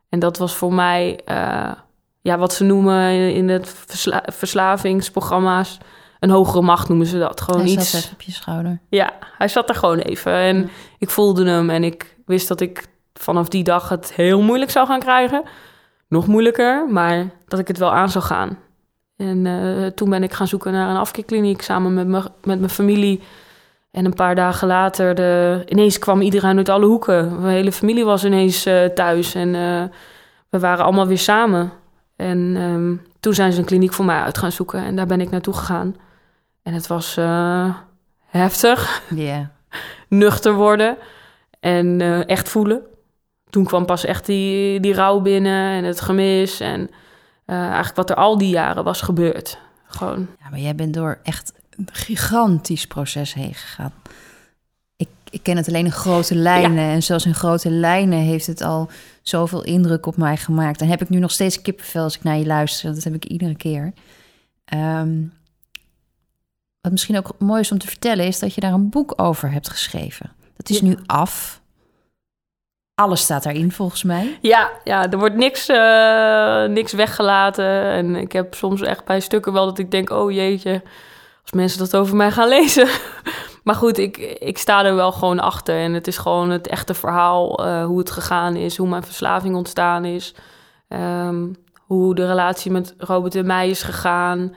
En 0.08 0.18
dat 0.18 0.38
was 0.38 0.54
voor 0.54 0.72
mij, 0.72 1.20
uh, 1.26 1.72
ja, 2.20 2.38
wat 2.38 2.52
ze 2.52 2.64
noemen 2.64 3.34
in 3.34 3.48
het 3.48 3.68
versla 3.86 4.22
verslavingsprogramma's, 4.26 5.78
een 6.20 6.30
hogere 6.30 6.62
macht 6.62 6.88
noemen 6.88 7.06
ze 7.06 7.18
dat. 7.18 7.40
Gewoon 7.40 7.60
hij 7.60 7.70
iets. 7.70 7.90
Zat 7.90 8.10
op 8.12 8.20
je 8.20 8.32
schouder. 8.32 8.78
Ja, 8.88 9.12
hij 9.38 9.48
zat 9.48 9.68
er 9.68 9.74
gewoon 9.74 9.98
even. 9.98 10.32
En 10.32 10.56
ja. 10.56 10.66
ik 10.98 11.10
voelde 11.10 11.50
hem 11.50 11.70
en 11.70 11.84
ik 11.84 12.16
wist 12.26 12.48
dat 12.48 12.60
ik 12.60 12.86
vanaf 13.14 13.48
die 13.48 13.64
dag 13.64 13.88
het 13.88 14.12
heel 14.12 14.40
moeilijk 14.42 14.70
zou 14.70 14.86
gaan 14.86 15.00
krijgen. 15.00 15.42
Nog 16.08 16.26
moeilijker, 16.26 16.86
maar 16.88 17.30
dat 17.46 17.58
ik 17.58 17.68
het 17.68 17.78
wel 17.78 17.92
aan 17.92 18.10
zou 18.10 18.24
gaan. 18.24 18.58
En 19.16 19.44
uh, 19.44 19.86
toen 19.86 20.10
ben 20.10 20.22
ik 20.22 20.32
gaan 20.32 20.48
zoeken 20.48 20.72
naar 20.72 20.90
een 20.90 20.96
afkeerkliniek 20.96 21.62
samen 21.62 21.94
met, 21.94 22.06
me, 22.06 22.22
met 22.44 22.58
mijn 22.58 22.70
familie. 22.70 23.20
En 23.90 24.04
een 24.04 24.14
paar 24.14 24.34
dagen 24.34 24.68
later, 24.68 25.14
de, 25.14 25.62
ineens 25.66 25.98
kwam 25.98 26.20
iedereen 26.20 26.56
uit 26.56 26.68
alle 26.68 26.86
hoeken. 26.86 27.40
Mijn 27.40 27.54
hele 27.54 27.72
familie 27.72 28.04
was 28.04 28.24
ineens 28.24 28.66
uh, 28.66 28.84
thuis 28.84 29.34
en 29.34 29.48
uh, 29.48 29.82
we 30.48 30.58
waren 30.58 30.84
allemaal 30.84 31.06
weer 31.06 31.18
samen. 31.18 31.72
En 32.16 32.38
um, 32.56 33.02
toen 33.20 33.34
zijn 33.34 33.52
ze 33.52 33.58
een 33.58 33.64
kliniek 33.64 33.92
voor 33.92 34.04
mij 34.04 34.20
uit 34.20 34.38
gaan 34.38 34.52
zoeken 34.52 34.84
en 34.84 34.96
daar 34.96 35.06
ben 35.06 35.20
ik 35.20 35.30
naartoe 35.30 35.54
gegaan. 35.54 35.96
En 36.68 36.74
het 36.74 36.86
was 36.86 37.14
heftig. 38.26 39.02
Yeah. 39.14 39.46
Nuchter 40.08 40.54
worden 40.54 40.96
en 41.60 42.00
echt 42.26 42.48
voelen. 42.48 42.82
Toen 43.50 43.64
kwam 43.64 43.86
pas 43.86 44.04
echt 44.04 44.26
die, 44.26 44.80
die 44.80 44.94
rouw 44.94 45.20
binnen 45.20 45.70
en 45.70 45.84
het 45.84 46.00
gemis 46.00 46.60
en... 46.60 46.90
Uh, 47.46 47.56
eigenlijk 47.56 47.96
wat 47.96 48.10
er 48.10 48.16
al 48.16 48.38
die 48.38 48.48
jaren 48.48 48.84
was 48.84 49.00
gebeurd. 49.00 49.58
Gewoon. 49.86 50.26
Ja, 50.40 50.48
maar 50.50 50.58
jij 50.58 50.74
bent 50.74 50.94
door 50.94 51.18
echt 51.22 51.52
een 51.70 51.88
gigantisch 51.92 52.86
proces 52.86 53.34
heen 53.34 53.54
gegaan. 53.54 53.92
Ik, 54.96 55.08
ik 55.30 55.42
ken 55.42 55.56
het 55.56 55.68
alleen 55.68 55.84
in 55.84 55.92
grote 55.92 56.34
lijnen. 56.34 56.84
Ja. 56.84 56.92
En 56.92 57.02
zelfs 57.02 57.26
in 57.26 57.34
grote 57.34 57.70
lijnen 57.70 58.18
heeft 58.18 58.46
het 58.46 58.62
al 58.62 58.90
zoveel 59.22 59.64
indruk 59.64 60.06
op 60.06 60.16
mij 60.16 60.36
gemaakt. 60.36 60.80
En 60.80 60.88
heb 60.88 61.02
ik 61.02 61.08
nu 61.08 61.18
nog 61.18 61.30
steeds 61.30 61.62
kippenvel 61.62 62.02
als 62.02 62.16
ik 62.16 62.22
naar 62.22 62.36
je 62.36 62.46
luister. 62.46 62.94
Dat 62.94 63.04
heb 63.04 63.14
ik 63.14 63.24
iedere 63.24 63.56
keer. 63.56 63.92
Um, 64.74 65.32
wat 66.80 66.92
misschien 66.92 67.16
ook 67.18 67.30
mooi 67.38 67.60
is 67.60 67.72
om 67.72 67.78
te 67.78 67.86
vertellen, 67.86 68.26
is 68.26 68.38
dat 68.38 68.54
je 68.54 68.60
daar 68.60 68.72
een 68.72 68.88
boek 68.90 69.12
over 69.16 69.50
hebt 69.52 69.70
geschreven. 69.70 70.32
Dat 70.56 70.68
is 70.70 70.78
Ja. 70.78 70.84
nu 70.84 70.98
af. 71.06 71.60
Alles 72.94 73.20
staat 73.20 73.42
daarin 73.42 73.72
volgens 73.72 74.02
mij. 74.02 74.38
Ja, 74.40 74.70
ja, 74.84 75.10
er 75.10 75.18
wordt 75.18 75.34
niks, 75.36 75.68
eh, 75.68 76.64
niks 76.64 76.92
weggelaten. 76.92 77.82
En 77.82 78.16
ik 78.16 78.32
heb 78.32 78.54
soms 78.54 78.80
echt 78.82 79.04
bij 79.04 79.20
stukken 79.20 79.52
wel 79.52 79.64
dat 79.64 79.78
ik 79.78 79.90
denk... 79.90 80.10
oh 80.10 80.30
jeetje, 80.32 80.82
als 81.42 81.52
mensen 81.52 81.78
dat 81.78 81.96
over 81.96 82.16
mij 82.16 82.30
gaan 82.30 82.48
lezen. 82.58 82.88
maar 83.64 83.74
goed, 83.74 83.98
ik, 83.98 84.16
ik 84.38 84.58
sta 84.58 84.84
er 84.84 84.94
wel 84.94 85.12
gewoon 85.12 85.40
achter. 85.40 85.78
En 85.80 85.92
het 85.92 86.06
is 86.06 86.18
gewoon 86.18 86.50
het 86.50 86.66
echte 86.68 86.94
verhaal, 86.94 87.64
eh, 87.66 87.84
hoe 87.84 87.98
het 87.98 88.10
gegaan 88.10 88.56
is... 88.56 88.76
hoe 88.76 88.88
mijn 88.88 89.04
verslaving 89.04 89.56
ontstaan 89.56 90.04
is... 90.04 90.34
Ehm, 90.88 91.46
hoe 91.76 92.14
de 92.14 92.26
relatie 92.26 92.70
met 92.70 92.94
Robert 92.98 93.34
en 93.34 93.46
mij 93.46 93.68
is 93.68 93.82
gegaan... 93.82 94.54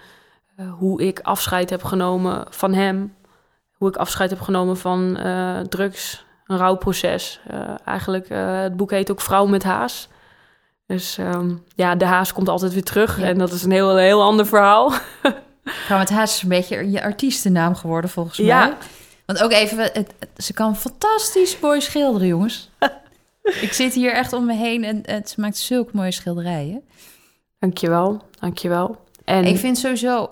eh, 0.62 0.71
hoe 0.78 1.02
ik 1.02 1.19
afscheid 1.19 1.69
heb 1.69 1.84
genomen 1.84 2.45
van 2.50 2.74
hem... 2.74 3.15
hoe 3.71 3.89
ik 3.89 3.95
afscheid 3.95 4.30
heb 4.30 4.41
genomen 4.41 4.78
van 4.78 5.17
eh, 5.17 5.60
drugs 5.60 6.26
een 6.45 6.58
rouwproces. 6.58 7.39
Eh, 7.47 7.74
eigenlijk, 7.86 8.28
het 8.30 8.78
boek 8.78 8.91
heet 8.91 9.12
ook 9.12 9.21
Vrouw 9.21 9.45
met 9.45 9.63
Haas. 9.63 10.08
Dus 10.86 11.17
ehm, 11.17 11.56
ja, 11.76 11.95
de 11.95 12.06
haas 12.06 12.34
komt 12.34 12.50
altijd 12.50 12.74
weer 12.74 12.84
terug. 12.84 13.19
Ja. 13.19 13.26
En 13.26 13.38
dat 13.38 13.52
is 13.52 13.63
een 13.63 13.71
heel, 13.71 13.95
heel 13.97 14.21
ander 14.24 14.45
verhaal. 14.45 14.91
Vrouw 15.86 15.97
met 15.97 16.10
Haas 16.10 16.36
is 16.36 16.41
een 16.41 16.50
beetje 16.50 16.91
je 16.91 17.04
artiestennaam 17.04 17.76
geworden 17.76 18.10
volgens 18.10 18.38
Ja. 18.38 18.60
mij. 18.65 18.74
Want 19.26 19.43
ook 19.43 19.52
even, 19.52 19.78
het, 19.84 19.95
het- 19.95 20.43
ze 20.43 20.54
kan 20.54 20.76
fantastisch 20.76 21.60
mooi 21.60 21.82
schilderen, 21.82 22.28
jongens. 22.28 22.69
ik 23.62 23.74
zit 23.74 23.93
hier 23.93 24.13
echt 24.13 24.34
om 24.34 24.45
me 24.45 24.54
heen 24.54 24.84
en 24.84 25.00
het, 25.06 25.30
ze 25.30 25.41
maakt 25.41 25.58
zulke 25.58 25.91
mooie 25.93 26.12
schilderijen. 26.12 26.82
Dankjewel, 27.60 28.21
dankjewel. 28.39 28.97
En 29.26 29.45
Ik 29.45 29.58
vind 29.58 29.78
sowieso, 29.78 30.30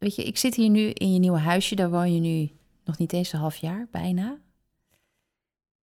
weet 0.00 0.14
je, 0.14 0.24
ik 0.24 0.38
zit 0.38 0.54
hier 0.54 0.68
nu 0.68 0.88
in 0.88 1.12
je 1.12 1.18
nieuwe 1.18 1.38
huisje. 1.38 1.74
Daar 1.74 1.90
woon 1.90 2.14
je 2.14 2.20
nu 2.20 2.50
nog 2.84 2.98
niet 2.98 3.12
eens 3.12 3.32
een 3.32 3.38
half 3.38 3.56
jaar, 3.56 3.86
bijna. 3.90 4.38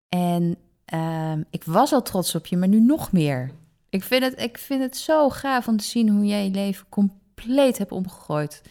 En 0.08 0.56
ehm, 0.84 1.42
ik 1.50 1.64
was 1.64 1.92
al 1.92 2.02
trots 2.02 2.34
op 2.34 2.46
je, 2.46 2.56
maar 2.56 2.68
nu 2.68 2.80
nog 2.80 3.12
meer. 3.12 3.50
Ik 3.88 4.02
vind, 4.02 4.22
het, 4.22 4.40
ik 4.40 4.58
vind 4.58 4.82
het 4.82 4.96
zo 4.96 5.30
gaaf 5.30 5.68
om 5.68 5.76
te 5.76 5.84
zien 5.84 6.08
hoe 6.08 6.24
jij 6.24 6.44
je 6.44 6.50
leven 6.50 6.86
compleet 6.88 7.78
hebt 7.78 7.92
omgegooid. 7.92 8.62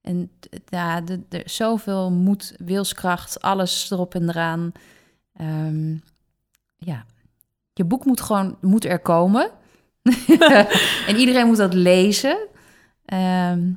En 0.00 0.30
ja, 0.68 1.00
de, 1.00 1.42
zoveel 1.44 2.10
moed, 2.10 2.54
wilskracht, 2.58 3.40
alles 3.40 3.90
erop 3.90 4.14
en 4.14 4.28
eraan. 4.28 4.72
Ehm, 5.32 5.96
ja, 6.76 7.06
je 7.72 7.84
boek 7.84 8.04
moet 8.04 8.20
gewoon 8.20 8.56
moet 8.60 8.84
er 8.84 8.98
komen. 8.98 9.50
en 11.08 11.16
iedereen 11.16 11.46
moet 11.46 11.56
dat 11.56 11.74
lezen. 11.74 12.38
Ehm, 13.04 13.72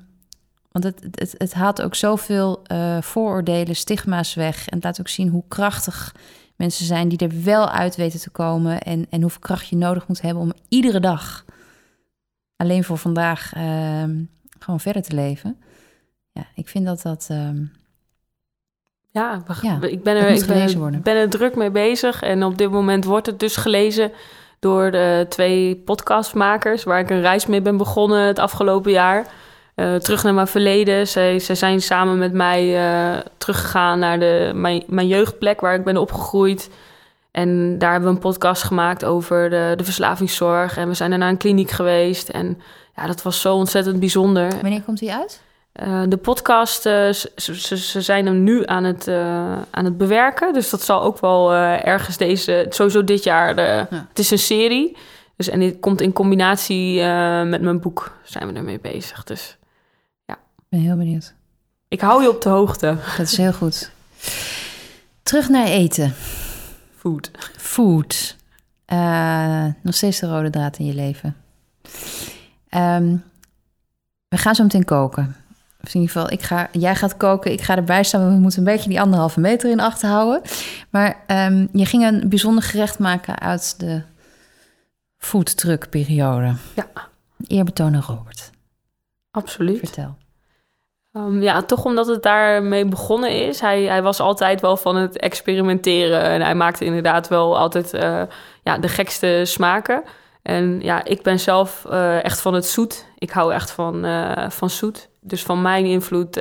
want 0.82 0.84
het, 0.84 1.20
het, 1.20 1.36
het, 1.38 1.54
haalt 1.54 1.82
ook 1.82 1.96
zoveel 1.96 2.60
eh, 2.64 3.02
vooroordelen, 3.02 3.76
stigma's 3.76 4.34
weg. 4.34 4.68
En 4.68 4.76
het 4.76 4.84
laat 4.84 5.00
ook 5.00 5.08
zien 5.08 5.30
hoe 5.30 5.44
krachtig 5.48 6.16
mensen 6.56 6.86
zijn 6.86 7.08
die 7.08 7.18
er 7.18 7.44
wel 7.44 7.70
uit 7.70 7.96
weten 7.96 8.20
te 8.20 8.30
komen. 8.30 8.82
En, 8.82 9.06
en 9.10 9.22
hoeveel 9.22 9.40
kracht 9.40 9.68
je 9.68 9.76
nodig 9.76 10.08
moet 10.08 10.22
hebben 10.22 10.44
om 10.44 10.54
iedere 10.70 11.00
dag 11.00 11.46
alleen 12.56 12.84
voor 12.84 12.98
vandaag 12.98 13.54
ehm, 13.54 14.24
gewoon 14.60 14.80
verder 14.80 15.02
te 15.02 15.16
leven. 15.16 15.62
Ja, 16.32 16.46
ik 16.56 16.68
vind 16.68 16.86
dat 16.86 17.02
dat. 17.02 17.28
ehm, 17.30 17.64
ja, 19.12 19.44
we- 19.48 19.54
Ja, 19.62 19.80
ik, 19.82 20.04
ben 20.04 20.16
er, 20.16 20.30
ik 20.30 20.46
ben, 20.46 21.02
ben 21.04 21.16
er 21.16 21.30
druk 21.30 21.56
mee 21.56 21.72
bezig. 21.72 22.22
En 22.22 22.44
op 22.44 22.58
dit 22.58 22.72
moment 22.72 23.06
wordt 23.06 23.26
het 23.28 23.40
dus 23.40 23.56
gelezen 23.56 24.12
door 24.60 24.92
de 24.92 25.26
twee 25.30 25.76
podcastmakers... 25.76 26.84
waar 26.84 27.00
ik 27.00 27.10
een 27.10 27.22
reis 27.22 27.46
mee 27.46 27.62
ben 27.62 27.78
begonnen 27.78 28.26
het 28.26 28.40
afgelopen 28.40 28.92
jaar. 28.92 29.28
Eh, 29.78 29.96
terug 29.96 30.24
naar 30.24 30.34
mijn 30.34 30.48
verleden. 30.48 31.08
Zij, 31.08 31.40
zij 31.40 31.56
zijn 31.56 31.82
samen 31.82 32.18
met 32.18 32.34
mij 32.34 32.78
eh, 32.78 33.20
teruggegaan 33.38 34.00
naar 34.00 34.20
de, 34.20 34.52
mijn, 34.56 34.84
mijn 34.88 35.08
jeugdplek... 35.08 35.62
waar 35.62 35.76
ik 35.76 35.84
ben 35.84 35.98
opgegroeid. 35.98 36.70
En 37.32 37.78
daar 37.78 37.92
hebben 37.92 38.10
we 38.10 38.16
een 38.16 38.22
podcast 38.22 38.64
gemaakt 38.64 39.06
over 39.06 39.50
de, 39.50 39.74
de 39.76 39.84
verslavingszorg. 39.84 40.78
En 40.78 40.88
we 40.88 40.94
zijn 40.94 41.12
er 41.12 41.18
naar 41.18 41.30
een 41.30 41.38
kliniek 41.38 41.72
geweest. 41.72 42.30
En 42.30 42.62
ja, 42.96 43.08
dat 43.08 43.22
was 43.22 43.42
zo 43.42 43.56
ontzettend 43.56 44.00
bijzonder. 44.00 44.52
wanneer 44.62 44.82
komt 44.82 45.00
die 45.00 45.14
uit? 45.14 45.42
Eh, 45.72 46.02
de 46.08 46.18
podcast, 46.18 46.82
ze, 46.82 47.30
ze, 47.36 48.02
zijn 48.02 48.26
hem 48.26 48.44
nu 48.44 48.66
aan 48.66 48.84
het, 48.84 49.08
aan 49.70 49.86
het 49.86 49.98
bewerken. 49.98 50.54
Dus 50.54 50.70
dat 50.70 50.82
zal 50.82 51.02
ook 51.02 51.20
wel 51.20 51.54
ergens 51.54 52.18
deze, 52.18 52.66
sowieso 52.70 53.04
dit 53.04 53.24
jaar. 53.24 53.56
De, 53.56 53.86
Ja. 53.90 54.06
Het 54.10 54.20
is 54.20 54.32
een 54.32 54.40
serie. 54.40 54.98
Dus, 55.36 55.50
en 55.50 55.60
dit 55.60 55.80
komt 55.80 56.02
in 56.02 56.14
combinatie 56.14 57.04
met 57.46 57.62
mijn 57.62 57.80
boek. 57.80 58.12
Zijn 58.24 58.48
we 58.48 58.54
ermee 58.54 58.80
bezig. 58.80 59.24
Dus 59.24 59.58
ben 60.70 60.80
heel 60.80 60.96
benieuwd. 60.96 61.34
ik 61.88 62.02
hou 62.02 62.22
je 62.22 62.30
op 62.30 62.42
de 62.42 62.50
hoogte. 62.50 62.98
Dat 63.18 63.26
is 63.28 63.38
heel 63.38 63.54
goed. 63.54 63.92
Terug 65.24 65.50
naar 65.50 65.68
eten. 65.68 66.14
Food. 66.96 67.32
Food. 67.58 68.36
Eh, 68.86 69.66
nog 69.82 69.96
steeds 69.96 70.20
de 70.20 70.28
rode 70.28 70.50
draad 70.50 70.78
in 70.78 70.86
je 70.86 70.94
leven. 70.94 71.36
Ehm, 72.70 73.16
we 74.28 74.38
gaan 74.38 74.56
zo 74.56 74.64
meteen 74.64 74.86
koken. 74.86 75.36
Of 75.82 75.94
in 75.94 76.02
ieder 76.02 76.16
geval, 76.16 76.32
ik 76.32 76.42
ga, 76.42 76.70
jij 76.72 76.96
gaat 76.96 77.18
koken, 77.18 77.52
ik 77.52 77.62
ga 77.62 77.76
erbij 77.76 78.04
staan. 78.04 78.34
We 78.34 78.40
moeten 78.40 78.60
een 78.60 78.66
beetje 78.66 78.90
die 78.90 79.02
anderhalve 79.02 79.40
meter 79.40 79.72
in 79.72 79.80
acht 79.80 80.02
houden. 80.02 80.42
Maar 80.90 81.24
ehm, 81.28 81.68
je 81.72 81.86
ging 81.86 82.04
een 82.04 82.30
bijzonder 82.30 82.64
gerecht 82.64 83.00
maken 83.00 83.40
uit 83.40 83.80
de 83.80 84.02
foodtruck 85.18 85.90
periode. 85.90 86.56
Ja. 86.74 86.88
Eerbetoon 87.48 87.96
aan 87.96 88.02
Robert. 88.02 88.52
Absoluut. 89.32 89.80
Vertel. 89.80 90.18
Ehm, 91.18 91.42
ja, 91.42 91.62
toch 91.62 91.86
omdat 91.86 92.08
het 92.08 92.24
daarmee 92.24 92.86
begonnen 92.86 93.32
is. 93.32 93.60
Hij, 93.60 93.84
hij 93.84 94.02
was 94.02 94.20
altijd 94.20 94.62
wel 94.62 94.78
van 94.78 94.96
het 94.96 95.20
experimenteren. 95.20 96.22
En 96.22 96.42
hij 96.42 96.56
maakte 96.56 96.86
inderdaad 96.86 97.28
wel 97.28 97.58
altijd 97.58 97.94
eh, 97.94 98.22
ja, 98.64 98.78
de 98.78 98.88
gekste 98.88 99.42
smaken. 99.44 100.04
En 100.42 100.80
ja, 100.82 101.06
ik 101.06 101.22
ben 101.22 101.40
zelf 101.40 101.86
eh, 101.90 102.24
echt 102.24 102.42
van 102.42 102.54
het 102.54 102.66
zoet. 102.66 103.06
Ik 103.18 103.30
hou 103.30 103.54
echt 103.54 103.72
van, 103.72 104.06
eh, 104.06 104.50
van 104.50 104.70
zoet. 104.70 105.10
Dus 105.22 105.44
van 105.44 105.62
mijn 105.62 105.86
invloed 105.86 106.36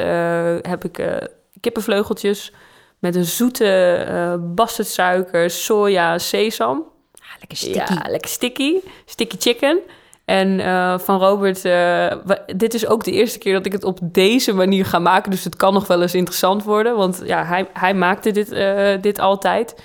heb 0.63 0.85
ik 0.85 1.21
kippenvleugeltjes... 1.61 2.53
met 2.99 3.15
een 3.15 3.25
zoete 3.25 4.39
bastardsuiker, 4.55 5.51
soja, 5.51 6.19
sesam. 6.19 6.85
Ah, 7.15 7.39
lekker 7.39 7.57
sticky. 7.57 7.95
Ja, 7.95 8.11
lekker 8.11 8.31
sticky. 8.31 8.77
Sticky 9.05 9.37
chicken. 9.39 9.81
En 10.27 10.61
eh, 10.61 10.99
van 10.99 11.19
Robert, 11.19 11.65
eh, 11.65 12.13
dit 12.57 12.75
is 12.75 12.87
ook 12.87 13.05
de 13.05 13.11
eerste 13.11 13.39
keer 13.39 13.53
dat 13.53 13.67
ik 13.67 13.73
het 13.73 13.85
op 13.85 13.99
deze 14.03 14.53
manier 14.53 14.87
ga 14.87 14.99
maken. 14.99 15.31
Dus 15.31 15.45
het 15.45 15.57
kan 15.57 15.73
nog 15.73 15.87
wel 15.87 16.03
eens 16.03 16.15
interessant 16.15 16.65
worden. 16.65 16.97
Want 16.97 17.23
ja, 17.25 17.45
hij, 17.45 17.69
hij 17.73 17.95
maakte 17.95 18.31
dit, 18.31 18.53
eh, 18.53 19.01
dit 19.01 19.19
altijd. 19.19 19.83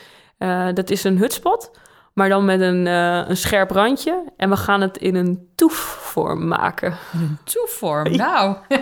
Dat 0.74 0.90
is 0.90 1.04
een 1.04 1.18
hutspot, 1.18 1.72
maar 2.14 2.30
dan 2.30 2.46
met 2.46 2.62
een, 2.62 2.86
een 2.86 3.38
scherp 3.38 3.72
randje. 3.72 4.24
En 4.38 4.50
we 4.50 4.58
gaan 4.58 4.82
het 4.82 4.98
in 4.98 5.16
een 5.16 5.50
toefvorm 5.56 6.48
maken. 6.48 6.98
Een 7.14 7.38
toevorm, 7.44 8.16
nou. 8.16 8.56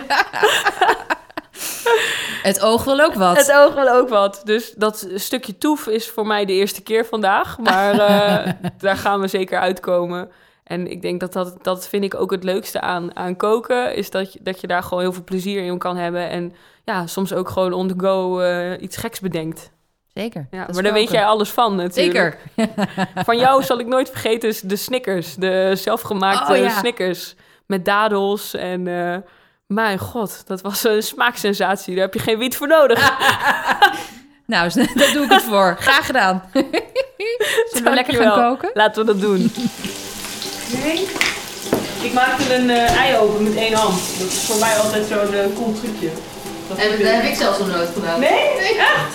Het 2.42 2.60
oog 2.60 2.84
wil 2.84 3.00
ook 3.00 3.14
wat. 3.14 3.36
Het 3.36 3.52
oog 3.52 3.74
wil 3.74 3.88
ook 3.88 4.08
wat. 4.08 4.40
Dus 4.44 4.72
dat 4.72 5.08
stukje 5.14 5.58
toef 5.58 5.86
is 5.86 6.10
voor 6.10 6.26
mij 6.26 6.44
de 6.44 6.52
eerste 6.52 6.82
keer 6.82 7.06
vandaag. 7.06 7.58
Maar 7.58 7.96
daar 8.78 8.96
gaan 8.96 9.20
we 9.20 9.28
zeker 9.28 9.58
uitkomen. 9.58 10.30
En 10.70 10.90
ik 10.90 11.02
denk 11.02 11.20
dat 11.20 11.32
dat, 11.32 11.64
dat 11.64 11.88
vind 11.88 12.04
ik 12.04 12.14
ook 12.14 12.30
het 12.30 12.44
leukste 12.44 12.80
aan, 12.80 13.16
aan 13.16 13.36
koken. 13.36 13.94
Is 13.94 14.10
dat 14.10 14.32
je, 14.32 14.38
dat 14.42 14.60
je 14.60 14.66
daar 14.66 14.82
gewoon 14.82 15.02
heel 15.02 15.12
veel 15.12 15.24
plezier 15.24 15.62
in 15.64 15.78
kan 15.78 15.96
hebben. 15.96 16.28
En 16.28 16.52
ja, 16.84 17.06
soms 17.06 17.32
ook 17.32 17.48
gewoon 17.48 17.72
on 17.72 17.88
the 17.88 17.94
go 17.96 18.40
eh, 18.40 18.82
iets 18.82 18.96
geks 18.96 19.20
bedenkt. 19.20 19.70
Zeker. 20.14 20.46
Ja, 20.50 20.64
dat 20.64 20.74
maar 20.74 20.82
daar 20.82 20.92
weet 20.92 21.10
jij 21.10 21.24
alles 21.24 21.50
van 21.50 21.74
natuurlijk. 21.74 22.38
Zeker. 22.56 22.74
Van 23.24 23.38
jou 23.38 23.62
zal 23.62 23.78
ik 23.78 23.86
nooit 23.86 24.10
vergeten 24.10 24.48
is 24.48 24.60
de 24.60 24.76
Snickers. 24.76 25.34
De 25.34 25.72
zelfgemaakte 25.74 26.52
Oh, 26.52 26.58
ja. 26.58 26.68
Snickers. 26.68 27.34
Met 27.66 27.84
dadels 27.84 28.54
en... 28.54 28.86
eh, 28.86 29.16
mijn 29.66 29.98
god, 29.98 30.46
dat 30.46 30.60
was 30.60 30.84
een 30.84 31.02
smaaksensatie. 31.02 31.94
Daar 31.94 32.04
heb 32.04 32.14
je 32.14 32.20
geen 32.20 32.38
wiet 32.38 32.56
voor 32.56 32.68
nodig. 32.68 32.98
Nou, 34.46 34.70
daar 34.74 35.12
doe 35.12 35.24
ik 35.24 35.30
het 35.30 35.42
voor. 35.42 35.76
Graag 35.78 36.06
gedaan. 36.06 36.42
Zullen 37.70 37.84
we 37.90 37.94
lekker 37.94 38.14
gaan 38.14 38.42
koken? 38.42 38.70
Laten 38.74 39.06
we 39.06 39.12
dat 39.12 39.20
doen. 39.20 39.52
Nee. 40.72 41.08
Ik 42.00 42.12
maakte 42.12 42.54
een 42.54 42.70
eh, 42.70 42.96
ei 42.96 43.16
open 43.16 43.42
met 43.42 43.54
één 43.54 43.72
hand. 43.74 44.00
Dat 44.18 44.28
is 44.28 44.38
voor 44.46 44.58
mij 44.58 44.76
altijd 44.76 45.06
zo'n 45.08 45.34
eh, 45.34 45.44
cool 45.54 45.74
trucje. 45.82 46.10
Dat 46.68 46.78
ik- 46.78 47.30
ik 47.30 47.36
zelfs 47.36 47.58
nog 47.58 47.68
nooit 47.68 47.88
gedaan. 47.94 48.20
Nee? 48.20 48.48
Echt? 48.58 49.14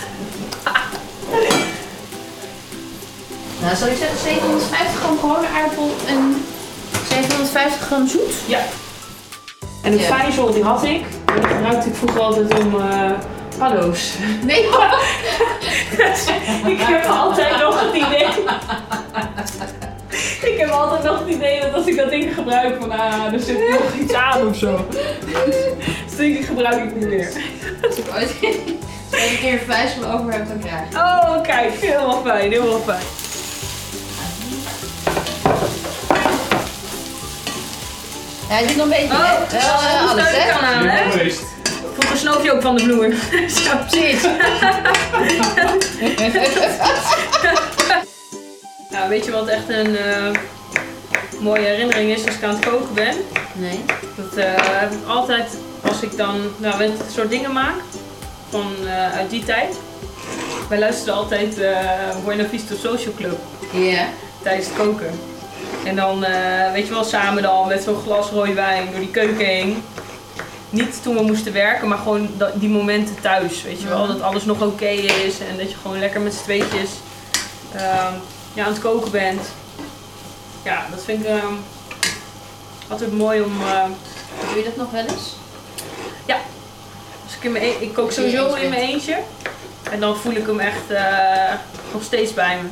Nou, 3.60 3.76
zou 3.76 3.90
je 3.90 3.96
zeggen 3.96 4.18
750 4.18 5.00
gram 5.00 5.18
gewone 5.18 5.46
aardappel 5.56 5.94
en 6.06 6.44
750 7.08 7.80
gram 7.86 8.08
zoet? 8.08 8.32
Ja. 8.46 8.58
En 9.82 9.92
het 9.92 10.00
Ja. 10.00 10.16
vijzel 10.16 10.52
die 10.52 10.62
had 10.62 10.84
ik. 10.84 11.04
Dat 11.24 11.46
gebruikte 11.46 11.88
ik 11.88 11.94
vroeger 11.94 12.20
altijd 12.20 12.58
om 12.58 12.80
eh 12.80 13.10
paddo's. 13.58 14.00
Nee, 14.42 14.62
ik 16.74 16.80
heb 16.80 17.04
altijd 17.06 17.58
nog 17.60 17.80
het 17.80 17.94
idee. 17.94 18.26
ik 20.52 20.58
heb 20.58 20.70
altijd 20.70 21.02
nog 21.02 21.18
het 21.18 21.28
idee 21.28 21.60
dat 21.60 21.74
als 21.74 21.86
ik 21.86 21.96
dat 21.96 22.10
ding 22.10 22.34
gebruik, 22.34 22.76
van 22.80 22.90
ah, 22.90 23.32
er 23.32 23.40
zit 23.40 23.68
nog 23.68 23.94
iets 24.00 24.14
aan 24.14 24.46
of 24.46 24.56
zo. 24.56 24.76
Dus 26.06 26.16
denk 26.16 26.38
ik 26.38 26.44
gebruik 26.44 26.84
ik 26.84 26.96
niet 26.96 27.08
meer. 27.08 27.28
Als 27.86 27.96
ik 27.96 28.04
ooit 28.14 28.34
een 29.10 29.38
keer 29.40 29.52
een 29.52 29.60
vuist 29.66 29.94
van 29.94 30.12
over 30.12 30.32
heb, 30.32 30.48
dan 30.48 30.58
krijg 30.58 30.90
je. 30.90 30.96
Oh, 30.96 31.42
kijk, 31.42 31.72
helemaal 31.74 32.22
fijn, 32.24 32.50
helemaal 32.50 32.80
fijn. 32.80 33.02
Ja, 38.48 38.58
je 38.58 38.68
zit 38.68 38.76
nog 38.76 38.84
een 38.84 38.90
beetje. 38.90 39.14
Oh, 39.14 39.32
hè? 39.48 39.58
Wel 39.58 39.60
eh, 39.60 40.10
alles, 40.10 40.24
kan 40.24 40.34
hè? 40.34 40.50
aan, 40.52 40.86
hè? 40.86 41.22
een 42.10 42.16
snoopje 42.16 42.52
ook 42.52 42.62
van 42.62 42.76
de 42.76 42.82
vloer. 42.82 43.14
Zo. 43.64 43.76
Precies. 43.88 44.26
Nou, 48.90 49.08
weet 49.08 49.24
je 49.24 49.30
wat 49.30 49.46
echt 49.48 49.68
een 49.68 49.96
eh, 49.96 50.30
mooie 51.40 51.60
herinnering 51.64 52.10
is 52.10 52.26
als 52.26 52.34
ik 52.34 52.42
aan 52.42 52.54
het 52.54 52.64
koken 52.64 52.94
ben? 52.94 53.14
Nee. 53.52 53.84
Dat 54.16 54.36
eh, 54.36 54.52
heb 54.56 54.90
ik 54.92 55.06
altijd 55.08 55.56
als 55.82 56.02
ik 56.02 56.16
dan 56.16 56.40
nou, 56.56 56.82
het 56.82 57.00
soort 57.12 57.30
dingen 57.30 57.52
maak 57.52 57.74
van 58.48 58.72
eh, 58.86 59.12
uit 59.12 59.30
die 59.30 59.44
tijd. 59.44 59.76
Wij 60.68 60.78
luisterden 60.78 61.14
altijd 61.14 61.54
Buena 62.24 62.44
Vista 62.48 62.74
Social 62.74 63.14
Club 63.16 63.38
Ja. 63.72 64.06
tijdens 64.42 64.66
het 64.66 64.76
koken. 64.76 65.10
En 65.84 65.96
dan, 65.96 66.24
weet 66.72 66.86
je 66.86 66.92
wel, 66.92 67.04
samen 67.04 67.42
dan 67.42 67.68
met 67.68 67.82
zo'n 67.82 68.02
glas 68.02 68.30
rode 68.30 68.52
wijn 68.54 68.88
door 68.90 69.00
die 69.00 69.10
keuken 69.10 69.46
heen. 69.46 69.82
Niet 70.70 71.02
toen 71.02 71.14
we 71.14 71.22
moesten 71.22 71.52
werken, 71.52 71.88
maar 71.88 71.98
gewoon 71.98 72.28
die 72.54 72.68
momenten 72.68 73.14
thuis, 73.20 73.62
weet 73.62 73.80
je 73.80 73.88
wel. 73.88 74.06
Dat 74.06 74.20
alles 74.20 74.44
nog 74.44 74.62
oké 74.62 74.88
is 74.88 75.38
en 75.50 75.56
dat 75.58 75.70
je 75.70 75.76
gewoon 75.82 75.98
lekker 75.98 76.20
met 76.20 76.34
z'n 76.34 76.42
tweetjes 76.42 76.90
ehm, 77.74 78.12
ja, 78.56 78.64
aan 78.64 78.72
het 78.72 78.80
koken 78.82 79.10
bent. 79.10 79.40
Ja, 80.64 80.86
dat 80.90 81.04
vind 81.04 81.20
ik 81.20 81.26
ehm, 81.26 81.54
altijd 82.88 83.12
mooi 83.12 83.40
om... 83.42 83.60
eh, 83.62 83.84
Doe 84.48 84.58
je 84.58 84.64
dat 84.64 84.76
nog 84.76 84.90
wel 84.90 85.02
eens? 85.06 85.34
Als 87.24 87.36
ik, 87.36 87.42
in 87.44 87.52
mijn 87.52 87.64
e- 87.64 87.76
ik 87.80 87.92
kook 87.94 88.12
sowieso 88.12 88.54
in 88.54 88.68
mijn 88.68 88.80
eentje. 88.82 89.22
En 89.90 90.00
dan 90.00 90.16
voel 90.16 90.32
ik 90.32 90.46
hem 90.46 90.60
echt 90.60 90.90
eh, 90.90 91.54
nog 91.92 92.02
steeds 92.02 92.34
bij 92.34 92.56
me. 92.62 92.68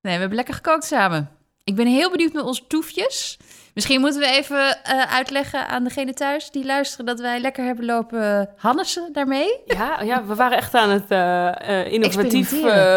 Nee, 0.00 0.14
we 0.14 0.20
hebben 0.20 0.34
lekker 0.34 0.54
gekookt 0.54 0.84
samen. 0.84 1.30
Ik 1.64 1.74
ben 1.74 1.86
heel 1.86 2.10
benieuwd 2.10 2.32
met 2.32 2.44
onze 2.44 2.66
toefjes. 2.66 3.38
Misschien 3.74 4.00
moeten 4.00 4.20
we 4.20 4.26
even 4.26 4.82
eh, 4.82 5.14
uitleggen 5.14 5.68
aan 5.68 5.84
degene 5.84 6.14
thuis 6.14 6.50
die 6.50 6.64
luisteren 6.64 7.06
dat 7.06 7.20
wij 7.20 7.40
lekker 7.40 7.64
hebben 7.64 7.84
lopen 7.84 8.48
Hannessen 8.56 9.08
daarmee. 9.12 9.60
Ja, 9.66 10.00
ja 10.04 10.24
we 10.24 10.34
waren 10.34 10.56
echt 10.56 10.74
aan 10.74 10.90
het 10.90 11.04
eh, 11.08 11.80
eh, 11.80 11.92
innovatief 11.92 12.50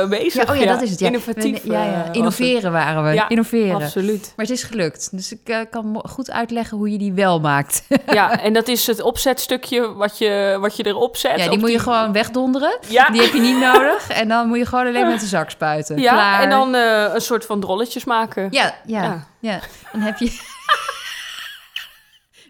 bezig. 0.09 0.45
Ja, 0.47 0.53
oh 0.53 0.59
ja, 0.59 0.65
dat 0.65 0.81
is 0.81 0.89
het. 0.89 0.99
Ja. 0.99 1.07
Innovatief. 1.07 1.63
We- 1.63 1.71
ja, 1.73 2.05
Innoveren 2.11 2.71
waren 2.71 3.03
we. 3.03 3.13
Ja. 3.13 3.29
Innoveren. 3.29 3.75
Absoluut. 3.75 4.33
Maar 4.35 4.45
het 4.45 4.55
is 4.55 4.63
gelukt. 4.63 5.07
Dus 5.11 5.31
ik 5.31 5.67
kan 5.71 6.01
goed 6.09 6.31
uitleggen 6.31 6.77
hoe 6.77 6.91
je 6.91 6.97
die 6.97 7.13
wel 7.13 7.39
maakt. 7.39 7.83
Ja, 8.11 8.39
en 8.43 8.53
dat 8.53 8.67
is 8.67 8.87
het 8.87 9.01
opzetstukje 9.01 9.93
wat 9.93 10.17
je, 10.17 10.57
wat 10.59 10.77
je 10.77 10.85
erop 10.85 11.17
zet. 11.17 11.39
ja, 11.39 11.49
die 11.49 11.59
moet 11.59 11.71
je 11.71 11.79
gewoon 11.79 12.11
wegdonderen. 12.11 12.77
Ja, 12.87 13.09
Die 13.09 13.21
heb 13.21 13.33
je 13.33 13.39
niet 13.39 13.59
nodig. 13.59 14.09
En 14.09 14.27
dan 14.27 14.47
moet 14.47 14.57
je 14.57 14.65
gewoon 14.65 14.87
alleen 14.87 15.07
met 15.07 15.19
de 15.19 15.25
zak 15.25 15.49
spuiten. 15.49 15.97
ja 15.99 16.11
Klaar. 16.11 16.41
en 16.41 16.49
dan 16.49 16.73
een 16.73 17.21
soort 17.21 17.45
van 17.45 17.59
drolletjes 17.59 18.03
maken. 18.05 18.47
Ja, 18.51 18.75
ja, 18.85 19.27
Ja. 19.45 19.59
Dan 19.91 20.01
heb 20.01 20.17
je... 20.17 20.31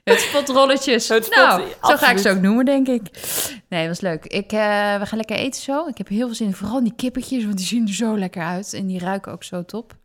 Het 0.04 0.20
spotrolletjes. 0.20 1.08
Het 1.08 1.26
spot- 1.26 1.36
nou, 1.38 1.62
zo 1.82 1.96
ga 1.98 2.10
ik 2.12 2.18
ze 2.18 2.30
ook 2.30 2.42
noemen, 2.42 2.66
denk 2.66 2.88
ik. 2.88 3.10
Nee, 3.70 3.88
was 3.88 4.00
leuk. 4.02 4.26
Ik, 4.26 4.52
eh, 4.52 4.60
we 5.00 5.06
gaan 5.06 5.18
lekker 5.18 5.36
eten 5.36 5.62
zo. 5.62 5.88
Ik 5.88 5.98
heb 5.98 6.08
heel 6.08 6.26
veel 6.26 6.36
zin 6.36 6.48
in. 6.48 6.54
Vooral 6.54 6.84
die 6.84 6.94
kippetjes, 6.96 7.44
want 7.44 7.58
die 7.58 7.66
zien 7.66 7.88
er 7.88 7.94
zo 7.94 8.18
lekker 8.18 8.44
uit. 8.44 8.74
En 8.74 8.88
die 8.88 9.00
ruiken 9.00 9.32
ook 9.32 9.44
zo 9.44 9.66
top. 9.66 9.96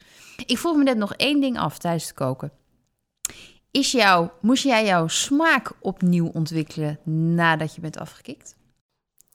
Ik 0.47 0.59
vroeg 0.59 0.77
me 0.77 0.83
net 0.83 0.97
nog 0.97 1.15
één 1.15 1.41
ding 1.41 1.59
af 1.59 1.79
tijdens 1.79 2.05
het 2.05 2.15
koken. 2.15 2.53
Is 3.71 3.93
jou, 3.93 4.29
moest 4.41 4.65
jij 4.65 4.85
jouw 4.85 5.09
smaak 5.09 5.73
opnieuw 5.81 6.31
ontwikkelen 6.33 6.99
nadat 7.35 7.75
je 7.75 7.81
bent 7.81 7.99
afgekikt? 7.99 8.57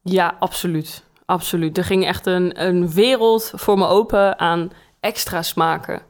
Ja, 0.01 0.35
absoluut. 0.39 1.03
Absoluut. 1.25 1.77
Er 1.77 1.83
ging 1.85 2.05
echt 2.05 2.25
een, 2.25 2.63
een 2.65 2.91
wereld 2.91 3.51
voor 3.55 3.77
me 3.77 3.87
open 3.87 4.39
aan 4.39 4.71
extra 4.99 5.41
smaken. 5.41 6.01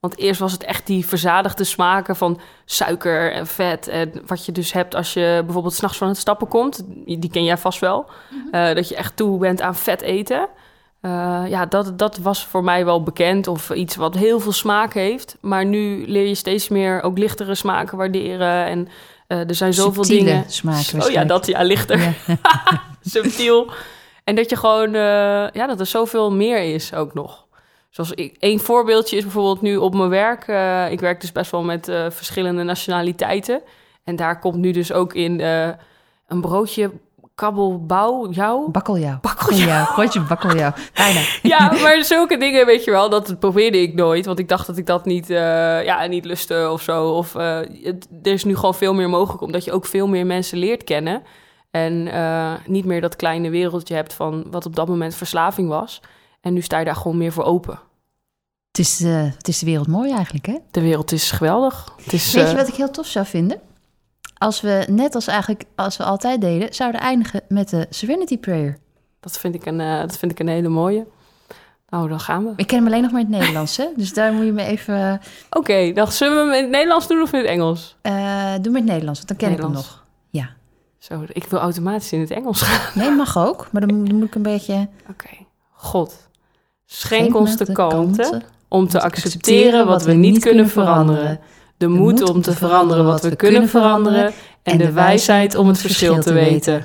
Want 0.00 0.18
eerst 0.18 0.40
was 0.40 0.52
het 0.52 0.64
echt 0.64 0.86
die 0.86 1.06
verzadigde 1.06 1.64
smaken 1.64 2.16
van 2.16 2.40
suiker 2.64 3.32
en 3.32 3.46
vet. 3.46 3.88
En 3.88 4.22
wat 4.26 4.46
je 4.46 4.52
dus 4.52 4.72
hebt 4.72 4.94
als 4.94 5.12
je 5.12 5.42
bijvoorbeeld 5.44 5.74
s'nachts 5.74 5.98
van 5.98 6.08
het 6.08 6.16
stappen 6.16 6.48
komt. 6.48 6.84
Die 7.04 7.30
ken 7.30 7.44
jij 7.44 7.58
vast 7.58 7.80
wel. 7.80 8.10
Eh, 8.50 8.74
dat 8.74 8.88
je 8.88 8.96
echt 8.96 9.16
toe 9.16 9.38
bent 9.38 9.60
aan 9.60 9.74
vet 9.74 10.00
eten. 10.00 10.48
Eh, 11.00 11.42
ja, 11.48 11.66
dat, 11.66 11.98
dat 11.98 12.18
was 12.18 12.46
voor 12.46 12.64
mij 12.64 12.84
wel 12.84 13.02
bekend. 13.02 13.46
Of 13.46 13.70
iets 13.70 13.96
wat 13.96 14.14
heel 14.14 14.40
veel 14.40 14.52
smaak 14.52 14.94
heeft. 14.94 15.36
Maar 15.40 15.64
nu 15.64 16.04
leer 16.06 16.26
je 16.26 16.34
steeds 16.34 16.68
meer 16.68 17.02
ook 17.02 17.18
lichtere 17.18 17.54
smaken 17.54 17.98
waarderen. 17.98 18.64
En 18.66 18.88
eh, 19.26 19.48
er 19.48 19.54
zijn 19.54 19.74
zoveel 19.74 20.04
Subtiele 20.04 20.30
dingen. 20.30 20.50
smaken 20.50 21.02
Oh 21.02 21.10
ja, 21.10 21.24
dat 21.24 21.46
ja, 21.46 21.62
lichter 21.62 22.00
Ja. 22.00 22.12
subtiel. 23.00 23.70
En 24.24 24.34
dat 24.34 24.50
je 24.50 24.56
gewoon, 24.56 24.92
ja, 25.52 25.66
dat 25.66 25.80
er 25.80 25.86
zoveel 25.86 26.32
meer 26.32 26.74
is 26.74 26.94
ook 26.94 27.14
nog. 27.14 27.47
Zoals 27.90 28.12
ik, 28.12 28.36
één 28.38 28.60
voorbeeldje 28.60 29.16
is 29.16 29.22
bijvoorbeeld 29.22 29.60
nu 29.60 29.76
op 29.76 29.94
mijn 29.94 30.08
werk. 30.08 30.48
eh, 30.48 30.90
ik 30.90 31.00
werk 31.00 31.20
dus 31.20 31.32
best 31.32 31.50
wel 31.50 31.62
met 31.62 31.88
eh, 31.88 32.06
verschillende 32.10 32.62
nationaliteiten. 32.62 33.60
En 34.04 34.16
daar 34.16 34.38
komt 34.38 34.56
nu 34.56 34.70
dus 34.70 34.92
ook 34.92 35.14
in 35.14 35.40
eh, 35.40 35.68
een 36.26 36.40
broodje 36.40 36.90
kabbelbouw, 37.34 38.30
jou. 38.30 38.70
Bakkeljauw. 38.70 39.18
Bakkeljauw. 39.20 39.84
Broodje 39.94 40.20
bakkeljauw. 40.20 40.72
Bijna. 40.94 41.20
Ja, 41.42 41.72
maar 41.82 42.04
zulke 42.04 42.36
dingen, 42.36 42.66
weet 42.66 42.84
je 42.84 42.90
wel, 42.90 43.10
dat 43.10 43.38
probeerde 43.38 43.80
ik 43.80 43.94
nooit. 43.94 44.26
Want 44.26 44.38
ik 44.38 44.48
dacht 44.48 44.66
dat 44.66 44.76
ik 44.76 44.86
dat 44.86 45.04
niet, 45.04 45.26
ja, 45.28 46.06
niet 46.06 46.24
lustte 46.24 46.68
of 46.72 46.82
zo. 46.82 47.08
Of, 47.08 47.32
het, 47.32 48.08
er 48.22 48.32
is 48.32 48.44
nu 48.44 48.56
gewoon 48.56 48.74
veel 48.74 48.94
meer 48.94 49.08
mogelijk, 49.08 49.42
omdat 49.42 49.64
je 49.64 49.72
ook 49.72 49.86
veel 49.86 50.08
meer 50.08 50.26
mensen 50.26 50.58
leert 50.58 50.84
kennen. 50.84 51.22
En 51.70 52.08
niet 52.66 52.84
meer 52.84 53.00
dat 53.00 53.16
kleine 53.16 53.50
wereldje 53.50 53.94
hebt 53.94 54.14
van 54.14 54.46
wat 54.50 54.66
op 54.66 54.76
dat 54.76 54.88
moment 54.88 55.14
verslaving 55.14 55.68
was. 55.68 56.00
En 56.40 56.52
nu 56.52 56.60
sta 56.60 56.78
je 56.78 56.84
daar 56.84 56.96
gewoon 56.96 57.18
meer 57.18 57.32
voor 57.32 57.44
open. 57.44 57.78
Het 58.70 58.78
is, 58.86 59.00
eh, 59.00 59.22
het 59.36 59.48
is 59.48 59.58
de 59.58 59.66
wereld 59.66 59.86
mooi 59.86 60.12
eigenlijk, 60.12 60.46
hè? 60.46 60.56
De 60.70 60.80
wereld 60.80 61.12
is 61.12 61.30
geweldig. 61.30 61.92
Het 62.04 62.12
is, 62.12 62.32
Weet 62.32 62.44
je 62.44 62.50
eh, 62.50 62.56
wat 62.56 62.68
ik 62.68 62.74
heel 62.74 62.90
tof 62.90 63.06
zou 63.06 63.26
vinden? 63.26 63.60
Als 64.38 64.60
we, 64.60 64.86
net 64.90 65.14
als 65.14 65.26
eigenlijk 65.26 65.64
als 65.74 65.96
we 65.96 66.04
altijd 66.04 66.40
deden, 66.40 66.74
zouden 66.74 67.00
eindigen 67.00 67.40
met 67.48 67.68
de 67.68 67.86
Serenity 67.90 68.38
Prayer. 68.38 68.78
dat, 69.20 69.38
vind 69.38 69.54
ik 69.54 69.66
een, 69.66 69.80
eh, 69.80 70.00
dat 70.00 70.18
vind 70.18 70.32
ik 70.32 70.38
een 70.38 70.48
hele 70.48 70.68
mooie. 70.68 71.06
Nou, 71.88 72.08
dan 72.08 72.20
gaan 72.20 72.44
we. 72.44 72.52
Ik 72.56 72.66
ken 72.66 72.76
hem 72.78 72.86
alleen 72.86 73.02
nog 73.02 73.10
maar 73.10 73.20
in 73.20 73.26
het 73.26 73.38
Nederlands, 73.38 73.76
hè? 73.76 73.86
Dus 73.96 74.12
daar 74.12 74.32
moet 74.32 74.44
je 74.44 74.52
me 74.52 74.62
even... 74.64 75.20
Oké, 75.50 75.92
dan 75.92 76.12
zullen 76.12 76.34
we 76.36 76.40
hem 76.44 76.52
in 76.54 76.62
het 76.62 76.70
Nederlands 76.70 77.06
doen 77.08 77.22
of 77.22 77.32
in 77.32 77.38
het 77.38 77.48
Engels? 77.48 77.96
doe 78.02 78.12
met 78.72 78.74
het 78.74 78.84
Nederlands, 78.84 79.18
want 79.18 79.28
dan 79.28 79.36
ken 79.36 79.50
ik 79.52 79.58
hem 79.62 79.70
nog. 79.72 80.04
Ja. 80.30 80.50
Zo, 80.98 81.24
ik 81.28 81.44
wil 81.44 81.58
automatisch 81.58 82.12
in 82.12 82.20
het 82.20 82.30
Engels 82.30 82.62
gaan. 82.62 83.02
Nee, 83.02 83.10
mag 83.10 83.36
ook. 83.38 83.68
Maar 83.72 83.86
dan, 83.86 83.96
moet- 83.96 84.06
dan 84.08 84.16
moet 84.18 84.26
ik 84.26 84.34
een 84.34 84.42
beetje... 84.42 84.88
Oké. 85.10 85.28
God, 85.70 86.27
schenk 86.90 87.36
ons 87.36 87.56
de 87.56 87.72
kalmte 87.72 88.22
kanten 88.22 88.42
om 88.68 88.88
te 88.88 89.00
accepteren 89.00 89.86
wat 89.86 90.02
we 90.02 90.12
niet 90.12 90.38
kunnen 90.38 90.68
veranderen. 90.68 91.40
De 91.76 91.88
moed 91.88 92.22
om 92.22 92.42
te 92.42 92.52
veranderen 92.52 93.04
wat 93.04 93.22
we 93.22 93.36
kunnen 93.36 93.68
veranderen. 93.68 94.32
En 94.62 94.78
de 94.78 94.92
wijsheid 94.92 95.54
om 95.54 95.68
het 95.68 95.78
verschil 95.78 96.20
te 96.20 96.32
weten. 96.32 96.84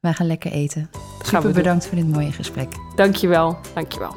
Wij 0.00 0.12
gaan 0.12 0.26
lekker 0.26 0.52
eten. 0.52 0.90
Super 1.22 1.52
bedankt 1.52 1.86
voor 1.86 1.96
dit 1.96 2.08
mooie 2.08 2.32
gesprek. 2.32 2.68
Dankjewel, 2.96 3.56
dankjewel. 3.74 4.16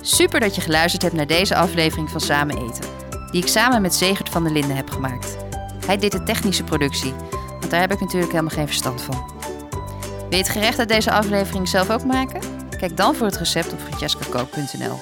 Super 0.00 0.40
dat 0.40 0.54
je 0.54 0.60
geluisterd 0.60 1.02
hebt 1.02 1.14
naar 1.14 1.26
deze 1.26 1.56
aflevering 1.56 2.10
van 2.10 2.20
Samen 2.20 2.56
Eten. 2.56 2.84
Die 3.30 3.42
ik 3.42 3.48
samen 3.48 3.82
met 3.82 3.94
Zegert 3.94 4.28
van 4.28 4.42
der 4.42 4.52
Linden 4.52 4.76
heb 4.76 4.90
gemaakt. 4.90 5.36
Hij 5.86 5.96
deed 5.96 6.12
de 6.12 6.22
technische 6.22 6.64
productie, 6.64 7.14
want 7.48 7.70
daar 7.70 7.80
heb 7.80 7.92
ik 7.92 8.00
natuurlijk 8.00 8.32
helemaal 8.32 8.54
geen 8.54 8.66
verstand 8.66 9.02
van. 9.02 9.24
Wil 10.00 10.30
je 10.30 10.36
het 10.36 10.48
gerecht 10.48 10.78
uit 10.78 10.88
deze 10.88 11.10
aflevering 11.10 11.68
zelf 11.68 11.90
ook 11.90 12.04
maken? 12.04 12.55
Kijk 12.78 12.96
dan 12.96 13.14
voor 13.14 13.26
het 13.26 13.36
recept 13.36 13.72
op 13.72 13.80
francescakook.nl. 13.80 14.96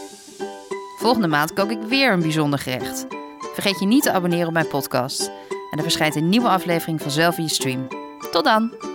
Volgende 0.99 1.29
maand 1.29 1.53
kook 1.53 1.71
ik 1.71 1.83
weer 1.83 2.13
een 2.13 2.21
bijzonder 2.21 2.59
gerecht. 2.59 3.07
Vergeet 3.53 3.81
je 3.81 3.87
niet 3.87 4.03
te 4.03 4.13
abonneren 4.13 4.47
op 4.47 4.53
mijn 4.53 4.69
podcast. 4.69 5.31
En 5.71 5.79
er 5.79 5.83
verschijnt 5.83 6.17
een 6.17 6.29
nieuwe 6.29 6.49
aflevering 6.49 7.03
vanzelf 7.03 7.39
in 7.39 7.45
je 7.45 7.51
stream. 7.51 7.89
Tot 8.31 8.45
dan! 8.45 8.94